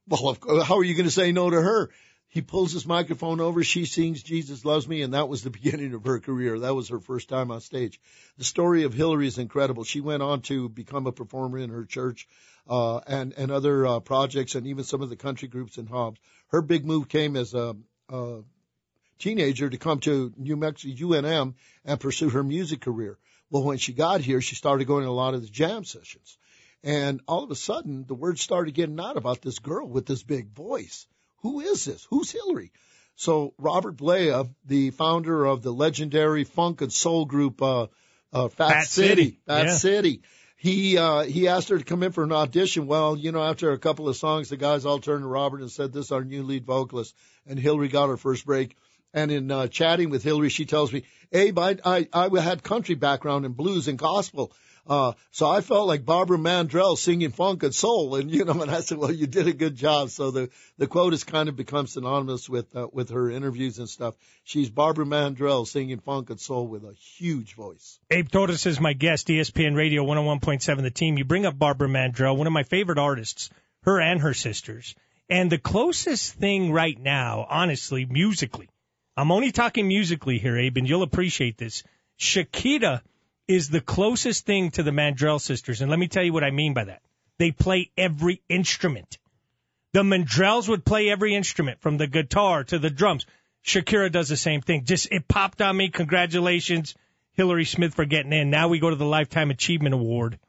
Well, 0.07 0.29
of 0.29 0.39
course, 0.39 0.63
how 0.63 0.77
are 0.77 0.83
you 0.83 0.95
going 0.95 1.05
to 1.05 1.11
say 1.11 1.31
no 1.31 1.49
to 1.49 1.61
her? 1.61 1.91
He 2.31 2.41
pulls 2.41 2.71
his 2.71 2.87
microphone 2.87 3.41
over. 3.41 3.61
She 3.61 3.83
sings 3.83 4.23
Jesus 4.23 4.63
Loves 4.63 4.87
Me, 4.87 5.01
and 5.01 5.13
that 5.13 5.27
was 5.27 5.43
the 5.43 5.49
beginning 5.59 5.93
of 5.93 6.05
her 6.05 6.21
career. 6.21 6.59
That 6.59 6.73
was 6.73 6.87
her 6.87 7.01
first 7.01 7.27
time 7.27 7.51
on 7.51 7.59
stage. 7.59 7.99
The 8.37 8.45
story 8.45 8.83
of 8.83 8.93
Hillary 8.93 9.27
is 9.27 9.37
incredible. 9.37 9.83
She 9.83 9.99
went 9.99 10.23
on 10.23 10.39
to 10.43 10.69
become 10.69 11.07
a 11.07 11.11
performer 11.11 11.57
in 11.57 11.69
her 11.71 11.83
church 11.83 12.29
uh, 12.69 12.99
and, 13.05 13.33
and 13.33 13.51
other 13.51 13.85
uh, 13.85 13.99
projects 13.99 14.55
and 14.55 14.65
even 14.65 14.85
some 14.85 15.01
of 15.01 15.09
the 15.09 15.17
country 15.17 15.49
groups 15.49 15.77
in 15.77 15.87
Hobbs. 15.87 16.21
Her 16.47 16.61
big 16.61 16.85
move 16.85 17.09
came 17.09 17.35
as 17.35 17.53
a, 17.53 17.75
a 18.07 18.43
teenager 19.19 19.69
to 19.69 19.77
come 19.77 19.99
to 19.99 20.31
New 20.37 20.55
Mexico 20.55 21.07
UNM 21.07 21.55
and 21.83 21.99
pursue 21.99 22.29
her 22.29 22.43
music 22.43 22.79
career. 22.79 23.17
Well, 23.49 23.63
when 23.63 23.77
she 23.77 23.91
got 23.91 24.21
here, 24.21 24.39
she 24.39 24.55
started 24.55 24.85
going 24.85 25.03
to 25.03 25.09
a 25.09 25.11
lot 25.11 25.33
of 25.33 25.41
the 25.41 25.49
jam 25.49 25.83
sessions. 25.83 26.37
And 26.81 27.19
all 27.27 27.43
of 27.43 27.51
a 27.51 27.55
sudden, 27.55 28.05
the 28.07 28.15
word 28.15 28.39
started 28.39 28.73
getting 28.73 29.01
out 29.01 29.17
about 29.17 29.41
this 29.41 29.59
girl 29.59 29.85
with 29.85 30.05
this 30.05 30.23
big 30.23 30.47
voice. 30.47 31.05
Who 31.41 31.59
is 31.59 31.85
this? 31.85 32.07
Who's 32.09 32.31
Hillary? 32.31 32.71
So 33.15 33.53
Robert 33.57 33.97
Blea, 33.97 34.49
the 34.65 34.91
founder 34.91 35.45
of 35.45 35.61
the 35.61 35.71
legendary 35.71 36.43
funk 36.43 36.81
and 36.81 36.91
soul 36.91 37.25
group 37.25 37.61
uh, 37.61 37.87
uh, 38.33 38.47
Fat, 38.47 38.69
Fat 38.69 38.87
City, 38.87 39.07
City. 39.09 39.39
Fat 39.45 39.65
Yeah. 39.65 39.75
City, 39.75 40.21
he 40.55 40.97
uh, 40.97 41.23
he 41.23 41.47
asked 41.47 41.69
her 41.69 41.77
to 41.77 41.83
come 41.83 42.03
in 42.03 42.11
for 42.11 42.23
an 42.23 42.31
audition. 42.31 42.87
Well, 42.87 43.17
you 43.17 43.31
know, 43.31 43.43
after 43.43 43.71
a 43.71 43.77
couple 43.79 44.07
of 44.07 44.15
songs, 44.15 44.49
the 44.49 44.57
guys 44.57 44.85
all 44.85 44.99
turned 44.99 45.23
to 45.23 45.27
Robert 45.27 45.61
and 45.61 45.71
said, 45.71 45.91
"This 45.91 46.05
is 46.05 46.11
our 46.11 46.23
new 46.23 46.43
lead 46.43 46.65
vocalist." 46.65 47.15
And 47.45 47.59
Hillary 47.59 47.89
got 47.89 48.09
her 48.09 48.17
first 48.17 48.45
break. 48.45 48.75
And 49.13 49.29
in 49.29 49.51
uh, 49.51 49.67
chatting 49.67 50.09
with 50.09 50.23
Hillary, 50.23 50.49
she 50.49 50.65
tells 50.65 50.93
me, 50.93 51.03
"Abe, 51.33 51.59
I, 51.59 51.77
I 51.83 52.07
I 52.13 52.39
had 52.39 52.63
country 52.63 52.95
background 52.95 53.45
in 53.45 53.53
blues 53.53 53.87
and 53.87 53.97
gospel." 53.99 54.53
Uh, 54.87 55.13
so 55.31 55.47
I 55.47 55.61
felt 55.61 55.87
like 55.87 56.05
Barbara 56.05 56.37
Mandrell 56.37 56.97
singing 56.97 57.31
funk 57.31 57.63
and 57.63 57.73
soul, 57.73 58.15
and 58.15 58.31
you 58.31 58.45
know, 58.45 58.61
and 58.61 58.71
I 58.71 58.81
said, 58.81 58.97
"Well, 58.97 59.11
you 59.11 59.27
did 59.27 59.47
a 59.47 59.53
good 59.53 59.75
job." 59.75 60.09
So 60.09 60.31
the 60.31 60.49
the 60.77 60.87
quote 60.87 61.13
has 61.13 61.23
kind 61.23 61.49
of 61.49 61.55
become 61.55 61.87
synonymous 61.87 62.49
with 62.49 62.75
uh, 62.75 62.87
with 62.91 63.09
her 63.09 63.29
interviews 63.29 63.79
and 63.79 63.87
stuff. 63.87 64.15
She's 64.43 64.69
Barbara 64.69 65.05
Mandrell 65.05 65.67
singing 65.67 65.99
funk 65.99 66.29
and 66.29 66.39
soul 66.39 66.67
with 66.67 66.83
a 66.83 66.93
huge 66.93 67.55
voice. 67.55 67.99
Abe 68.09 68.29
Torres 68.29 68.65
is 68.65 68.79
my 68.79 68.93
guest, 68.93 69.27
ESPN 69.27 69.75
Radio 69.75 70.03
101.7 70.03 70.81
The 70.81 70.91
Team. 70.91 71.17
You 71.17 71.25
bring 71.25 71.45
up 71.45 71.57
Barbara 71.57 71.87
Mandrell, 71.87 72.37
one 72.37 72.47
of 72.47 72.53
my 72.53 72.63
favorite 72.63 72.97
artists, 72.97 73.49
her 73.83 74.01
and 74.01 74.21
her 74.21 74.33
sisters. 74.33 74.95
And 75.29 75.49
the 75.49 75.57
closest 75.57 76.33
thing 76.33 76.73
right 76.73 76.99
now, 76.99 77.45
honestly, 77.49 78.05
musically, 78.05 78.67
I'm 79.15 79.31
only 79.31 79.51
talking 79.51 79.87
musically 79.87 80.39
here, 80.39 80.57
Abe, 80.57 80.77
and 80.77 80.89
you'll 80.89 81.03
appreciate 81.03 81.57
this. 81.57 81.83
Shakira 82.19 83.01
is 83.47 83.69
the 83.69 83.81
closest 83.81 84.45
thing 84.45 84.71
to 84.71 84.83
the 84.83 84.91
Mandrell 84.91 85.39
sisters. 85.41 85.81
And 85.81 85.89
let 85.89 85.99
me 85.99 86.07
tell 86.07 86.23
you 86.23 86.33
what 86.33 86.43
I 86.43 86.51
mean 86.51 86.73
by 86.73 86.85
that. 86.85 87.01
They 87.37 87.51
play 87.51 87.91
every 87.97 88.41
instrument. 88.49 89.17
The 89.93 90.03
Mandrells 90.03 90.69
would 90.69 90.85
play 90.85 91.09
every 91.09 91.35
instrument 91.35 91.81
from 91.81 91.97
the 91.97 92.07
guitar 92.07 92.63
to 92.65 92.79
the 92.79 92.89
drums. 92.89 93.25
Shakira 93.65 94.11
does 94.11 94.29
the 94.29 94.37
same 94.37 94.61
thing. 94.61 94.85
Just 94.85 95.11
it 95.11 95.27
popped 95.27 95.61
on 95.61 95.75
me. 95.75 95.89
Congratulations, 95.89 96.95
Hillary 97.33 97.65
Smith, 97.65 97.93
for 97.93 98.05
getting 98.05 98.33
in. 98.33 98.49
Now 98.49 98.69
we 98.69 98.79
go 98.79 98.89
to 98.89 98.95
the 98.95 99.05
Lifetime 99.05 99.51
Achievement 99.51 99.93
Award, 99.93 100.39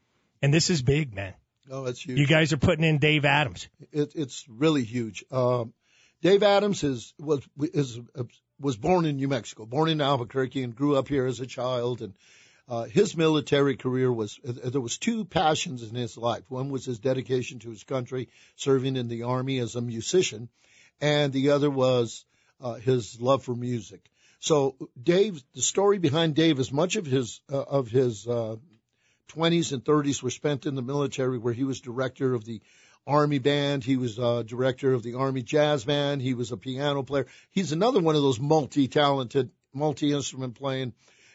and 0.41 0.55
this 0.55 0.71
is 0.71 0.83
big, 0.83 1.15
man. 1.15 1.35
Oh, 1.71 1.85
that's 1.85 2.01
huge. 2.01 2.19
You 2.19 2.27
guys 2.27 2.53
are 2.53 2.59
putting 2.59 2.85
in 2.85 2.99
Dave 2.99 3.25
Adams. 3.25 3.69
it, 3.93 4.13
it's 4.15 4.47
really 4.49 4.85
huge. 4.85 5.25
Um, 5.31 5.73
Dave 6.21 6.43
Adams 6.43 6.85
is 6.85 7.13
was 7.19 7.47
is 7.59 7.99
was 8.61 8.77
born 8.77 9.05
in 9.05 9.17
New 9.17 9.29
Mexico, 9.29 9.67
born 9.67 9.89
in 9.89 10.01
Albuquerque, 10.01 10.63
and 10.63 10.75
grew 10.75 10.97
up 10.97 11.09
here 11.09 11.27
as 11.27 11.41
a 11.41 11.47
child. 11.47 12.01
And 12.01 12.15
uh, 12.69 12.85
his 12.85 13.17
military 13.17 13.77
career 13.77 14.13
was 14.13 14.39
uh, 14.47 14.71
there 14.71 14.81
was 14.81 14.99
two 14.99 15.25
passions 15.25 15.83
in 15.83 15.95
his 15.95 16.17
life. 16.17 16.45
One 16.49 16.71
was 16.71 16.85
his 16.85 16.99
dedication 16.99 17.59
to 17.61 17.71
his 17.71 17.85
country, 17.85 18.29
serving 18.57 18.97
in 18.97 19.09
the 19.09 19.25
army 19.25 19.59
as 19.59 19.75
a 19.75 19.81
musician, 19.81 20.49
and 21.01 21.33
the 21.33 21.51
other 21.51 21.71
was 21.71 22.25
uh, 22.61 22.75
his 22.75 23.21
love 23.21 23.43
for 23.43 23.55
music. 23.55 24.09
So 24.39 24.77
Dave, 25.01 25.43
the 25.55 25.63
story 25.63 25.99
behind 25.99 26.35
Dave 26.35 26.59
is 26.59 26.73
much 26.73 26.97
of 26.97 27.07
his 27.07 27.41
uh, 27.51 27.63
of 27.63 27.89
his 27.89 28.27
uh, 28.27 28.57
20s 29.35 29.73
and 29.73 29.85
30s 29.85 30.23
were 30.23 30.31
spent 30.31 30.67
in 30.67 30.75
the 30.75 30.83
military, 30.83 31.39
where 31.39 31.55
he 31.55 31.65
was 31.65 31.81
director 31.81 32.35
of 32.35 32.45
the 32.45 32.61
Army 33.07 33.39
band. 33.39 33.83
He 33.83 33.97
was 33.97 34.19
uh, 34.19 34.43
director 34.43 34.93
of 34.93 35.03
the 35.03 35.15
Army 35.15 35.43
jazz 35.43 35.85
band. 35.85 36.23
He 36.23 36.35
was 36.35 36.53
a 36.53 36.57
piano 36.57 37.03
player. 37.03 37.27
He's 37.51 37.73
another 37.73 38.01
one 38.01 38.15
of 38.15 38.23
those 38.23 38.39
multi-talented, 38.39 39.51
multi-instrument 39.73 40.55
playing. 40.55 40.93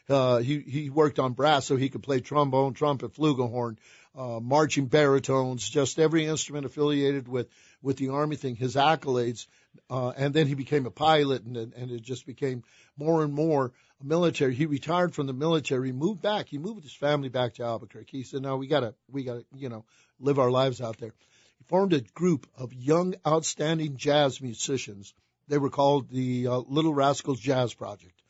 Uh, 0.10 0.38
he 0.38 0.60
he 0.60 0.89
worked 0.89 1.20
on 1.20 1.34
brass, 1.34 1.66
so 1.66 1.76
he 1.76 1.89
could 1.89 2.03
play 2.03 2.22
trombone, 2.22 2.74
trumpet, 2.74 3.14
flugelhorn, 3.14 3.78
uh, 4.16 4.39
marching 4.39 4.86
baritones, 4.86 5.68
just 5.68 5.99
every 5.99 6.26
instrument 6.26 6.66
affiliated 6.66 7.28
with 7.28 7.49
with 7.82 7.97
the 7.97 8.10
Army 8.10 8.38
thing. 8.38 8.55
His 8.55 8.76
accolades, 8.76 9.47
uh, 9.89 10.14
and 10.16 10.34
then 10.34 10.47
he 10.47 10.55
became 10.55 10.86
a 10.86 10.91
pilot, 10.91 11.43
and 11.43 11.58
and 11.58 11.91
it 11.91 12.01
just 12.01 12.26
became 12.26 12.64
more 12.95 13.22
and 13.22 13.34
more 13.34 13.74
military. 14.01 14.55
He 14.55 14.66
retired 14.66 15.14
from 15.14 15.28
the 15.28 15.34
military, 15.34 15.91
moved 15.91 16.22
back. 16.22 16.47
He 16.47 16.58
moved 16.58 16.84
his 16.84 16.93
family 16.93 17.30
back 17.30 17.55
to 17.55 17.64
Albuquerque. 17.64 18.18
He 18.18 18.24
said, 18.24 18.41
"No, 18.41 18.55
we 18.55 18.68
gotta, 18.68 18.95
we 19.12 19.24
gotta, 19.24 19.43
you 19.55 19.68
know, 19.68 19.84
live 20.22 20.39
our 20.39 20.51
lives 20.51 20.80
out 20.80 20.97
there." 20.99 21.14
He 21.58 21.66
formed 21.68 21.91
a 21.91 21.99
group 21.99 22.47
of 22.55 22.74
young, 22.74 23.16
outstanding 23.28 23.97
jazz 23.97 24.41
musicians. 24.41 25.14
They 25.49 25.58
were 25.58 25.70
called 25.70 26.10
the 26.10 26.47
uh, 26.47 26.58
Little 26.60 26.93
Rascals 26.93 27.41
Jazz 27.41 27.74
Project. 27.74 28.22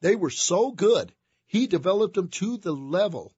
They 0.00 0.16
were 0.16 0.30
so 0.30 0.70
good, 0.70 1.12
he 1.46 1.66
developed 1.66 2.14
them 2.14 2.28
to 2.28 2.56
the 2.56 2.72
level 2.72 3.34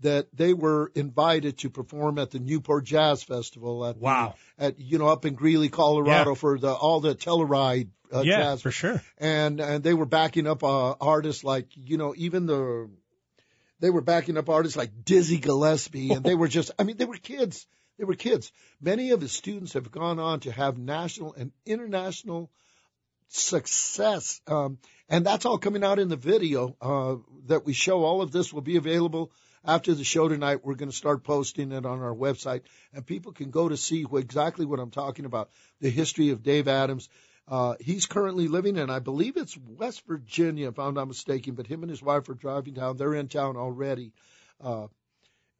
that 0.00 0.28
they 0.34 0.54
were 0.54 0.90
invited 0.94 1.58
to 1.58 1.70
perform 1.70 2.18
at 2.18 2.30
the 2.30 2.38
Newport 2.38 2.84
Jazz 2.84 3.22
Festival 3.22 3.84
at 3.84 3.96
the- 3.96 4.00
Wow. 4.00 4.34
at 4.58 4.78
you 4.80 4.98
know 4.98 5.08
up 5.08 5.26
in 5.26 5.34
Greeley, 5.34 5.68
Colorado 5.68 6.30
Yeah. 6.30 6.34
for 6.34 6.58
the 6.58 6.72
all 6.72 7.00
the 7.00 7.14
Telluride 7.14 7.88
uh, 8.12 8.22
yeah, 8.22 8.38
jazz 8.38 8.62
for 8.62 8.70
sure. 8.70 9.00
and 9.18 9.60
and 9.60 9.84
they 9.84 9.94
were 9.94 10.06
backing 10.06 10.46
up 10.46 10.64
uh, 10.64 10.92
artists 11.00 11.44
like 11.44 11.66
you 11.76 11.96
know 11.98 12.14
even 12.16 12.46
the 12.46 12.88
they 13.78 13.90
were 13.90 14.00
backing 14.00 14.36
up 14.38 14.48
artists 14.48 14.76
like 14.76 15.04
Dizzy 15.04 15.38
Gillespie 15.38 16.10
and 16.12 16.24
they 16.24 16.34
were 16.40 16.48
just 16.48 16.70
I 16.78 16.84
mean 16.84 16.96
they 16.96 17.04
were 17.04 17.18
kids 17.18 17.66
they 17.98 18.04
were 18.04 18.14
kids 18.16 18.50
many 18.80 19.10
of 19.10 19.20
his 19.20 19.32
students 19.32 19.74
have 19.74 19.90
gone 19.92 20.18
on 20.18 20.40
to 20.40 20.50
have 20.50 20.76
national 20.78 21.34
and 21.34 21.52
international 21.66 22.50
success 23.30 24.40
um, 24.46 24.78
and 25.08 25.24
that's 25.24 25.46
all 25.46 25.58
coming 25.58 25.84
out 25.84 25.98
in 25.98 26.08
the 26.08 26.16
video 26.16 26.76
uh, 26.80 27.16
that 27.46 27.64
we 27.64 27.72
show 27.72 28.04
all 28.04 28.22
of 28.22 28.32
this 28.32 28.52
will 28.52 28.60
be 28.60 28.76
available 28.76 29.30
after 29.64 29.94
the 29.94 30.04
show 30.04 30.28
tonight 30.28 30.64
we're 30.64 30.74
going 30.74 30.90
to 30.90 30.96
start 30.96 31.24
posting 31.24 31.72
it 31.72 31.86
on 31.86 32.00
our 32.02 32.14
website 32.14 32.62
and 32.92 33.06
people 33.06 33.32
can 33.32 33.50
go 33.50 33.68
to 33.68 33.76
see 33.76 34.02
what, 34.02 34.22
exactly 34.22 34.66
what 34.66 34.80
I'm 34.80 34.90
talking 34.90 35.24
about 35.24 35.50
the 35.80 35.90
history 35.90 36.30
of 36.30 36.42
Dave 36.42 36.68
Adams 36.68 37.08
uh, 37.50 37.74
he's 37.80 38.06
currently 38.06 38.46
living 38.46 38.76
in, 38.76 38.90
I 38.90 39.00
believe 39.00 39.36
it's 39.36 39.58
West 39.58 40.06
Virginia, 40.06 40.68
if 40.68 40.78
I'm 40.78 40.94
not 40.94 41.08
mistaken, 41.08 41.54
but 41.54 41.66
him 41.66 41.82
and 41.82 41.90
his 41.90 42.00
wife 42.00 42.28
are 42.28 42.34
driving 42.34 42.74
down. 42.74 42.96
They're 42.96 43.14
in 43.14 43.26
town 43.26 43.56
already. 43.56 44.12
Uh, 44.60 44.86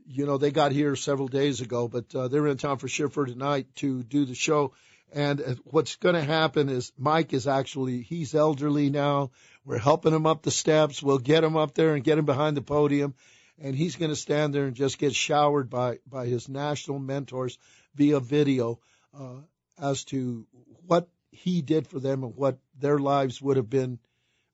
you 0.06 0.24
know, 0.24 0.38
they 0.38 0.52
got 0.52 0.70
here 0.70 0.94
several 0.94 1.26
days 1.26 1.60
ago, 1.60 1.88
but 1.88 2.14
uh, 2.14 2.28
they're 2.28 2.46
in 2.46 2.58
town 2.58 2.78
for 2.78 2.86
sure 2.86 3.08
for 3.08 3.26
tonight 3.26 3.66
to 3.76 4.04
do 4.04 4.24
the 4.24 4.36
show. 4.36 4.72
And 5.12 5.58
what's 5.64 5.96
going 5.96 6.14
to 6.14 6.22
happen 6.22 6.68
is 6.68 6.92
Mike 6.96 7.32
is 7.32 7.46
actually, 7.46 8.02
he's 8.02 8.34
elderly 8.34 8.90
now. 8.90 9.30
We're 9.64 9.78
helping 9.78 10.14
him 10.14 10.26
up 10.26 10.42
the 10.42 10.50
steps. 10.50 11.02
We'll 11.02 11.18
get 11.18 11.44
him 11.44 11.56
up 11.56 11.74
there 11.74 11.94
and 11.94 12.04
get 12.04 12.18
him 12.18 12.26
behind 12.26 12.56
the 12.56 12.62
podium. 12.62 13.14
And 13.58 13.74
he's 13.74 13.96
going 13.96 14.11
to 14.11 14.16
stand 14.16 14.54
there 14.54 14.66
and 14.66 14.74
just 14.74 14.98
get 14.98 15.14
showered 15.14 15.68
by, 15.68 15.98
by 16.08 16.26
his 16.26 16.48
national 16.48 16.98
mentors 16.98 17.58
via 17.94 18.20
video 18.20 18.78
uh, 19.18 19.40
as 19.80 20.04
to 20.04 20.46
what 20.86 21.08
he 21.30 21.62
did 21.62 21.86
for 21.86 22.00
them 22.00 22.24
and 22.24 22.36
what 22.36 22.58
their 22.78 22.98
lives 22.98 23.40
would 23.42 23.56
have 23.56 23.70
been 23.70 23.98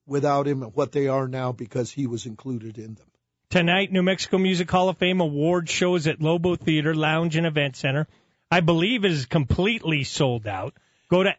without 0.07 0.47
him 0.47 0.63
and 0.63 0.75
what 0.75 0.93
they 0.93 1.09
are 1.09 1.29
now 1.29 1.53
because 1.53 1.91
he 1.91 2.07
was 2.07 2.27
included 2.27 2.79
in 2.79 2.95
them. 2.95 3.07
Tonight, 3.51 3.93
New 3.93 4.03
Mexico 4.03 4.39
Music 4.39 4.71
Hall 4.71 4.89
of 4.89 4.99
Fame 4.99 5.21
award 5.21 5.69
shows 5.69 6.07
at 6.07 6.21
Lobo 6.21 6.57
Theater 6.57 6.95
Lounge 6.95 7.37
and 7.37 7.47
Event 7.47 7.77
Center. 7.77 8.09
I 8.51 8.61
believe 8.61 9.05
it 9.05 9.11
is 9.11 9.27
completely 9.27 10.05
sold 10.05 10.47
out. 10.47 10.75
Go 11.09 11.23
to 11.23 11.35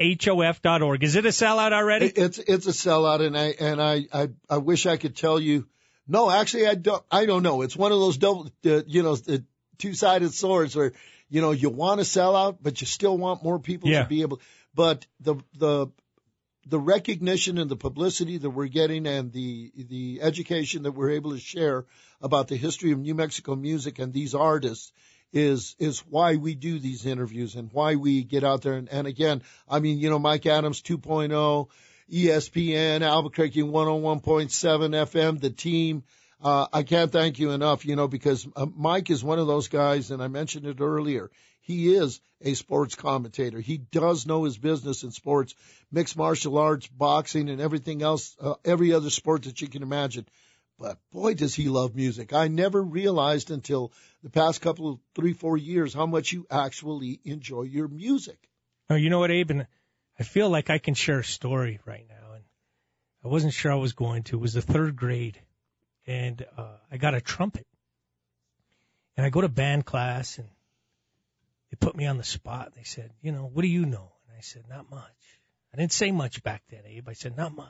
nmmhof.org. 0.00 1.02
Is 1.04 1.16
it 1.16 1.24
a 1.24 1.30
sellout 1.30 1.72
already? 1.72 2.06
It's 2.06 2.38
it's 2.38 2.66
a 2.66 2.70
sellout, 2.72 3.20
and 3.26 3.36
I 3.36 3.54
and 3.58 3.80
I 3.80 4.06
I, 4.12 4.28
I 4.48 4.58
wish 4.58 4.84
I 4.86 4.96
could 4.98 5.16
tell 5.16 5.40
you. 5.40 5.66
No, 6.06 6.30
actually, 6.30 6.66
I 6.66 6.74
don't. 6.74 7.02
I 7.10 7.24
don't 7.26 7.42
know. 7.42 7.62
It's 7.62 7.76
one 7.76 7.92
of 7.92 8.00
those 8.00 8.18
double, 8.18 8.50
uh, 8.66 8.82
you 8.86 9.02
know, 9.02 9.16
the 9.16 9.44
two 9.78 9.94
sided 9.94 10.34
swords 10.34 10.76
where 10.76 10.92
you 11.30 11.40
know 11.40 11.52
you 11.52 11.70
want 11.70 12.00
to 12.00 12.04
sell 12.04 12.36
out, 12.36 12.58
but 12.62 12.80
you 12.80 12.86
still 12.86 13.16
want 13.16 13.42
more 13.42 13.58
people 13.58 13.88
Yeah. 13.88 14.02
to 14.02 14.08
be 14.08 14.20
able. 14.22 14.40
But 14.74 15.06
the 15.20 15.36
the 15.56 15.86
the 16.66 16.78
recognition 16.78 17.56
and 17.58 17.70
the 17.70 17.76
publicity 17.76 18.36
that 18.38 18.50
we're 18.50 18.66
getting 18.66 19.06
and 19.06 19.32
the 19.32 19.72
the 19.76 20.20
education 20.20 20.82
that 20.82 20.92
we're 20.92 21.10
able 21.12 21.30
to 21.30 21.38
share 21.38 21.86
about 22.20 22.48
the 22.48 22.56
history 22.56 22.92
of 22.92 22.98
New 22.98 23.14
Mexico 23.14 23.54
music 23.56 23.98
and 23.98 24.12
these 24.12 24.34
artists 24.34 24.92
is 25.32 25.74
is 25.78 26.00
why 26.00 26.36
we 26.36 26.54
do 26.54 26.78
these 26.78 27.06
interviews 27.06 27.54
and 27.54 27.72
why 27.72 27.96
we 27.96 28.22
get 28.22 28.44
out 28.44 28.62
there. 28.62 28.74
And, 28.74 28.88
and 28.88 29.06
again 29.06 29.42
I 29.68 29.80
mean 29.80 29.98
you 29.98 30.10
know 30.10 30.18
Mike 30.18 30.46
Adams 30.46 30.82
2.0 30.82 31.68
ESPN 32.12 33.02
Albuquerque 33.02 33.62
101.7 33.62 34.20
FM 34.20 35.40
the 35.40 35.50
team. 35.50 36.02
Uh, 36.42 36.66
I 36.72 36.82
can't 36.82 37.12
thank 37.12 37.38
you 37.38 37.50
enough 37.52 37.84
you 37.84 37.96
know 37.96 38.08
because 38.08 38.46
uh, 38.56 38.66
Mike 38.74 39.10
is 39.10 39.24
one 39.24 39.38
of 39.38 39.46
those 39.46 39.68
guys 39.68 40.10
and 40.10 40.22
I 40.22 40.28
mentioned 40.28 40.66
it 40.66 40.80
earlier 40.80 41.30
he 41.62 41.94
is 41.94 42.20
a 42.40 42.54
sports 42.54 42.96
commentator. 42.96 43.60
He 43.60 43.78
does 43.78 44.26
know 44.26 44.44
his 44.44 44.58
business 44.58 45.04
in 45.04 45.12
sports 45.12 45.54
mixed 45.90 46.16
martial 46.16 46.58
arts 46.58 46.88
boxing 46.88 47.48
and 47.48 47.60
everything 47.60 48.02
else 48.02 48.36
uh, 48.40 48.54
every 48.64 48.92
other 48.92 49.10
sport 49.10 49.44
that 49.44 49.60
you 49.60 49.68
can 49.68 49.82
imagine 49.82 50.26
but 50.78 50.98
boy 51.12 51.34
does 51.34 51.54
he 51.54 51.68
love 51.68 51.94
music 51.94 52.32
i 52.32 52.48
never 52.48 52.82
realized 52.82 53.50
until 53.50 53.92
the 54.22 54.30
past 54.30 54.60
couple 54.60 54.90
of 54.90 54.98
three 55.14 55.32
four 55.32 55.56
years 55.56 55.94
how 55.94 56.06
much 56.06 56.32
you 56.32 56.46
actually 56.50 57.20
enjoy 57.24 57.62
your 57.62 57.88
music 57.88 58.48
Oh, 58.92 58.94
you 58.94 59.08
know 59.08 59.20
what, 59.20 59.30
Abe? 59.30 59.50
And 59.52 59.66
I 60.20 60.22
feel 60.22 60.50
like 60.50 60.68
I 60.68 60.76
can 60.76 60.92
share 60.92 61.20
a 61.20 61.24
story 61.24 61.80
right 61.86 62.04
now. 62.10 62.34
And 62.34 62.44
I 63.24 63.28
wasn't 63.28 63.54
sure 63.54 63.72
I 63.72 63.76
was 63.76 63.94
going 63.94 64.24
to. 64.24 64.36
It 64.36 64.40
was 64.40 64.52
the 64.52 64.60
third 64.60 64.96
grade, 64.96 65.40
and 66.06 66.44
uh, 66.58 66.76
I 66.90 66.98
got 66.98 67.14
a 67.14 67.22
trumpet. 67.22 67.66
And 69.16 69.24
I 69.24 69.30
go 69.30 69.40
to 69.40 69.48
band 69.48 69.86
class, 69.86 70.36
and 70.36 70.46
they 71.70 71.76
put 71.80 71.96
me 71.96 72.04
on 72.04 72.18
the 72.18 72.22
spot. 72.22 72.74
They 72.76 72.82
said, 72.82 73.12
you 73.22 73.32
know, 73.32 73.48
what 73.50 73.62
do 73.62 73.68
you 73.68 73.86
know? 73.86 74.12
And 74.28 74.36
I 74.36 74.42
said, 74.42 74.64
not 74.68 74.90
much. 74.90 75.40
I 75.72 75.78
didn't 75.78 75.92
say 75.92 76.12
much 76.12 76.42
back 76.42 76.62
then, 76.70 76.82
Abe. 76.84 77.08
I 77.08 77.14
said, 77.14 77.34
not 77.34 77.54
much. 77.54 77.68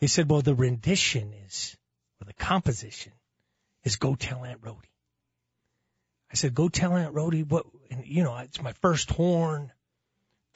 They 0.00 0.06
said, 0.06 0.30
well, 0.30 0.42
the 0.42 0.54
rendition 0.54 1.32
is, 1.46 1.76
or 2.20 2.26
the 2.26 2.34
composition 2.34 3.12
is 3.84 3.96
Go 3.96 4.14
Tell 4.14 4.44
Aunt 4.44 4.60
Rhody. 4.62 4.90
I 6.34 6.36
said, 6.36 6.52
go 6.52 6.68
tell 6.68 6.96
Aunt 6.96 7.14
Rhody 7.14 7.44
what, 7.44 7.64
and 7.92 8.04
you 8.04 8.24
know, 8.24 8.36
it's 8.38 8.60
my 8.60 8.72
first 8.80 9.08
horn. 9.08 9.70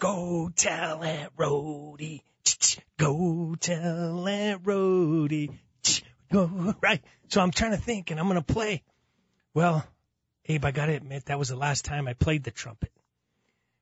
Go 0.00 0.50
tell 0.56 1.04
Aunt 1.04 1.32
Rhody. 1.36 2.24
Go 2.98 3.54
tell 3.54 4.26
Aunt 4.26 4.62
Rhody. 4.64 5.50
Go, 6.32 6.74
right. 6.80 7.00
So 7.28 7.40
I'm 7.40 7.52
trying 7.52 7.70
to 7.70 7.76
think 7.76 8.10
and 8.10 8.18
I'm 8.18 8.26
going 8.26 8.42
to 8.42 8.52
play. 8.52 8.82
Well, 9.54 9.86
Abe, 10.46 10.64
I 10.64 10.72
got 10.72 10.86
to 10.86 10.94
admit 10.94 11.26
that 11.26 11.38
was 11.38 11.48
the 11.48 11.56
last 11.56 11.84
time 11.84 12.08
I 12.08 12.14
played 12.14 12.42
the 12.42 12.50
trumpet, 12.50 12.90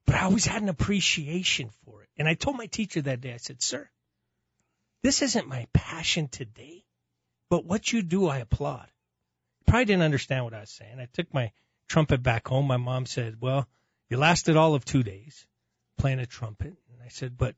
but 0.05 0.17
I 0.17 0.25
always 0.25 0.45
had 0.45 0.61
an 0.61 0.69
appreciation 0.69 1.71
for 1.87 2.03
it. 2.03 2.11
And 2.19 2.29
I 2.29 2.35
told 2.35 2.59
my 2.59 2.67
teacher 2.67 3.01
that 3.03 3.23
day, 3.23 3.33
I 3.33 3.39
said, 3.39 3.63
sir, 3.63 3.89
this 5.03 5.23
isn't 5.23 5.49
my 5.49 5.67
passion 5.73 6.29
today, 6.29 6.85
but 7.51 7.65
what 7.65 7.93
you 7.93 8.03
do, 8.03 8.29
I 8.29 8.39
applaud. 8.39 8.89
Probably 9.67 9.85
didn't 9.85 10.03
understand 10.03 10.45
what 10.45 10.55
I 10.55 10.61
was 10.61 10.71
saying. 10.71 10.99
I 11.01 11.09
took 11.13 11.33
my 11.33 11.53
trumpet 11.89 12.23
back 12.23 12.49
home. 12.49 12.67
My 12.67 12.77
mom 12.77 13.07
said, 13.07 13.37
well, 13.41 13.69
you 14.09 14.17
lasted 14.17 14.57
all 14.57 14.75
of 14.75 14.85
two 14.85 15.03
days 15.03 15.47
playing 15.99 16.21
a 16.21 16.27
trumpet. 16.27 16.77
And 16.93 17.03
I 17.05 17.09
said, 17.09 17.37
but 17.37 17.55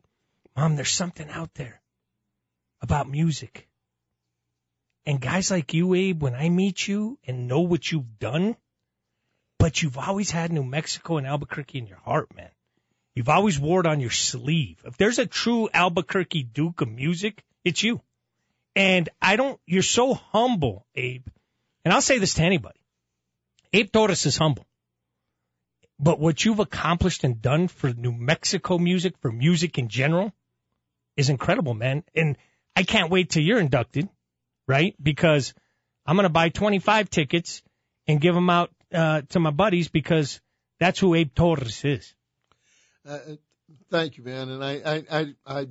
mom, 0.57 0.77
there's 0.77 0.91
something 0.91 1.29
out 1.29 1.55
there 1.55 1.81
about 2.81 3.09
music. 3.09 3.69
And 5.07 5.21
guys 5.21 5.51
like 5.51 5.75
you, 5.75 5.95
Abe, 5.95 6.23
when 6.23 6.35
I 6.35 6.49
meet 6.49 6.87
you 6.87 7.19
and 7.27 7.49
know 7.49 7.61
what 7.61 7.91
you've 7.91 8.19
done, 8.19 8.57
but 9.59 9.83
you've 9.83 9.99
always 9.99 10.31
had 10.31 10.53
New 10.53 10.65
Mexico 10.65 11.17
and 11.17 11.27
Albuquerque 11.27 11.79
in 11.79 11.87
your 11.87 11.99
heart, 11.99 12.35
man. 12.37 12.51
You've 13.19 13.29
always 13.29 13.59
wore 13.59 13.81
it 13.81 13.87
on 13.87 13.99
your 13.99 14.13
sleeve. 14.13 14.81
If 14.85 14.97
there's 14.97 15.19
a 15.19 15.27
true 15.27 15.69
Albuquerque 15.75 16.45
Duke 16.45 16.83
of 16.83 16.89
music, 16.89 17.43
it's 17.65 17.83
you. 17.83 18.01
And 18.77 19.09
I 19.21 19.35
don't, 19.35 19.59
you're 19.67 19.83
so 19.83 20.15
humble, 20.15 20.87
Abe. 20.95 21.27
And 21.85 21.93
I'll 21.93 22.01
say 22.01 22.19
this 22.21 22.35
to 22.35 22.45
anybody. 22.45 22.79
Abe 23.73 23.91
Torres 23.91 24.25
is 24.25 24.37
humble. 24.37 24.69
But 25.99 26.21
what 26.21 26.45
you've 26.45 26.61
accomplished 26.61 27.25
and 27.25 27.43
done 27.43 27.67
for 27.67 27.93
New 27.93 28.13
Mexico 28.13 28.79
music, 28.79 29.19
for 29.19 29.33
music 29.33 29.79
in 29.79 29.89
general, 29.89 30.33
is 31.17 31.29
incredible, 31.29 31.75
man. 31.75 32.05
And 32.15 32.39
I 32.77 32.85
can't 32.85 33.11
wait 33.11 33.31
till 33.31 33.43
you're 33.43 33.59
inducted, 33.59 34.09
right? 34.69 34.95
Because 35.03 35.55
I'm 36.07 36.15
going 36.15 36.23
to 36.23 36.29
buy 36.29 36.51
25 36.51 37.11
tickets 37.11 37.63
and 38.07 38.21
give 38.21 38.37
them 38.37 38.49
out 38.49 38.71
uh, 38.95 39.23
to 39.31 39.41
my 39.41 39.51
buddies 39.51 39.89
because 39.89 40.41
that's 40.79 41.01
who 41.01 41.17
Abe 41.17 41.35
Torres 41.35 41.85
is. 41.85 42.15
Uh, 43.09 43.19
thank 43.91 44.19
you, 44.19 44.25
man. 44.25 44.51
And 44.51 44.63
I, 44.63 45.05
I, 45.11 45.35
I, 45.47 45.69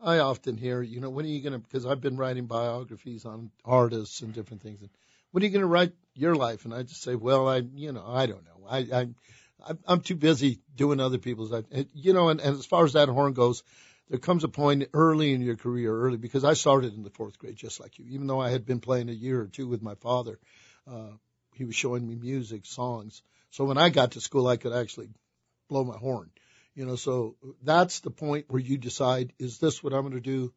I, 0.00 0.18
often 0.18 0.56
hear, 0.56 0.82
you 0.82 1.00
know, 1.00 1.10
when 1.10 1.24
are 1.24 1.28
you 1.28 1.40
going 1.40 1.52
to, 1.52 1.58
because 1.60 1.86
I've 1.86 2.00
been 2.00 2.16
writing 2.16 2.46
biographies 2.46 3.24
on 3.24 3.50
artists 3.64 4.20
and 4.20 4.34
different 4.34 4.62
things. 4.62 4.80
And 4.80 4.90
when 5.30 5.42
are 5.42 5.46
you 5.46 5.52
going 5.52 5.62
to 5.62 5.68
write 5.68 5.92
your 6.14 6.34
life? 6.34 6.64
And 6.64 6.74
I 6.74 6.82
just 6.82 7.02
say, 7.02 7.14
well, 7.14 7.48
I, 7.48 7.62
you 7.74 7.92
know, 7.92 8.04
I 8.06 8.26
don't 8.26 8.44
know. 8.44 8.66
I, 8.68 8.78
I, 8.78 9.06
I'm- 9.86 10.00
too 10.00 10.16
busy 10.16 10.60
doing 10.74 10.98
other 11.00 11.18
people's, 11.18 11.52
life. 11.52 11.64
You 11.94 12.12
know, 12.12 12.30
and, 12.30 12.40
and 12.40 12.58
as 12.58 12.66
far 12.66 12.84
as 12.84 12.94
that 12.94 13.08
horn 13.08 13.32
goes, 13.32 13.62
there 14.08 14.18
comes 14.18 14.42
a 14.42 14.48
point 14.48 14.88
early 14.94 15.32
in 15.32 15.42
your 15.42 15.56
career, 15.56 15.94
early, 15.94 16.16
because 16.16 16.44
I 16.44 16.54
started 16.54 16.94
in 16.94 17.02
the 17.02 17.10
fourth 17.10 17.38
grade 17.38 17.56
just 17.56 17.78
like 17.78 17.98
you, 17.98 18.06
even 18.08 18.26
though 18.26 18.40
I 18.40 18.50
had 18.50 18.64
been 18.66 18.80
playing 18.80 19.08
a 19.08 19.12
year 19.12 19.40
or 19.40 19.46
two 19.46 19.68
with 19.68 19.82
my 19.82 19.94
father. 19.96 20.38
Uh, 20.90 21.10
he 21.54 21.64
was 21.64 21.74
showing 21.74 22.06
me 22.06 22.14
music, 22.14 22.66
songs. 22.66 23.22
So 23.50 23.64
when 23.64 23.78
I 23.78 23.90
got 23.90 24.12
to 24.12 24.20
school, 24.20 24.46
I 24.46 24.56
could 24.56 24.72
actually 24.72 25.10
blow 25.68 25.84
my 25.84 25.96
horn. 25.96 26.30
You 26.74 26.86
know, 26.86 26.96
so 26.96 27.36
that's 27.62 28.00
the 28.00 28.10
point 28.10 28.46
where 28.48 28.60
you 28.60 28.78
decide, 28.78 29.32
is 29.38 29.58
this 29.58 29.82
what 29.82 29.92
I'm 29.92 30.02
going 30.02 30.12
to 30.12 30.20
do? 30.20 30.52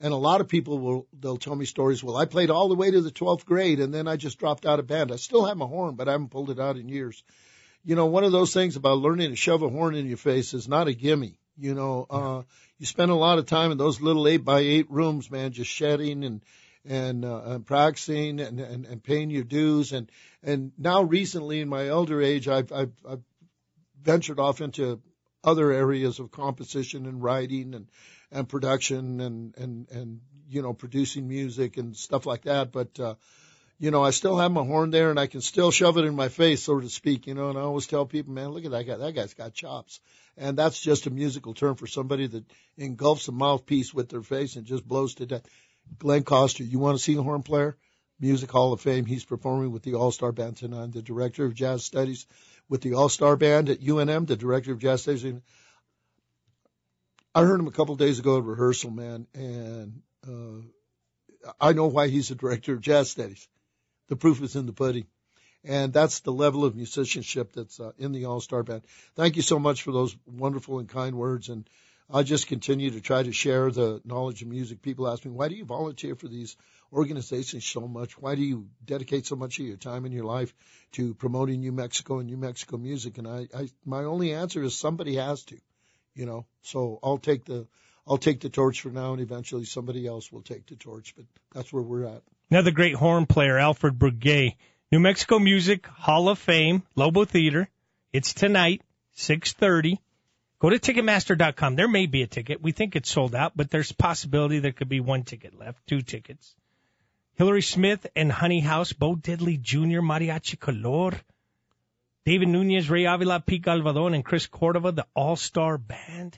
And 0.00 0.14
a 0.14 0.16
lot 0.16 0.40
of 0.40 0.48
people 0.48 0.78
will, 0.78 1.08
they'll 1.18 1.36
tell 1.36 1.56
me 1.56 1.64
stories. 1.64 2.02
Well, 2.02 2.16
I 2.16 2.24
played 2.24 2.50
all 2.50 2.68
the 2.68 2.74
way 2.74 2.90
to 2.90 3.00
the 3.00 3.10
12th 3.10 3.44
grade 3.44 3.80
and 3.80 3.92
then 3.92 4.08
I 4.08 4.16
just 4.16 4.38
dropped 4.38 4.64
out 4.64 4.78
of 4.78 4.86
band. 4.86 5.12
I 5.12 5.16
still 5.16 5.44
have 5.44 5.56
my 5.56 5.66
horn, 5.66 5.96
but 5.96 6.08
I 6.08 6.12
haven't 6.12 6.30
pulled 6.30 6.50
it 6.50 6.60
out 6.60 6.76
in 6.76 6.88
years. 6.88 7.22
You 7.84 7.96
know, 7.96 8.06
one 8.06 8.24
of 8.24 8.32
those 8.32 8.54
things 8.54 8.76
about 8.76 8.98
learning 8.98 9.30
to 9.30 9.36
shove 9.36 9.62
a 9.62 9.68
horn 9.68 9.94
in 9.94 10.06
your 10.06 10.16
face 10.16 10.54
is 10.54 10.68
not 10.68 10.88
a 10.88 10.94
gimme. 10.94 11.38
You 11.58 11.74
know, 11.74 12.06
uh, 12.08 12.42
you 12.78 12.86
spend 12.86 13.10
a 13.10 13.16
lot 13.16 13.38
of 13.38 13.46
time 13.46 13.72
in 13.72 13.78
those 13.78 14.00
little 14.00 14.28
eight 14.28 14.44
by 14.44 14.60
eight 14.60 14.90
rooms, 14.90 15.30
man, 15.30 15.52
just 15.52 15.70
shedding 15.70 16.24
and, 16.24 16.42
and, 16.84 17.24
uh, 17.24 17.42
and 17.44 17.66
practicing 17.66 18.40
and, 18.40 18.60
and, 18.60 18.86
and 18.86 19.02
paying 19.02 19.30
your 19.30 19.44
dues. 19.44 19.92
And, 19.92 20.10
and 20.42 20.72
now 20.78 21.02
recently 21.02 21.60
in 21.60 21.68
my 21.68 21.88
elder 21.88 22.22
age, 22.22 22.46
I've, 22.46 22.72
I've, 22.72 22.92
I've 23.08 23.22
ventured 24.02 24.38
off 24.38 24.60
into 24.60 25.00
other 25.44 25.72
areas 25.72 26.18
of 26.18 26.30
composition 26.30 27.06
and 27.06 27.22
writing 27.22 27.74
and, 27.74 27.88
and 28.30 28.48
production 28.48 29.20
and, 29.20 29.56
and, 29.56 29.88
and, 29.90 30.20
you 30.48 30.62
know, 30.62 30.72
producing 30.72 31.28
music 31.28 31.76
and 31.76 31.96
stuff 31.96 32.26
like 32.26 32.42
that. 32.42 32.72
But, 32.72 32.98
uh, 32.98 33.14
you 33.78 33.90
know, 33.90 34.02
I 34.02 34.10
still 34.10 34.36
have 34.38 34.50
my 34.50 34.64
horn 34.64 34.90
there 34.90 35.10
and 35.10 35.20
I 35.20 35.26
can 35.26 35.40
still 35.40 35.70
shove 35.70 35.98
it 35.98 36.04
in 36.04 36.16
my 36.16 36.28
face, 36.28 36.62
so 36.62 36.80
to 36.80 36.88
speak, 36.88 37.26
you 37.26 37.34
know, 37.34 37.50
and 37.50 37.58
I 37.58 37.62
always 37.62 37.86
tell 37.86 38.06
people, 38.06 38.32
man, 38.32 38.48
look 38.48 38.64
at 38.64 38.72
that 38.72 38.84
guy. 38.84 38.96
That 38.96 39.14
guy's 39.14 39.34
got 39.34 39.54
chops. 39.54 40.00
And 40.36 40.56
that's 40.56 40.80
just 40.80 41.06
a 41.06 41.10
musical 41.10 41.54
term 41.54 41.76
for 41.76 41.86
somebody 41.86 42.26
that 42.26 42.44
engulfs 42.76 43.28
a 43.28 43.32
mouthpiece 43.32 43.94
with 43.94 44.08
their 44.08 44.22
face 44.22 44.56
and 44.56 44.66
just 44.66 44.86
blows 44.86 45.14
to 45.14 45.26
death. 45.26 45.46
Glenn 45.98 46.22
Kostur, 46.22 46.68
you 46.68 46.78
want 46.78 46.98
to 46.98 47.02
see 47.02 47.14
the 47.14 47.22
horn 47.22 47.42
player? 47.42 47.76
Music 48.20 48.50
Hall 48.50 48.72
of 48.72 48.80
Fame. 48.80 49.04
He's 49.04 49.24
performing 49.24 49.70
with 49.70 49.82
the 49.82 49.94
All 49.94 50.10
Star 50.10 50.32
Band 50.32 50.56
tonight. 50.56 50.92
The 50.92 51.02
director 51.02 51.44
of 51.44 51.54
jazz 51.54 51.84
studies 51.84 52.26
with 52.68 52.82
the 52.82 52.94
All 52.94 53.08
Star 53.08 53.36
Band 53.36 53.68
at 53.68 53.80
UNM, 53.80 54.26
the 54.26 54.36
director 54.36 54.72
of 54.72 54.78
jazz 54.78 55.02
studies. 55.02 55.24
I 57.34 57.42
heard 57.42 57.60
him 57.60 57.68
a 57.68 57.72
couple 57.72 57.92
of 57.92 57.98
days 57.98 58.18
ago 58.18 58.38
at 58.38 58.44
rehearsal, 58.44 58.90
man, 58.90 59.26
and 59.34 60.02
uh, 60.26 61.52
I 61.60 61.72
know 61.72 61.86
why 61.86 62.08
he's 62.08 62.28
the 62.28 62.34
director 62.34 62.74
of 62.74 62.80
jazz 62.80 63.10
studies. 63.10 63.46
The 64.08 64.16
proof 64.16 64.42
is 64.42 64.56
in 64.56 64.66
the 64.66 64.72
pudding. 64.72 65.06
And 65.64 65.92
that's 65.92 66.20
the 66.20 66.32
level 66.32 66.64
of 66.64 66.76
musicianship 66.76 67.52
that's 67.52 67.80
uh, 67.80 67.92
in 67.98 68.12
the 68.12 68.26
All 68.26 68.40
Star 68.40 68.62
Band. 68.62 68.82
Thank 69.16 69.36
you 69.36 69.42
so 69.42 69.58
much 69.58 69.82
for 69.82 69.92
those 69.92 70.16
wonderful 70.26 70.78
and 70.78 70.88
kind 70.88 71.16
words. 71.16 71.48
And 71.48 71.68
I 72.10 72.22
just 72.22 72.46
continue 72.46 72.90
to 72.92 73.00
try 73.02 73.22
to 73.22 73.32
share 73.32 73.70
the 73.70 74.00
knowledge 74.04 74.40
of 74.40 74.48
music. 74.48 74.80
People 74.80 75.08
ask 75.08 75.24
me, 75.24 75.30
why 75.30 75.48
do 75.48 75.54
you 75.54 75.66
volunteer 75.66 76.14
for 76.14 76.26
these 76.26 76.56
organizations 76.90 77.66
so 77.66 77.86
much? 77.86 78.18
Why 78.18 78.34
do 78.34 78.42
you 78.42 78.68
dedicate 78.82 79.26
so 79.26 79.36
much 79.36 79.58
of 79.58 79.66
your 79.66 79.76
time 79.76 80.06
in 80.06 80.12
your 80.12 80.24
life 80.24 80.54
to 80.92 81.12
promoting 81.14 81.60
New 81.60 81.72
Mexico 81.72 82.18
and 82.18 82.26
New 82.26 82.38
Mexico 82.38 82.78
music? 82.78 83.18
And 83.18 83.28
I, 83.28 83.48
I 83.54 83.68
my 83.84 84.04
only 84.04 84.32
answer 84.32 84.62
is 84.62 84.74
somebody 84.74 85.16
has 85.16 85.42
to, 85.44 85.58
you 86.14 86.24
know. 86.24 86.46
So 86.62 86.98
I'll 87.02 87.18
take 87.18 87.44
the 87.44 87.66
I'll 88.06 88.16
take 88.16 88.40
the 88.40 88.48
torch 88.48 88.80
for 88.80 88.88
now, 88.88 89.12
and 89.12 89.20
eventually 89.20 89.66
somebody 89.66 90.06
else 90.06 90.32
will 90.32 90.40
take 90.40 90.66
the 90.66 90.76
torch. 90.76 91.14
But 91.14 91.26
that's 91.52 91.70
where 91.70 91.82
we're 91.82 92.06
at. 92.06 92.22
Another 92.50 92.70
great 92.70 92.94
horn 92.94 93.26
player, 93.26 93.58
Alfred 93.58 93.98
Brigay. 93.98 94.56
New 94.90 95.00
Mexico 95.00 95.38
Music 95.38 95.86
Hall 95.86 96.30
of 96.30 96.38
Fame, 96.38 96.82
Lobo 96.96 97.26
Theater. 97.26 97.68
It's 98.14 98.32
tonight, 98.32 98.80
6:30. 99.14 99.98
Go 100.60 100.70
to 100.70 100.78
Ticketmaster.com. 100.78 101.76
There 101.76 101.86
may 101.86 102.06
be 102.06 102.22
a 102.22 102.26
ticket. 102.26 102.60
We 102.60 102.72
think 102.72 102.96
it's 102.96 103.10
sold 103.10 103.34
out, 103.34 103.52
but 103.54 103.70
there's 103.70 103.92
a 103.92 103.94
possibility 103.94 104.58
there 104.58 104.72
could 104.72 104.88
be 104.88 105.00
one 105.00 105.22
ticket 105.22 105.56
left, 105.56 105.86
two 105.86 106.02
tickets. 106.02 106.54
Hillary 107.36 107.62
Smith 107.62 108.06
and 108.16 108.32
Honey 108.32 108.58
House, 108.58 108.92
Bo 108.92 109.14
Diddley 109.14 109.60
Jr., 109.60 110.00
Mariachi 110.00 110.58
Color, 110.58 111.12
David 112.24 112.48
Nunez, 112.48 112.90
Ray 112.90 113.04
Avila, 113.04 113.38
Pete 113.38 113.62
Galvadon, 113.62 114.14
and 114.14 114.24
Chris 114.24 114.46
Cordova, 114.46 114.90
the 114.90 115.06
All-Star 115.14 115.78
Band. 115.78 116.36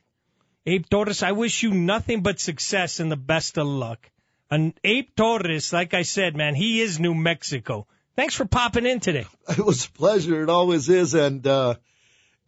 Abe 0.67 0.85
Torres, 0.91 1.23
I 1.23 1.33
wish 1.33 1.63
you 1.63 1.71
nothing 1.71 2.23
but 2.23 2.39
success 2.39 3.01
and 3.01 3.11
the 3.11 3.17
best 3.17 3.57
of 3.57 3.67
luck. 3.67 4.11
And 4.51 4.75
Abe 4.85 5.09
Torres, 5.17 5.73
like 5.73 5.95
I 5.95 6.03
said, 6.03 6.37
man, 6.37 6.55
he 6.55 6.83
is 6.83 7.01
New 7.01 7.15
Mexico. 7.15 7.87
Thanks 8.15 8.35
for 8.35 8.45
popping 8.45 8.85
in 8.85 9.01
today. 9.01 9.27
It 9.49 9.65
was 9.65 9.87
a 9.87 9.91
pleasure. 9.91 10.43
It 10.43 10.51
always 10.51 10.91
is. 10.91 11.15
And, 11.15 11.47
uh, 11.47 11.77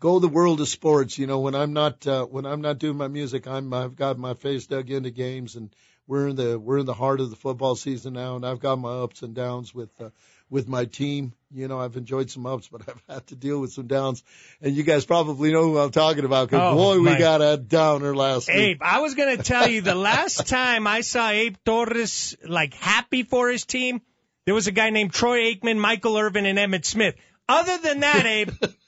go 0.03 0.19
the 0.19 0.27
world 0.29 0.61
of 0.61 0.69
sports. 0.69 1.17
You 1.17 1.29
know, 1.29 1.39
when 1.39 1.55
I'm 1.55 1.73
not, 1.73 2.05
uh, 2.07 2.27
when 2.27 2.45
I'm 2.45 2.61
not 2.61 2.79
doing 2.79 2.97
my 2.97 3.07
music, 3.09 3.47
I'm, 3.47 3.73
I've 3.73 3.95
got 3.95 4.19
my 4.19 4.35
face 4.35 4.67
dug 4.67 4.91
into 4.91 5.11
games 5.13 5.55
and 5.55 5.71
we're 6.09 6.27
in 6.27 6.35
the, 6.37 6.59
we're 6.59 6.79
in 6.79 6.87
the 6.87 6.93
heart 6.93 7.21
of 7.21 7.31
the 7.31 7.37
football 7.37 7.77
season 7.77 8.13
now. 8.15 8.35
And 8.35 8.45
I've 8.45 8.59
got 8.59 8.81
my 8.81 8.91
ups 9.05 9.23
and 9.23 9.33
downs 9.33 9.73
with, 9.73 9.91
uh, 10.01 10.11
with 10.51 10.67
my 10.67 10.87
team. 10.87 11.35
You 11.55 11.69
know, 11.69 11.79
I've 11.79 11.97
enjoyed 11.97 12.29
some 12.31 12.45
ups, 12.47 12.67
but 12.67 12.83
I've 12.89 13.03
had 13.09 13.27
to 13.29 13.37
deal 13.37 13.61
with 13.61 13.73
some 13.73 13.87
downs. 13.87 14.25
And 14.61 14.75
you 14.75 14.83
guys 14.83 15.05
probably 15.07 15.53
know 15.53 15.63
who 15.63 15.79
I'm 15.79 15.93
talking 15.93 16.25
about 16.25 16.51
because 16.51 16.73
Oh, 16.73 16.77
boy, 16.77 16.97
we 16.99 17.05
my- 17.13 17.19
got 17.19 17.41
a 17.41 17.57
downer 17.57 18.15
last 18.17 18.49
week. 18.49 18.57
Abe, 18.57 18.79
I 18.83 18.99
was 18.99 19.15
going 19.15 19.37
to 19.37 19.43
tell 19.45 19.69
you 19.69 19.83
the 19.83 19.95
last 19.95 20.49
time 20.49 20.89
I 20.89 21.03
saw 21.03 21.29
Abe 21.31 21.55
Torres 21.65 22.37
like 22.45 22.75
happy 22.75 23.23
for 23.23 23.49
his 23.49 23.65
team, 23.65 24.03
there 24.47 24.55
was 24.55 24.67
a 24.67 24.73
guy 24.73 24.91
named 24.91 25.13
Troy 25.13 25.55
Aikman, 25.55 25.79
Michael 25.79 26.19
Irvin, 26.19 26.45
and 26.47 26.59
Emmitt 26.59 26.85
Smith. 26.85 27.15
Other 27.49 27.79
than 27.79 28.01
that, 28.01 28.27
Abe, 28.27 28.51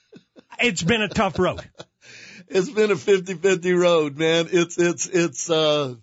it's 0.60 0.82
been 0.82 1.02
a 1.02 1.08
tough 1.08 1.38
road. 1.38 1.62
It's 2.46 2.68
been 2.68 2.90
a 2.90 2.94
50-50 2.94 3.80
road, 3.80 4.18
man. 4.18 4.48
It's, 4.52 4.76
it's, 4.76 5.06
it's, 5.06 5.48
uh, 5.48 5.94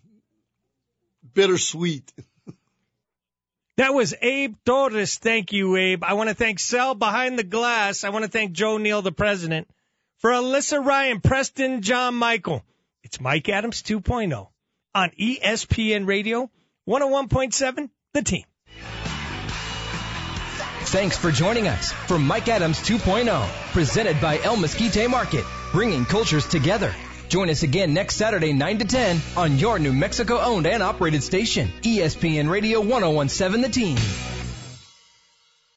bittersweet. 1.34 2.12
That 3.78 3.94
was 3.94 4.14
Abe 4.22 4.56
Torres. 4.66 5.18
Thank 5.18 5.54
you, 5.54 5.76
Abe. 5.76 6.04
I 6.04 6.14
want 6.14 6.30
to 6.30 6.36
thank 6.36 6.60
Sal 6.60 6.94
behind 6.94 7.40
the 7.40 7.44
glass. 7.44 8.04
I 8.04 8.10
want 8.10 8.26
to 8.26 8.30
thank 8.30 8.52
Joe 8.52 8.78
Neal, 8.78 9.02
the 9.02 9.12
president. 9.12 9.68
For 10.18 10.30
Alyssa 10.30 10.86
Ryan, 10.86 11.20
Preston, 11.20 11.82
John 11.82 12.14
Michael, 12.14 12.64
it's 13.02 13.20
Mike 13.20 13.50
Adams 13.50 13.82
2.0 13.82 14.48
on 14.94 15.10
ESPN 15.12 16.06
Radio 16.06 16.52
101.7, 16.88 17.90
the 18.14 18.22
team. 18.22 18.44
Thanks 20.92 21.18
for 21.18 21.32
joining 21.32 21.70
us 21.70 21.94
for 21.94 22.20
Mike 22.20 22.50
Adams 22.50 22.80
2.0, 22.80 23.48
presented 23.72 24.20
by 24.20 24.40
El 24.40 24.58
Mesquite 24.58 25.10
Market, 25.10 25.46
bringing 25.72 26.04
cultures 26.04 26.46
together. 26.46 26.94
Join 27.30 27.50
us 27.50 27.64
again 27.64 27.94
next 27.94 28.18
Saturday, 28.18 28.52
9 28.52 28.80
to 28.80 28.86
10, 28.86 29.22
on 29.38 29.58
your 29.58 29.80
New 29.80 29.94
Mexico 29.94 30.38
owned 30.38 30.68
and 30.68 30.84
operated 30.84 31.24
station, 31.24 31.70
ESPN 31.84 32.50
Radio 32.50 32.82
1017 32.82 33.62
The 33.62 33.70
Team. 33.70 34.41